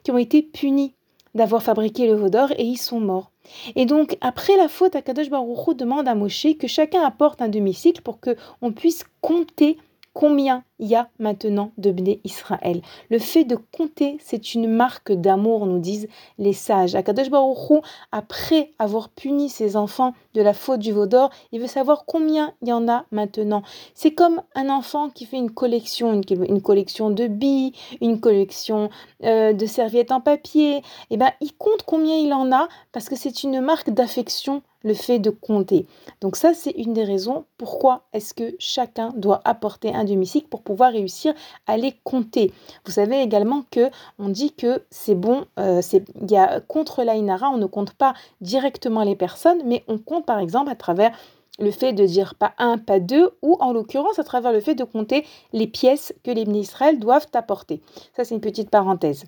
qui 0.04 0.12
ont 0.12 0.18
été 0.18 0.42
punis 0.42 0.94
d'avoir 1.36 1.62
fabriqué 1.62 2.08
le 2.08 2.16
veau 2.16 2.30
d'or 2.30 2.52
et 2.52 2.64
ils 2.64 2.78
sont 2.78 3.00
morts. 3.00 3.32
Et 3.76 3.86
donc, 3.86 4.18
après 4.22 4.58
la 4.58 4.68
faute, 4.68 4.96
Akadosh 4.96 5.30
Baruch 5.30 5.68
Hu 5.68 5.76
demande 5.76 6.08
à 6.08 6.16
Moshe 6.16 6.58
que 6.60 6.68
chacun 6.68 7.02
apporte 7.02 7.42
un 7.42 7.48
demi-cycle 7.48 8.02
pour 8.02 8.20
qu'on 8.20 8.72
puisse 8.72 9.06
compter 9.22 9.78
combien 10.14 10.64
il 10.80 10.88
y 10.88 10.96
a 10.96 11.10
maintenant 11.20 11.72
de 11.78 11.92
Bné 11.92 12.20
Israël. 12.24 12.82
Le 13.10 13.20
fait 13.20 13.44
de 13.44 13.56
compter, 13.56 14.18
c'est 14.22 14.54
une 14.54 14.68
marque 14.68 15.12
d'amour, 15.12 15.66
nous 15.66 15.80
disent 15.80 16.08
les 16.38 16.54
sages. 16.54 16.96
Akadosh 16.96 17.30
Baruch 17.30 17.84
après 18.12 18.72
avoir 18.80 19.10
puni 19.10 19.50
ses 19.50 19.76
enfants 19.76 20.14
de 20.34 20.42
la 20.42 20.54
faute 20.54 20.80
du 20.80 20.92
veau 20.92 21.06
d'or, 21.06 21.30
il 21.52 21.60
veut 21.60 21.68
savoir 21.68 22.06
combien 22.06 22.54
il 22.62 22.70
y 22.70 22.74
en 22.74 22.88
a 22.88 23.06
maintenant. 23.12 23.64
C'est 23.94 24.12
comme 24.12 24.42
un 24.56 24.70
enfant 24.70 25.10
qui 25.10 25.26
fait 25.26 25.38
une 25.38 25.52
collection, 25.52 26.14
une, 26.14 26.62
collection 26.62 27.10
de 27.10 27.28
billes, 27.28 27.74
une 28.02 28.20
collection 28.20 28.90
euh, 29.24 29.54
de 29.54 29.66
serviettes 29.66 30.12
en 30.12 30.22
papier. 30.22 30.78
Et 30.78 30.84
eh 31.12 31.18
ben, 31.18 31.32
il 31.42 31.54
compte 31.54 31.84
combien 31.84 32.18
il 32.18 32.34
en 32.34 32.52
a 32.52 32.68
parce 32.92 33.10
que 33.10 33.16
c'est 33.16 33.44
une 33.44 33.62
marque 33.62 33.90
d'affection 33.90 34.62
le 34.84 34.94
fait 34.94 35.20
de 35.20 35.30
compter. 35.30 35.86
Donc 36.22 36.36
ça, 36.36 36.54
c'est 36.54 36.72
une 36.72 36.94
des 36.94 37.04
raisons 37.04 37.46
pourquoi 37.58 38.04
est-ce 38.14 38.34
que 38.34 38.56
chacun 38.60 39.12
doit 39.16 39.42
apporter 39.44 39.94
un 39.94 40.04
demi-cycle 40.04 40.48
pour 40.48 40.64
pouvoir 40.68 40.92
réussir 40.92 41.34
à 41.66 41.78
les 41.78 41.94
compter. 42.04 42.52
Vous 42.86 42.92
savez 42.92 43.22
également 43.22 43.64
que 43.72 43.90
on 44.20 44.28
dit 44.28 44.52
que 44.52 44.84
c'est 44.92 45.16
bon, 45.16 45.46
euh, 45.60 45.82
c'est 45.82 46.04
il 46.22 46.30
y 46.30 46.38
a 46.38 46.60
contre 46.60 47.04
l'Ainara, 47.04 47.50
on 47.50 47.58
ne 47.58 47.66
compte 47.66 47.94
pas 47.94 48.14
directement 48.42 49.04
les 49.04 49.16
personnes, 49.16 49.62
mais 49.66 49.84
on 49.88 49.98
compte 49.98 50.26
par 50.26 50.40
exemple 50.40 50.70
à 50.70 50.76
travers 50.76 51.12
le 51.60 51.72
fait 51.72 51.94
de 51.94 52.06
dire 52.06 52.36
pas 52.36 52.54
un, 52.58 52.78
pas 52.78 53.00
deux, 53.00 53.32
ou 53.42 53.58
en 53.62 53.72
l'occurrence 53.72 54.20
à 54.20 54.24
travers 54.24 54.52
le 54.52 54.60
fait 54.60 54.76
de 54.76 54.84
compter 54.84 55.26
les 55.54 55.68
pièces 55.68 56.14
que 56.24 56.32
les 56.32 56.44
Israël 56.44 57.00
doivent 57.00 57.28
apporter. 57.34 57.82
Ça, 58.16 58.26
c'est 58.26 58.36
une 58.36 58.42
petite 58.42 58.70
parenthèse. 58.70 59.24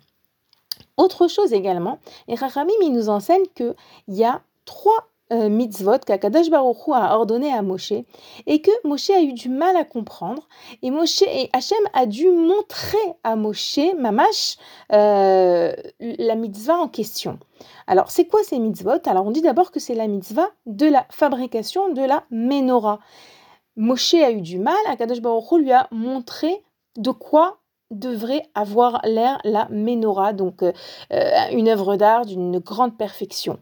Autre 0.97 1.27
chose 1.27 1.53
également, 1.53 1.99
et 2.27 2.35
Rachamim 2.35 2.73
il 2.81 2.91
nous 2.91 3.09
enseigne 3.09 3.45
qu'il 3.55 3.73
y 4.09 4.25
a 4.25 4.41
trois 4.65 5.07
euh, 5.31 5.49
mitzvot 5.49 5.99
qu'Akadash 6.05 6.49
Baruch 6.49 6.89
a 6.93 7.17
ordonné 7.17 7.53
à 7.53 7.61
Moshe 7.61 7.93
et 8.47 8.61
que 8.61 8.71
Moshe 8.83 9.09
a 9.11 9.21
eu 9.21 9.33
du 9.33 9.49
mal 9.49 9.75
à 9.75 9.83
comprendre 9.83 10.47
et 10.81 10.91
Moshe 10.91 11.21
et 11.21 11.49
Hachem 11.53 11.77
a 11.93 12.05
dû 12.05 12.29
montrer 12.29 12.97
à 13.23 13.35
Moshe 13.35 13.79
Mamash 13.97 14.57
euh, 14.91 15.73
la 15.99 16.35
mitzvah 16.35 16.77
en 16.77 16.87
question. 16.87 17.39
Alors 17.87 18.11
c'est 18.11 18.25
quoi 18.25 18.43
ces 18.43 18.59
mitzvot? 18.59 19.01
Alors 19.05 19.25
on 19.25 19.31
dit 19.31 19.41
d'abord 19.41 19.71
que 19.71 19.79
c'est 19.79 19.95
la 19.95 20.07
mitzvah 20.07 20.49
de 20.65 20.87
la 20.87 21.05
fabrication 21.09 21.93
de 21.93 22.01
la 22.01 22.23
menorah. 22.31 22.99
Moshe 23.75 24.15
a 24.15 24.31
eu 24.31 24.41
du 24.41 24.59
mal, 24.59 24.75
Akadash 24.87 25.21
Baruch 25.21 25.51
lui 25.53 25.71
a 25.71 25.87
montré 25.91 26.63
de 26.97 27.11
quoi 27.11 27.59
devrait 27.91 28.43
avoir 28.55 29.01
l'air 29.03 29.39
la 29.43 29.67
menorah, 29.69 30.33
donc 30.33 30.63
euh, 30.63 30.71
une 31.51 31.67
œuvre 31.67 31.95
d'art 31.95 32.25
d'une 32.25 32.59
grande 32.59 32.97
perfection. 32.97 33.59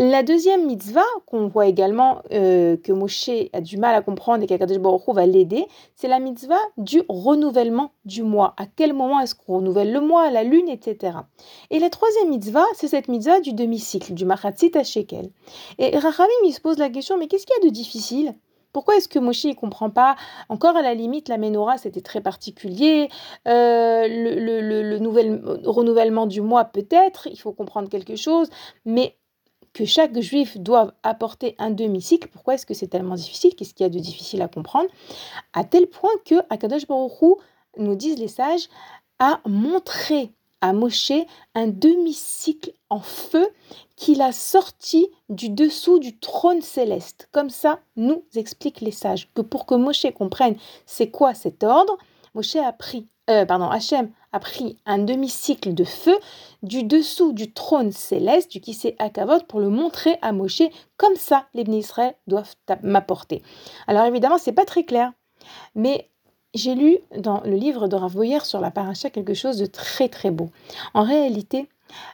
La 0.00 0.22
deuxième 0.22 0.64
mitzvah, 0.64 1.02
qu'on 1.26 1.48
voit 1.48 1.66
également 1.66 2.22
euh, 2.30 2.76
que 2.76 2.92
Moshe 2.92 3.30
a 3.52 3.60
du 3.60 3.78
mal 3.78 3.96
à 3.96 4.00
comprendre 4.00 4.44
et 4.44 4.46
qu'Akadosh 4.46 4.78
Baruch 4.78 5.08
va 5.08 5.26
l'aider, 5.26 5.66
c'est 5.96 6.06
la 6.06 6.20
mitzvah 6.20 6.60
du 6.76 7.02
renouvellement 7.08 7.90
du 8.04 8.22
mois. 8.22 8.54
À 8.58 8.66
quel 8.66 8.92
moment 8.92 9.18
est-ce 9.18 9.34
qu'on 9.34 9.56
renouvelle 9.56 9.92
le 9.92 10.00
mois, 10.00 10.30
la 10.30 10.44
lune, 10.44 10.68
etc. 10.68 11.16
Et 11.70 11.80
la 11.80 11.90
troisième 11.90 12.28
mitzvah, 12.28 12.64
c'est 12.74 12.86
cette 12.86 13.08
mitzvah 13.08 13.40
du 13.40 13.54
demi-cycle, 13.54 14.14
du 14.14 14.24
machatzit 14.24 14.70
à 14.78 14.84
shekel. 14.84 15.30
Et 15.78 15.98
Rachamim, 15.98 16.28
il 16.44 16.52
se 16.52 16.60
pose 16.60 16.78
la 16.78 16.90
question, 16.90 17.18
mais 17.18 17.26
qu'est-ce 17.26 17.44
qu'il 17.44 17.56
y 17.60 17.66
a 17.66 17.68
de 17.68 17.74
difficile? 17.74 18.34
Pourquoi 18.72 18.98
est-ce 18.98 19.08
que 19.08 19.18
Moshe 19.18 19.46
ne 19.46 19.54
comprend 19.54 19.90
pas 19.90 20.14
Encore 20.48 20.76
à 20.76 20.82
la 20.82 20.94
limite, 20.94 21.28
la 21.28 21.38
menorah, 21.38 21.76
c'était 21.76 22.02
très 22.02 22.20
particulier. 22.20 23.08
Euh, 23.48 24.06
le, 24.06 24.60
le, 24.60 24.98
nouvel, 25.00 25.42
renouvellement 25.64 26.26
du 26.26 26.40
mois, 26.40 26.66
peut-être, 26.66 27.26
il 27.26 27.40
faut 27.40 27.52
comprendre 27.52 27.88
quelque 27.88 28.14
chose. 28.14 28.48
Mais 28.84 29.16
que 29.72 29.84
chaque 29.84 30.18
juif 30.18 30.58
doit 30.58 30.94
apporter 31.02 31.54
un 31.58 31.70
demi-cycle. 31.70 32.28
Pourquoi 32.28 32.54
est-ce 32.54 32.66
que 32.66 32.74
c'est 32.74 32.88
tellement 32.88 33.14
difficile? 33.14 33.54
Qu'est-ce 33.54 33.74
qu'il 33.74 33.84
y 33.84 33.86
a 33.86 33.90
de 33.90 33.98
difficile 33.98 34.42
à 34.42 34.48
comprendre? 34.48 34.88
À 35.52 35.64
tel 35.64 35.86
point 35.86 36.10
que 36.24 36.36
Akadosh 36.50 36.86
Baruch 36.86 37.38
nous 37.76 37.94
disent 37.94 38.18
les 38.18 38.28
sages, 38.28 38.68
a 39.18 39.40
montré 39.46 40.32
à 40.60 40.72
Moshe 40.72 41.12
un 41.54 41.68
demi-cycle 41.68 42.72
en 42.90 43.00
feu 43.00 43.48
qu'il 43.96 44.22
a 44.22 44.32
sorti 44.32 45.08
du 45.28 45.50
dessous 45.50 45.98
du 45.98 46.18
trône 46.18 46.62
céleste. 46.62 47.28
Comme 47.32 47.50
ça, 47.50 47.80
nous 47.96 48.24
expliquent 48.34 48.80
les 48.80 48.92
sages 48.92 49.28
que 49.34 49.42
pour 49.42 49.66
que 49.66 49.74
Moshe 49.74 50.06
comprenne 50.14 50.56
c'est 50.86 51.10
quoi 51.10 51.34
cet 51.34 51.62
ordre, 51.62 51.96
Moshe 52.34 52.56
a 52.56 52.72
pris, 52.72 53.06
euh, 53.28 53.44
pardon, 53.44 53.68
Hachem 53.68 54.10
a 54.32 54.40
pris 54.40 54.78
un 54.86 54.98
demi-cycle 54.98 55.74
de 55.74 55.84
feu 55.84 56.16
du 56.62 56.82
dessous 56.82 57.32
du 57.32 57.52
trône 57.52 57.92
céleste 57.92 58.50
du 58.52 58.60
Kisé 58.60 58.96
Akavot 58.98 59.40
pour 59.48 59.60
le 59.60 59.68
montrer 59.68 60.16
à 60.22 60.32
Moshe. 60.32 60.62
Comme 60.96 61.16
ça, 61.16 61.46
les 61.54 61.62
Israël 61.64 62.14
doivent 62.26 62.54
m'apporter. 62.82 63.42
Alors 63.86 64.04
évidemment, 64.04 64.38
c'est 64.38 64.52
pas 64.52 64.64
très 64.64 64.84
clair, 64.84 65.12
mais 65.74 66.10
j'ai 66.54 66.74
lu 66.74 66.98
dans 67.16 67.40
le 67.42 67.56
livre 67.56 67.88
de 67.88 67.96
Rav 67.96 68.12
Boyer 68.12 68.40
sur 68.40 68.60
la 68.60 68.70
paracha 68.70 69.10
quelque 69.10 69.34
chose 69.34 69.58
de 69.58 69.66
très 69.66 70.08
très 70.08 70.30
beau. 70.30 70.50
En 70.94 71.02
réalité, 71.02 71.68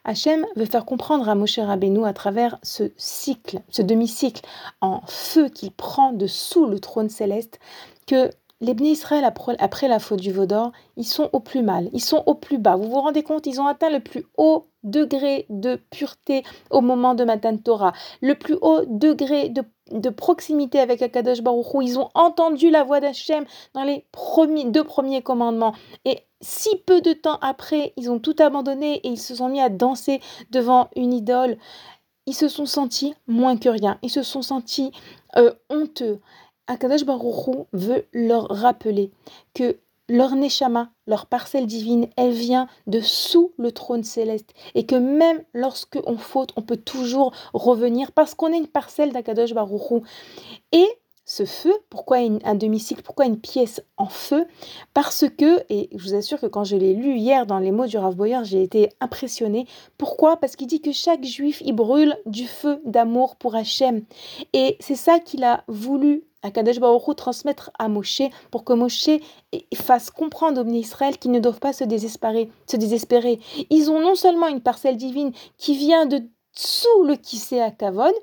Hachem 0.05 0.47
veut 0.57 0.67
faire 0.67 0.85
comprendre 0.85 1.29
à 1.29 1.35
Moshe 1.35 1.59
Rabbeinu 1.59 2.05
à 2.05 2.13
travers 2.13 2.59
ce 2.63 2.93
cycle, 2.97 3.61
ce 3.69 3.83
demi-cycle 3.83 4.45
en 4.81 5.01
feu 5.07 5.49
qu'il 5.49 5.73
prend 5.73 6.13
de 6.13 6.27
sous 6.27 6.67
le 6.67 6.79
trône 6.79 7.09
céleste, 7.09 7.59
que 8.07 8.31
les 8.65 8.75
Bnei 8.75 8.93
Israël, 8.93 9.25
après 9.59 9.89
la 9.89 9.99
faute 9.99 10.21
du 10.21 10.33
Vaudor, 10.33 10.73
ils 10.97 11.07
sont 11.07 11.29
au 11.33 11.41
plus 11.41 11.63
mal, 11.63 11.91
ils 11.93 12.03
sont 12.03 12.23
au 12.27 12.35
plus 12.35 12.59
bas. 12.59 12.77
Vous 12.77 12.89
vous 12.89 13.01
rendez 13.01 13.23
compte, 13.23 13.47
ils 13.47 13.61
ont 13.61 13.67
atteint 13.67 13.91
le 13.91 14.01
plus 14.01 14.27
haut 14.37 14.69
degré 14.83 15.47
de 15.49 15.77
pureté 15.91 16.43
au 16.71 16.81
moment 16.81 17.15
de 17.15 17.25
Matan 17.25 17.57
Torah, 17.57 17.93
le 18.21 18.35
plus 18.35 18.57
haut 18.61 18.83
degré 18.87 19.49
de, 19.51 20.11
proximité 20.11 20.79
avec 20.79 21.03
Akadosh 21.03 21.43
Baruch 21.43 21.75
Hu. 21.75 21.85
Ils 21.85 21.99
ont 21.99 22.11
entendu 22.15 22.71
la 22.71 22.85
voix 22.85 23.01
d'Hachem 23.01 23.45
dans 23.75 23.85
les 23.85 24.05
premiers, 24.13 24.65
deux 24.65 24.85
premiers 24.85 25.23
commandements. 25.23 25.75
Et 26.05 26.19
si 26.41 26.77
peu 26.87 27.01
de 27.01 27.13
temps 27.13 27.39
après, 27.41 27.93
ils 27.97 28.11
ont 28.11 28.19
tout 28.19 28.37
abandonné 28.39 28.97
et 28.97 29.09
ils 29.09 29.21
se 29.21 29.35
sont 29.35 29.49
mis 29.49 29.61
à 29.61 29.69
danser 29.69 30.21
devant 30.51 30.89
une 30.97 31.13
idole, 31.13 31.57
ils 32.27 32.35
se 32.35 32.49
sont 32.49 32.67
sentis 32.67 33.15
moins 33.27 33.57
que 33.57 33.69
rien. 33.69 33.99
Ils 34.03 34.11
se 34.11 34.23
sont 34.23 34.43
sentis 34.43 34.93
euh, 35.37 35.53
honteux. 35.69 36.21
Akadash 36.67 37.05
Baruchou 37.05 37.67
veut 37.73 38.07
leur 38.13 38.49
rappeler 38.49 39.11
que 39.53 39.79
leur 40.09 40.37
neshama, 40.37 40.91
leur 41.07 41.27
parcelle 41.27 41.67
divine, 41.67 42.09
elle 42.17 42.33
vient 42.33 42.69
de 42.87 43.01
sous 43.01 43.53
le 43.57 43.73
trône 43.73 44.05
céleste 44.05 44.53
et 44.75 44.85
que 44.85 44.97
même 44.97 45.43
lorsque 45.55 45.99
on 46.07 46.19
faute, 46.19 46.51
on 46.57 46.63
peut 46.63 46.77
toujours 46.77 47.33
revenir 47.55 48.13
parce 48.13 48.35
qu'on 48.35 48.53
est 48.53 48.59
une 48.59 48.67
parcelle 48.67 49.13
d'Akadosh 49.13 49.55
Baruchou. 49.55 50.03
Et 50.73 50.87
ce 51.27 51.47
feu, 51.47 51.73
pourquoi 51.89 52.19
un 52.19 52.55
demi-cycle, 52.55 53.03
pourquoi 53.03 53.25
une 53.25 53.41
pièce 53.41 53.81
en 53.97 54.09
feu? 54.09 54.47
Parce 54.93 55.25
que, 55.27 55.65
et 55.71 55.89
je 55.95 56.05
vous 56.05 56.15
assure 56.15 56.39
que 56.39 56.47
quand 56.47 56.65
je 56.65 56.77
l'ai 56.77 56.93
lu 56.93 57.17
hier 57.17 57.47
dans 57.47 57.59
les 57.59 57.71
mots 57.71 57.87
du 57.87 57.97
Rav 57.97 58.15
Boyer, 58.15 58.41
j'ai 58.43 58.63
été 58.63 58.91
impressionnée. 59.01 59.67
Pourquoi? 59.97 60.37
Parce 60.37 60.55
qu'il 60.55 60.67
dit 60.67 60.83
que 60.83 60.93
chaque 60.93 61.25
juif, 61.25 61.63
il 61.65 61.73
brûle 61.73 62.15
du 62.27 62.47
feu 62.47 62.83
d'amour 62.85 63.37
pour 63.37 63.55
Hachem. 63.55 64.03
Et 64.53 64.77
c'est 64.81 64.97
ça 64.97 65.19
qu'il 65.19 65.45
a 65.45 65.65
voulu 65.67 66.25
à 66.45 66.51
Kadesh 66.51 66.79
Baruch 66.79 67.17
transmettre 67.17 67.71
à 67.79 67.89
Moshe 67.89 68.23
pour 68.51 68.65
que 68.65 68.75
Moshe 68.75 69.11
fasse 69.75 70.11
comprendre 70.11 70.63
aux 70.63 70.69
Israël 70.69 71.19
qu'ils 71.19 71.33
ne 71.33 71.41
doivent 71.41 71.59
pas 71.59 71.73
se 71.73 71.85
désespérer, 71.85 72.51
se 72.71 72.77
désespérer. 72.77 73.41
Ils 73.71 73.91
ont 73.91 74.01
non 74.01 74.15
seulement 74.15 74.47
une 74.49 74.61
parcelle 74.61 74.97
divine 74.97 75.33
qui 75.57 75.75
vient 75.77 76.07
de 76.07 76.23
sous 76.53 77.03
le 77.03 77.17
Kissé 77.17 77.61
à 77.61 77.71
Kavod, 77.71 78.15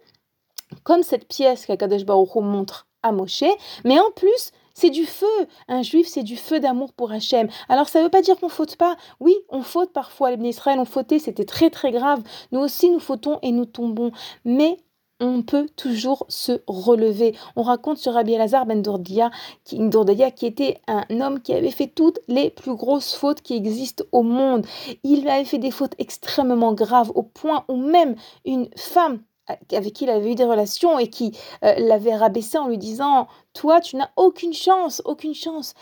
comme 0.84 1.04
cette 1.04 1.28
pièce 1.28 1.66
qu'Akadosh 1.66 2.06
Baruch 2.06 2.36
montre 2.36 2.88
à 3.04 3.12
Moshe, 3.12 3.44
mais 3.84 4.00
en 4.00 4.12
plus, 4.12 4.52
c'est 4.74 4.92
du 4.92 5.06
feu. 5.06 5.26
Un 5.68 5.82
juif, 5.82 6.08
c'est 6.08 6.24
du 6.24 6.38
feu 6.38 6.60
d'amour 6.60 6.94
pour 6.94 7.12
Hachem. 7.12 7.50
Alors, 7.68 7.90
ça 7.90 8.00
ne 8.00 8.06
veut 8.06 8.10
pas 8.10 8.22
dire 8.22 8.40
qu'on 8.40 8.48
faute 8.48 8.78
pas. 8.78 8.96
Oui, 9.20 9.36
on 9.50 9.64
faute 9.64 9.92
parfois. 9.92 10.32
Les 10.32 10.50
Israël 10.50 10.80
ont 10.80 10.86
fauté, 10.86 11.20
c'était 11.20 11.44
très 11.44 11.70
très 11.70 11.92
grave. 11.92 12.22
Nous 12.52 12.60
aussi, 12.60 12.90
nous 12.90 13.00
fautons 13.00 13.40
et 13.42 13.52
nous 13.52 13.66
tombons. 13.66 14.12
Mais 14.46 14.78
on 15.22 15.44
peut 15.44 15.68
toujours 15.78 16.26
se 16.28 16.62
relever. 16.68 17.36
On 17.56 17.62
raconte 17.62 17.98
sur 17.98 18.14
Rabbi 18.14 18.34
Elazar 18.34 18.66
ben 18.66 18.82
Dourdia 18.82 19.30
qui, 19.64 20.46
était 20.46 20.82
un 20.88 21.06
homme 21.22 21.42
qui 21.42 21.54
avait 21.54 21.72
fait 21.72 21.88
toutes 21.88 22.20
les 22.28 22.50
plus 22.50 22.76
grosses 22.76 23.14
fautes 23.14 23.42
qui 23.42 23.56
existent 23.56 24.04
au 24.12 24.24
monde. 24.24 24.66
Il 25.04 25.30
avait 25.30 25.46
fait 25.46 25.60
des 25.60 25.72
fautes 25.72 25.96
extrêmement 26.00 26.74
graves 26.74 27.12
au 27.16 27.24
point 27.24 27.64
où 27.70 27.76
même 27.76 28.16
une 28.44 28.68
femme 28.76 29.22
avec 29.48 29.94
qui 29.94 30.06
il 30.06 30.10
avait 30.10 30.32
eu 30.32 30.36
des 30.36 30.46
relations 30.46 30.98
et 30.98 31.08
qui 31.08 31.38
euh, 31.64 31.74
l'avait 31.78 32.16
rabaissé 32.16 32.58
en 32.58 32.68
lui 32.68 32.78
disant 32.78 33.28
Toi, 33.54 33.82
tu 33.82 33.98
n'as 33.98 34.10
aucune 34.16 34.54
chance, 34.54 35.02
aucune 35.06 35.34
chance. 35.34 35.74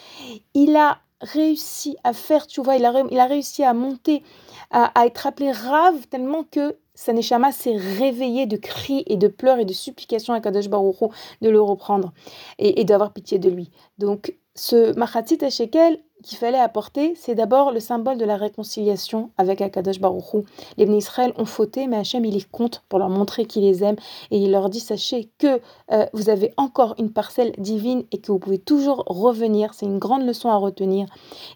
Il 0.54 0.76
a 0.76 1.00
réussi 1.22 1.98
à 2.04 2.14
faire, 2.14 2.48
tu 2.48 2.62
vois, 2.62 2.78
il 2.78 2.86
a, 2.86 3.04
il 3.12 3.20
a 3.20 3.26
réussi 3.26 3.64
à 3.64 3.74
monter, 3.74 4.24
à, 4.72 4.92
être 5.06 5.28
appelé 5.28 5.52
rave 5.52 6.08
tellement 6.08 6.44
que 6.44 6.78
sa 7.00 7.14
neshama 7.14 7.54
s'est 7.54 7.78
réveillé 7.78 8.46
de 8.46 8.58
cris 8.58 9.04
et 9.08 9.16
de 9.16 9.30
pleurs 9.30 9.58
et 9.60 9.64
de 9.64 9.72
supplications 9.72 10.34
à 10.34 10.42
Kadosh 10.42 10.68
Baruch 10.68 10.98
de 11.42 11.50
le 11.50 11.62
reprendre 11.62 12.12
et, 12.58 12.84
d'avoir 12.84 13.14
pitié 13.14 13.40
de 13.40 13.50
lui. 13.50 13.72
Donc, 14.00 14.36
ce 14.54 14.94
Machatzit 15.00 15.38
Shekel 15.50 16.02
qu'il 16.26 16.38
fallait 16.38 16.60
apporter, 16.60 17.14
c'est 17.16 17.36
d'abord 17.36 17.72
le 17.72 17.80
symbole 17.80 18.18
de 18.18 18.26
la 18.26 18.36
réconciliation 18.36 19.32
avec 19.38 19.62
Akadosh 19.62 20.02
Baruchou. 20.02 20.44
Les 20.76 20.86
Bnei 20.86 20.98
Israël 20.98 21.32
ont 21.38 21.46
fauté, 21.46 21.88
mais 21.88 21.96
Hachem, 21.96 22.26
il 22.26 22.34
les 22.34 22.44
compte 22.44 22.84
pour 22.90 23.00
leur 23.00 23.08
montrer 23.08 23.46
qu'il 23.46 23.62
les 23.62 23.82
aime. 23.82 23.96
Et 24.32 24.38
il 24.38 24.52
leur 24.52 24.70
dit, 24.70 24.82
sachez 24.82 25.30
que 25.38 25.62
euh, 25.94 26.06
vous 26.12 26.30
avez 26.30 26.54
encore 26.58 26.96
une 27.00 27.14
parcelle 27.14 27.54
divine 27.58 28.04
et 28.12 28.18
que 28.18 28.34
vous 28.34 28.40
pouvez 28.40 28.60
toujours 28.60 29.06
revenir. 29.08 29.74
C'est 29.74 29.86
une 29.86 30.00
grande 30.00 30.26
leçon 30.26 30.50
à 30.50 30.58
retenir. 30.58 31.06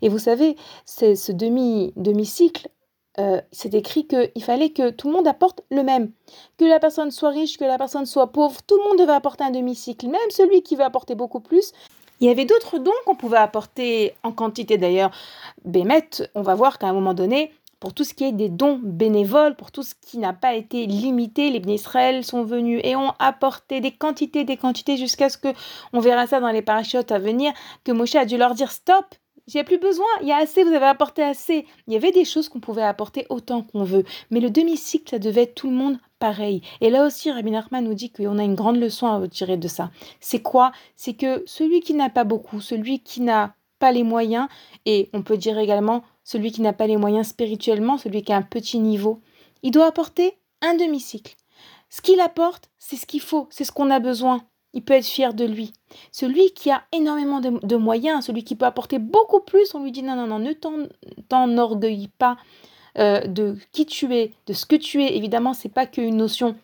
Et 0.01 0.07
vous 0.07 0.19
savez, 0.19 0.55
c'est 0.85 1.17
ce 1.17 1.33
demi, 1.33 1.91
demi-cycle, 1.97 2.69
euh, 3.20 3.41
c'est 3.51 3.74
écrit 3.74 4.07
qu'il 4.07 4.43
fallait 4.43 4.72
que 4.72 4.89
tout 4.89 5.07
le 5.07 5.14
monde 5.14 5.28
apporte 5.28 5.61
le 5.70 5.84
même. 5.84 6.11
Que 6.57 6.66
la 6.66 6.80
personne 6.80 7.11
soit 7.11 7.30
riche, 7.30 7.57
que 7.57 7.66
la 7.66 7.78
personne 7.78 8.05
soit 8.05 8.32
pauvre, 8.32 8.61
tout 8.64 8.78
le 8.78 8.89
monde 8.89 8.99
devait 8.99 9.14
apporter 9.14 9.43
un 9.43 9.51
demi-cycle. 9.51 10.07
Même 10.07 10.20
celui 10.30 10.64
qui 10.64 10.76
veut 10.76 10.84
apporter 10.84 11.16
beaucoup 11.16 11.39
plus, 11.39 11.74
il 12.20 12.28
y 12.28 12.30
avait 12.30 12.45
d'autres 12.45 12.80
dons 12.80 12.91
qu'on 13.05 13.16
pouvait 13.16 13.38
apporter 13.38 14.16
en 14.24 14.32
quantité 14.32 14.78
d'ailleurs. 14.78 15.11
Bémet, 15.66 16.09
on 16.36 16.41
va 16.41 16.55
voir 16.55 16.80
qu'à 16.80 16.88
un 16.88 16.93
moment 16.93 17.14
donné, 17.14 17.51
pour 17.80 17.93
tout 17.93 18.05
ce 18.05 18.14
qui 18.14 18.24
est 18.24 18.32
des 18.32 18.47
dons 18.47 18.80
bénévoles, 18.82 19.57
pour 19.57 19.70
tout 19.70 19.84
ce 19.84 19.93
qui 19.93 20.18
n'a 20.18 20.32
pas 20.32 20.53
été 20.53 20.86
limité, 20.86 21.49
les 21.49 21.74
Israël 21.74 22.24
sont 22.24 22.43
venus 22.43 22.80
et 22.82 22.95
ont 22.95 23.11
apporté 23.20 23.82
des 23.82 23.91
quantités, 23.91 24.45
des 24.45 24.55
quantités 24.55 24.95
jusqu'à 24.95 25.28
ce 25.28 25.38
que, 25.38 25.49
on 25.91 25.99
verra 25.99 26.26
ça 26.26 26.39
dans 26.39 26.47
les 26.47 26.61
parachutes 26.61 27.11
à 27.11 27.20
venir, 27.20 27.51
que 27.84 27.91
Moshe 27.91 28.16
a 28.16 28.24
dû 28.24 28.38
leur 28.38 28.53
dire 28.53 28.72
stop, 28.72 29.03
j'ai 29.47 29.63
plus 29.63 29.77
besoin, 29.77 30.05
il 30.21 30.27
y 30.27 30.31
a 30.31 30.37
assez, 30.37 30.63
vous 30.63 30.73
avez 30.73 30.85
apporté 30.85 31.21
assez. 31.21 31.65
Il 31.87 31.93
y 31.93 31.95
avait 31.97 32.11
des 32.11 32.25
choses 32.25 32.47
qu'on 32.49 32.59
pouvait 32.59 32.83
apporter 32.83 33.25
autant 33.29 33.61
qu'on 33.61 33.83
veut, 33.83 34.05
mais 34.31 34.39
le 34.39 34.49
demi-cycle, 34.49 35.09
ça 35.09 35.19
devait 35.19 35.43
être 35.43 35.55
tout 35.55 35.69
le 35.69 35.75
monde 35.75 35.99
pareil. 36.19 36.61
Et 36.79 36.89
là 36.89 37.05
aussi, 37.05 37.29
Rabbi 37.29 37.51
Nachman 37.51 37.83
nous 37.83 37.93
dit 37.93 38.09
qu'on 38.09 38.39
a 38.39 38.43
une 38.43 38.55
grande 38.55 38.77
leçon 38.77 39.07
à 39.07 39.17
retirer 39.17 39.57
de 39.57 39.67
ça. 39.67 39.91
C'est 40.21 40.41
quoi? 40.41 40.71
C'est 40.95 41.13
que 41.13 41.43
celui 41.45 41.81
qui 41.81 41.93
n'a 41.93 42.09
pas 42.09 42.23
beaucoup, 42.23 42.61
celui 42.61 42.99
qui 42.99 43.21
n'a 43.21 43.55
pas 43.79 43.91
les 43.91 44.03
moyens, 44.03 44.47
et 44.85 45.09
on 45.13 45.23
peut 45.23 45.37
dire 45.37 45.59
également 45.59 46.03
celui 46.23 46.53
qui 46.53 46.61
n'a 46.61 46.71
pas 46.71 46.87
les 46.87 46.95
moyens 46.95 47.27
spirituellement, 47.27 47.97
celui 47.97 48.23
qui 48.23 48.31
a 48.31 48.37
un 48.37 48.43
petit 48.43 48.79
niveau, 48.79 49.19
il 49.61 49.71
doit 49.71 49.87
apporter 49.87 50.37
un 50.61 50.75
demi-cycle. 50.75 51.35
Ce 51.89 52.01
qu'il 52.01 52.21
apporte, 52.21 52.69
c'est 52.79 52.95
ce 52.95 53.05
qu'il 53.05 53.21
faut, 53.21 53.47
c'est 53.49 53.65
ce 53.65 53.71
qu'on 53.73 53.91
a 53.91 53.99
besoin. 53.99 54.45
Il 54.74 54.84
peut 54.84 54.93
être 54.93 55.05
fier 55.05 55.34
de 55.34 55.45
lui. 55.45 55.74
Celui 56.11 56.51
qui 56.51 56.71
a 56.71 56.84
énormément 56.91 57.41
de, 57.41 57.76
moyens, 57.76 58.26
celui 58.26 58.43
qui 58.43 58.55
peut 58.55 58.65
apporter 58.65 58.99
beaucoup 58.99 59.39
plus, 59.39 59.76
on 59.76 59.84
lui 59.84 59.91
dit 59.91 60.03
non, 60.03 60.15
non, 60.15 60.28
non, 60.28 60.39
ne 60.39 60.53
t'enorgueillis 61.30 62.09
pas 62.17 62.38
euh, 62.97 63.21
de 63.21 63.57
qui 63.71 63.86
tu 63.86 64.15
es, 64.15 64.34
de 64.47 64.53
ce 64.53 64.65
que 64.65 64.76
tu 64.76 65.03
es. 65.03 65.15
Évidemment, 65.15 65.53
c'est 65.53 65.69
pas 65.69 65.86
qu'une 65.86 66.17
notion 66.17 66.55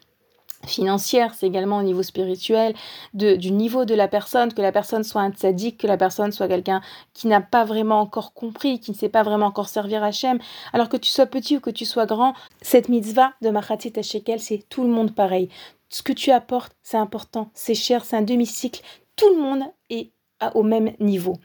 financière, 0.67 1.33
c'est 1.33 1.47
également 1.47 1.77
au 1.77 1.83
niveau 1.83 2.03
spirituel, 2.03 2.73
du 3.13 3.51
niveau 3.51 3.85
de 3.85 3.95
la 3.95 4.07
personne, 4.07 4.53
que 4.53 4.61
la 4.61 4.71
personne 4.71 5.03
soit 5.03 5.21
un 5.21 5.31
que 5.31 5.87
la 5.87 5.97
personne 5.97 6.31
soit 6.31 6.47
quelqu'un 6.47 6.81
qui 7.13 7.27
n'a 7.27 7.41
pas 7.41 7.63
vraiment 7.63 8.01
encore 8.01 8.33
compris, 8.33 8.79
qui 8.79 8.91
ne 8.91 8.95
sait 8.95 9.09
pas 9.09 9.23
vraiment 9.23 9.47
encore 9.47 9.69
servir 9.69 10.03
Hachem. 10.03 10.39
Alors 10.73 10.89
que 10.89 10.97
tu 10.97 11.09
sois 11.09 11.25
petit 11.25 11.57
ou 11.57 11.59
que 11.59 11.69
tu 11.69 11.85
sois 11.85 12.05
grand, 12.05 12.33
cette 12.61 12.89
mitzvah 12.89 13.33
de 13.41 13.49
Machatit 13.49 13.93
Shekel, 14.01 14.39
c'est 14.39 14.65
tout 14.69 14.83
le 14.83 14.89
monde 14.89 15.15
pareil. 15.15 15.49
Ce 15.89 16.03
que 16.03 16.13
tu 16.13 16.31
apportes, 16.31 16.75
c'est 16.83 16.97
important, 16.97 17.51
c'est 17.53 17.75
cher, 17.75 18.05
c'est 18.05 18.15
un 18.15 18.21
demi-cycle. 18.21 18.81
Tout 19.15 19.29
le 19.35 19.41
monde 19.41 19.63
est 19.89 20.13
au 20.53 20.63
même 20.63 20.91
niveau. 20.99 21.37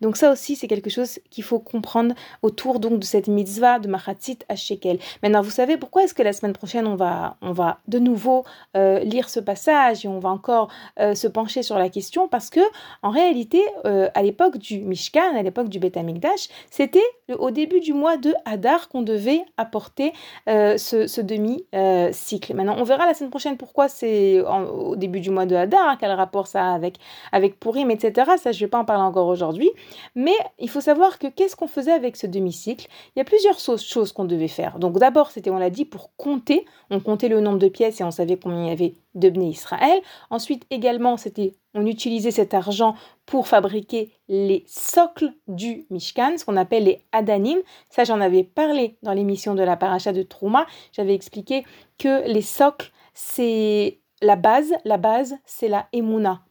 Donc 0.00 0.16
ça 0.16 0.30
aussi, 0.30 0.56
c'est 0.56 0.68
quelque 0.68 0.90
chose 0.90 1.18
qu'il 1.30 1.44
faut 1.44 1.58
comprendre 1.58 2.14
autour 2.42 2.80
donc 2.80 2.98
de 2.98 3.04
cette 3.04 3.28
mitzvah 3.28 3.78
de 3.78 3.88
Machatzit 3.88 4.38
à 4.48 4.56
Shekel. 4.56 4.98
Maintenant, 5.22 5.42
vous 5.42 5.50
savez 5.50 5.76
pourquoi 5.76 6.04
est-ce 6.04 6.14
que 6.14 6.22
la 6.22 6.32
semaine 6.32 6.52
prochaine, 6.52 6.86
on 6.86 6.96
va, 6.96 7.36
on 7.40 7.52
va 7.52 7.78
de 7.88 7.98
nouveau 7.98 8.44
euh, 8.76 9.00
lire 9.00 9.28
ce 9.28 9.40
passage 9.40 10.04
et 10.04 10.08
on 10.08 10.18
va 10.18 10.28
encore 10.28 10.68
euh, 11.00 11.14
se 11.14 11.26
pencher 11.26 11.62
sur 11.62 11.78
la 11.78 11.88
question? 11.88 12.28
Parce 12.28 12.50
que 12.50 12.60
en 13.02 13.10
réalité, 13.10 13.62
euh, 13.84 14.08
à 14.14 14.22
l'époque 14.22 14.58
du 14.58 14.80
Mishkan, 14.80 15.36
à 15.36 15.42
l'époque 15.42 15.68
du 15.68 15.80
Amikdash, 15.94 16.48
c'était 16.70 17.00
au 17.38 17.50
début 17.50 17.80
du 17.80 17.92
mois 17.92 18.16
de 18.16 18.34
Hadar 18.44 18.88
qu'on 18.88 19.02
devait 19.02 19.42
apporter 19.56 20.12
ce, 20.46 21.20
demi-cycle. 21.20 22.54
Maintenant, 22.54 22.76
on 22.78 22.84
verra 22.84 23.06
la 23.06 23.14
semaine 23.14 23.30
prochaine 23.30 23.56
pourquoi 23.56 23.88
c'est 23.88 24.40
au 24.40 24.96
début 24.96 25.20
du 25.20 25.30
mois 25.30 25.46
de 25.46 25.54
Hadar, 25.54 25.88
hein, 25.88 25.96
quel 25.98 26.12
rapport 26.12 26.46
ça 26.46 26.70
a 26.70 26.74
avec, 26.74 26.96
avec 27.32 27.58
Purim, 27.58 27.90
etc 27.90 28.32
ça 28.42 28.52
je 28.52 28.58
ne 28.58 28.66
vais 28.66 28.70
pas 28.70 28.78
en 28.78 28.84
parler 28.84 29.04
encore 29.04 29.28
aujourd'hui, 29.28 29.70
mais 30.14 30.34
il 30.58 30.68
faut 30.68 30.80
savoir 30.80 31.18
que 31.18 31.26
qu'est-ce 31.26 31.56
qu'on 31.56 31.68
faisait 31.68 31.92
avec 31.92 32.16
ce 32.16 32.26
demi-cycle? 32.26 32.88
Il 33.14 33.18
y 33.18 33.22
a 33.22 33.24
plusieurs 33.24 33.58
choses 33.58 34.12
qu'on 34.12 34.24
devait 34.24 34.48
faire. 34.48 34.78
Donc 34.78 34.98
d'abord, 34.98 35.30
c'était, 35.30 35.50
on 35.50 35.58
l'a 35.58 35.70
dit, 35.70 35.84
pour 35.84 36.10
compter, 36.16 36.64
on 36.90 37.00
comptait 37.00 37.28
le 37.28 37.40
nombre 37.40 37.58
de 37.58 37.68
pièces 37.68 38.00
et 38.00 38.04
on 38.04 38.10
savait 38.10 38.36
combien 38.36 38.64
il 38.64 38.68
y 38.68 38.72
avait 38.72 38.94
de 39.14 39.30
Bnei 39.30 39.50
Israël. 39.50 40.00
Ensuite 40.30 40.64
également, 40.70 41.16
c'était, 41.16 41.54
on 41.74 41.86
utilisait 41.86 42.30
cet 42.30 42.54
argent 42.54 42.94
pour 43.26 43.46
fabriquer 43.46 44.10
les 44.28 44.64
socles 44.66 45.32
du 45.48 45.86
Mishkan, 45.90 46.36
ce 46.36 46.44
qu'on 46.44 46.56
appelle 46.56 46.84
les 46.84 47.00
Adanim. 47.12 47.58
Ça, 47.90 48.04
j'en 48.04 48.20
avais 48.20 48.42
parlé 48.42 48.96
dans 49.02 49.12
l'émission 49.12 49.54
de 49.54 49.62
la 49.62 49.76
paracha 49.76 50.12
de 50.12 50.22
Trouma. 50.22 50.66
J'avais 50.92 51.14
expliqué 51.14 51.64
que 51.98 52.26
les 52.26 52.42
socles, 52.42 52.90
c'est 53.14 54.00
la 54.22 54.36
base. 54.36 54.72
La 54.84 54.96
base, 54.96 55.36
c'est 55.44 55.68
la 55.68 55.86
Emouna. 55.92 56.42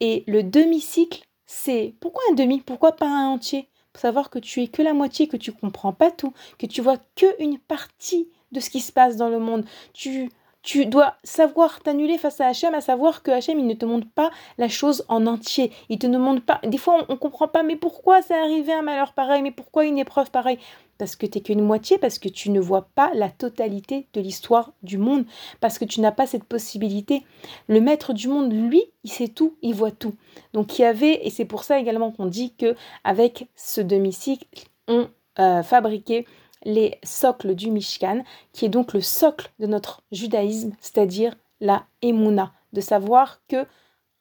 Et 0.00 0.24
le 0.26 0.42
demi-cycle, 0.42 1.27
c'est 1.48 1.94
pourquoi 1.98 2.22
un 2.30 2.34
demi 2.34 2.60
Pourquoi 2.60 2.92
pas 2.92 3.08
un 3.08 3.26
entier? 3.30 3.68
Pour 3.92 4.02
savoir 4.02 4.28
que 4.30 4.38
tu 4.38 4.62
es 4.62 4.68
que 4.68 4.82
la 4.82 4.92
moitié, 4.92 5.28
que 5.28 5.36
tu 5.38 5.50
comprends 5.50 5.94
pas 5.94 6.10
tout, 6.10 6.34
que 6.58 6.66
tu 6.66 6.82
vois 6.82 6.98
que 7.16 7.42
une 7.42 7.58
partie 7.58 8.28
de 8.52 8.60
ce 8.60 8.68
qui 8.70 8.80
se 8.80 8.92
passe 8.92 9.16
dans 9.16 9.30
le 9.30 9.38
monde. 9.38 9.64
Tu 9.94 10.30
tu 10.62 10.86
dois 10.86 11.14
savoir 11.22 11.80
t'annuler 11.80 12.18
face 12.18 12.40
à 12.40 12.46
Hachem, 12.46 12.74
à 12.74 12.80
savoir 12.80 13.22
que 13.22 13.30
Hachem, 13.30 13.58
il 13.58 13.66
ne 13.66 13.74
te 13.74 13.84
montre 13.84 14.08
pas 14.14 14.30
la 14.58 14.68
chose 14.68 15.04
en 15.08 15.26
entier. 15.26 15.72
Il 15.88 15.98
te 15.98 16.06
ne 16.06 16.18
montre 16.18 16.44
pas. 16.44 16.60
Des 16.64 16.78
fois, 16.78 17.04
on 17.08 17.12
ne 17.12 17.18
comprend 17.18 17.48
pas, 17.48 17.62
mais 17.62 17.76
pourquoi 17.76 18.22
c'est 18.22 18.38
arrivé 18.38 18.72
un 18.72 18.82
malheur 18.82 19.12
pareil? 19.12 19.42
Mais 19.42 19.52
pourquoi 19.52 19.84
une 19.84 19.98
épreuve 19.98 20.30
pareille? 20.30 20.58
Parce 20.98 21.14
que 21.14 21.26
tu 21.26 21.38
n'es 21.38 21.42
qu'une 21.42 21.62
moitié, 21.62 21.96
parce 21.96 22.18
que 22.18 22.28
tu 22.28 22.50
ne 22.50 22.60
vois 22.60 22.88
pas 22.94 23.12
la 23.14 23.30
totalité 23.30 24.08
de 24.14 24.20
l'histoire 24.20 24.72
du 24.82 24.98
monde, 24.98 25.24
parce 25.60 25.78
que 25.78 25.84
tu 25.84 26.00
n'as 26.00 26.12
pas 26.12 26.26
cette 26.26 26.44
possibilité. 26.44 27.24
Le 27.68 27.80
maître 27.80 28.12
du 28.12 28.26
monde, 28.26 28.52
lui, 28.52 28.82
il 29.04 29.10
sait 29.10 29.28
tout, 29.28 29.56
il 29.62 29.74
voit 29.74 29.92
tout. 29.92 30.14
Donc, 30.54 30.78
il 30.78 30.82
y 30.82 30.84
avait, 30.84 31.24
et 31.24 31.30
c'est 31.30 31.44
pour 31.44 31.62
ça 31.62 31.78
également 31.78 32.10
qu'on 32.10 32.26
dit 32.26 32.54
que 32.56 32.74
avec 33.04 33.46
ce 33.54 33.80
demi-cycle, 33.80 34.46
on 34.88 35.08
euh, 35.38 35.62
fabriquait 35.62 36.26
les 36.64 36.98
socles 37.04 37.54
du 37.54 37.70
Mishkan, 37.70 38.22
qui 38.52 38.64
est 38.64 38.70
donc 38.70 38.92
le 38.92 39.00
socle 39.00 39.50
de 39.58 39.66
notre 39.66 40.02
judaïsme, 40.12 40.72
c'est-à-dire 40.80 41.34
la 41.60 41.84
Emouna, 42.02 42.52
de 42.72 42.80
savoir 42.80 43.40
que 43.48 43.66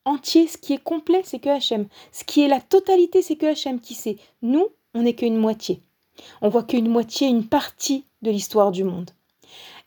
entier, 0.06 0.48
ce 0.48 0.58
qui 0.58 0.74
est 0.74 0.84
complet, 0.84 1.22
c'est 1.24 1.40
que 1.40 1.50
Hachem. 1.50 1.88
Ce 2.12 2.24
qui 2.24 2.42
est 2.42 2.48
la 2.48 2.62
totalité, 2.62 3.22
c'est 3.22 3.36
que 3.36 3.46
Hachem 3.46 3.80
qui 3.80 3.94
sait. 3.94 4.18
Nous, 4.42 4.68
on 4.94 5.04
n'est 5.04 5.14
qu'une 5.14 5.38
moitié. 5.38 5.82
On 6.42 6.50
voit 6.50 6.64
qu'une 6.64 6.90
moitié, 6.90 7.28
une 7.28 7.48
partie 7.48 8.06
de 8.22 8.32
l'histoire 8.32 8.72
du 8.72 8.84
monde. 8.84 9.12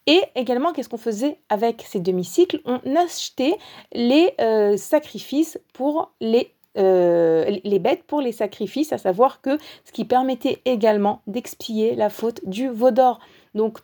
Et 0.07 0.23
également, 0.35 0.73
qu'est-ce 0.73 0.89
qu'on 0.89 0.97
faisait 0.97 1.39
avec 1.49 1.85
ces 1.87 2.01
demi-cycles? 2.01 2.61
On 2.65 2.81
achetait 2.97 3.59
les 3.93 4.33
euh, 4.41 4.77
sacrifices 4.77 5.59
pour 5.73 6.13
les 6.21 6.55
euh, 6.79 7.59
les 7.65 7.79
bêtes 7.79 8.05
pour 8.05 8.21
les 8.21 8.33
sacrifices, 8.33 8.93
à 8.93 8.99
savoir 8.99 9.41
que 9.41 9.59
ce 9.85 9.93
qui 9.93 10.05
permettait 10.05 10.61
également 10.65 11.23
d'expier 11.27 11.95
la 11.95 12.11
faute 12.11 12.41
du 12.47 12.69
veau 12.69 12.91
d'or. 12.91 13.19
Donc 13.55 13.79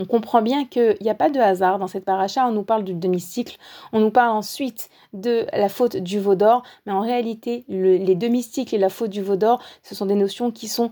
on 0.00 0.06
comprend 0.06 0.40
bien 0.40 0.64
qu'il 0.64 0.96
n'y 1.02 1.10
a 1.10 1.14
pas 1.14 1.30
de 1.30 1.38
hasard 1.38 1.78
dans 1.78 1.86
cette 1.86 2.04
paracha. 2.04 2.46
On 2.48 2.52
nous 2.52 2.64
parle 2.64 2.84
du 2.84 2.94
demi-cycle, 2.94 3.58
on 3.92 4.00
nous 4.00 4.10
parle 4.10 4.30
ensuite 4.30 4.88
de 5.12 5.46
la 5.52 5.68
faute 5.68 5.96
du 5.96 6.18
veau 6.18 6.34
d'or, 6.34 6.62
mais 6.86 6.92
en 6.92 7.00
réalité, 7.00 7.64
les 7.68 8.14
demi-cycles 8.14 8.74
et 8.74 8.78
la 8.78 8.88
faute 8.88 9.10
du 9.10 9.22
veau 9.22 9.36
d'or, 9.36 9.62
ce 9.82 9.94
sont 9.94 10.06
des 10.06 10.14
notions 10.14 10.50
qui 10.50 10.68
sont 10.68 10.90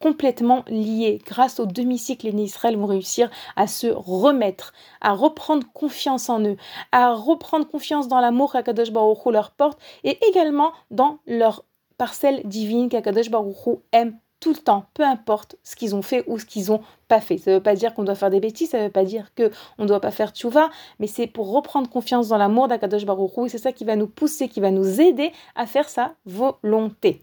complètement 0.00 0.64
liés. 0.68 1.20
Grâce 1.26 1.60
au 1.60 1.66
demi-cycle, 1.66 2.28
les 2.28 2.42
Israël 2.42 2.76
vont 2.76 2.86
réussir 2.86 3.30
à 3.56 3.66
se 3.66 3.86
remettre, 3.86 4.72
à 5.00 5.12
reprendre 5.12 5.66
confiance 5.72 6.28
en 6.28 6.40
eux, 6.44 6.56
à 6.92 7.12
reprendre 7.14 7.66
confiance 7.66 8.08
dans 8.08 8.20
l'amour 8.20 8.52
qu'Akadosh 8.52 8.92
Baruch 8.92 9.26
leur 9.26 9.50
porte 9.50 9.80
et 10.04 10.18
également 10.28 10.72
dans 10.90 11.18
leur 11.26 11.64
parcelle 11.96 12.42
divine 12.44 12.88
qu'Akadosh 12.88 13.30
Baruch 13.30 13.80
aime 13.92 14.18
tout 14.40 14.50
le 14.50 14.58
temps, 14.58 14.84
peu 14.94 15.02
importe 15.02 15.56
ce 15.64 15.74
qu'ils 15.74 15.96
ont 15.96 16.02
fait 16.02 16.22
ou 16.28 16.38
ce 16.38 16.44
qu'ils 16.44 16.70
ont 16.70 16.80
pas 17.08 17.20
fait. 17.20 17.38
Ça 17.38 17.50
ne 17.50 17.56
veut 17.56 17.62
pas 17.62 17.74
dire 17.74 17.94
qu'on 17.94 18.04
doit 18.04 18.14
faire 18.14 18.30
des 18.30 18.40
bêtises, 18.40 18.70
ça 18.70 18.78
ne 18.78 18.84
veut 18.84 18.90
pas 18.90 19.04
dire 19.04 19.32
qu'on 19.34 19.82
ne 19.82 19.88
doit 19.88 20.00
pas 20.00 20.10
faire 20.10 20.30
tchouva, 20.30 20.68
mais 21.00 21.06
c'est 21.06 21.26
pour 21.26 21.50
reprendre 21.50 21.88
confiance 21.88 22.28
dans 22.28 22.38
l'amour 22.38 22.68
d'Akadosh 22.68 23.04
Baruch 23.04 23.36
Hu, 23.36 23.46
et 23.46 23.48
c'est 23.48 23.58
ça 23.58 23.72
qui 23.72 23.84
va 23.84 23.96
nous 23.96 24.06
pousser, 24.06 24.48
qui 24.48 24.60
va 24.60 24.70
nous 24.70 25.00
aider 25.00 25.32
à 25.56 25.66
faire 25.66 25.88
sa 25.88 26.12
volonté. 26.26 27.20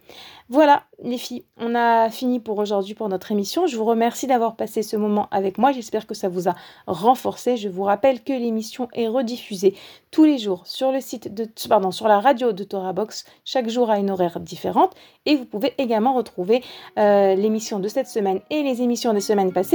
Voilà, 0.47 0.83
les 1.03 1.17
filles, 1.17 1.43
on 1.57 1.73
a 1.73 2.11
fini 2.11 2.39
pour 2.39 2.59
aujourd'hui 2.59 2.93
pour 2.93 3.09
notre 3.09 3.31
émission. 3.31 3.65
Je 3.65 3.77
vous 3.77 3.85
remercie 3.85 4.27
d'avoir 4.27 4.55
passé 4.55 4.83
ce 4.83 4.95
moment 4.95 5.27
avec 5.31 5.57
moi. 5.57 5.71
J'espère 5.71 6.05
que 6.05 6.13
ça 6.13 6.29
vous 6.29 6.47
a 6.47 6.53
renforcé. 6.85 7.57
Je 7.57 7.67
vous 7.67 7.81
rappelle 7.81 8.21
que 8.21 8.31
l'émission 8.31 8.87
est 8.93 9.07
rediffusée 9.07 9.73
tous 10.11 10.23
les 10.23 10.37
jours 10.37 10.61
sur 10.67 10.91
le 10.91 11.01
site 11.01 11.33
de, 11.33 11.49
pardon, 11.67 11.89
sur 11.89 12.07
la 12.07 12.19
radio 12.19 12.51
de 12.51 12.63
Torah 12.63 12.93
Box, 12.93 13.25
chaque 13.43 13.69
jour 13.69 13.89
à 13.89 13.97
une 13.97 14.11
horaire 14.11 14.39
différente. 14.39 14.93
Et 15.25 15.35
vous 15.35 15.45
pouvez 15.45 15.73
également 15.79 16.13
retrouver 16.13 16.63
euh, 16.99 17.33
l'émission 17.33 17.79
de 17.79 17.87
cette 17.87 18.07
semaine 18.07 18.39
et 18.51 18.61
les 18.61 18.83
émissions 18.83 19.13
des 19.13 19.21
semaines 19.21 19.51
passées 19.51 19.74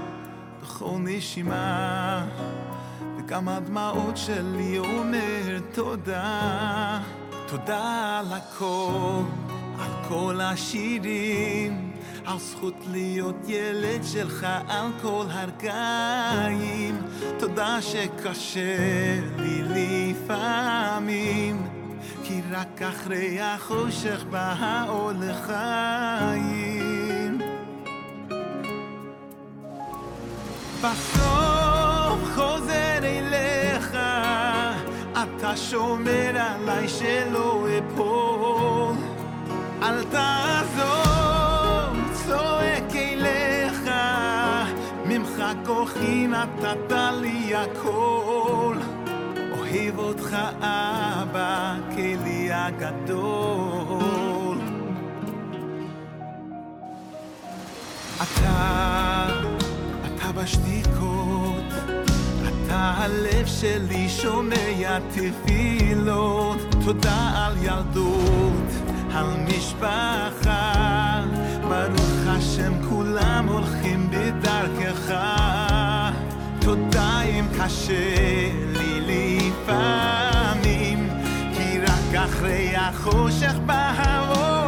בכל 0.81 0.97
נשימה, 0.99 2.25
וגם 3.17 3.49
הדמעות 3.49 4.17
שלי 4.17 4.77
אומר 4.77 5.59
תודה. 5.73 6.99
תודה 7.47 8.19
על 8.19 8.33
הכל, 8.33 9.21
על 9.79 9.91
כל 10.07 10.39
השירים, 10.41 11.91
על 12.25 12.39
זכות 12.39 12.75
להיות 12.91 13.35
ילד 13.47 14.03
שלך 14.03 14.47
על 14.67 14.87
כל 15.01 15.25
הרגעים. 15.29 17.01
תודה 17.39 17.81
שקשה 17.81 19.19
לי 19.37 19.63
לפעמים, 20.13 21.67
כי 22.23 22.41
רק 22.51 22.81
אחרי 22.81 23.41
החושך 23.41 24.23
בא 24.29 24.55
האור 24.59 25.11
לחיים. 25.11 26.70
בסוף 30.81 32.19
חוזר 32.35 32.99
אליך, 33.03 33.97
אתה 35.13 35.57
שומר 35.57 36.31
עליי 36.35 36.89
שלא 36.89 37.67
אפול. 37.77 38.95
אל 39.83 40.03
תעזוב, 40.03 41.97
צועק 42.25 42.95
אליך, 42.95 43.89
ממך 45.05 45.43
כוחי 45.65 46.27
נתת 46.27 46.91
לי 47.21 47.55
הכל. 47.55 48.75
אוהב 49.51 49.99
אותך 49.99 50.37
אבא, 50.61 51.75
כלי 51.95 52.49
הגדול. 52.51 54.57
אתה, 58.21 59.60
בשתיקות, 60.31 61.63
אתה 62.41 62.93
הלב 62.97 63.45
שלי 63.45 64.09
שומע 64.09 64.99
תפילות, 65.09 66.75
תודה 66.85 67.31
על 67.35 67.57
ילדות, 67.61 68.71
על 69.13 69.25
משפחה, 69.47 71.23
ברוך 71.61 72.27
השם 72.27 72.73
כולם 72.89 73.47
הולכים 73.47 74.09
בדרכך, 74.11 75.13
תודה 76.59 77.21
אם 77.21 77.45
קשה 77.59 78.49
לי 78.73 79.01
לפעמים, 79.41 81.09
כי 81.57 81.79
רק 81.79 82.15
אחרי 82.15 82.75
החושך 82.75 83.53
בא 83.65 83.93
האור 83.97 84.60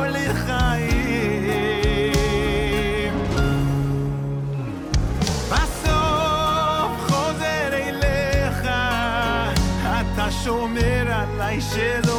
svo 10.43 10.65
mér 10.67 11.07
að 11.07 11.37
læsið 11.39 12.12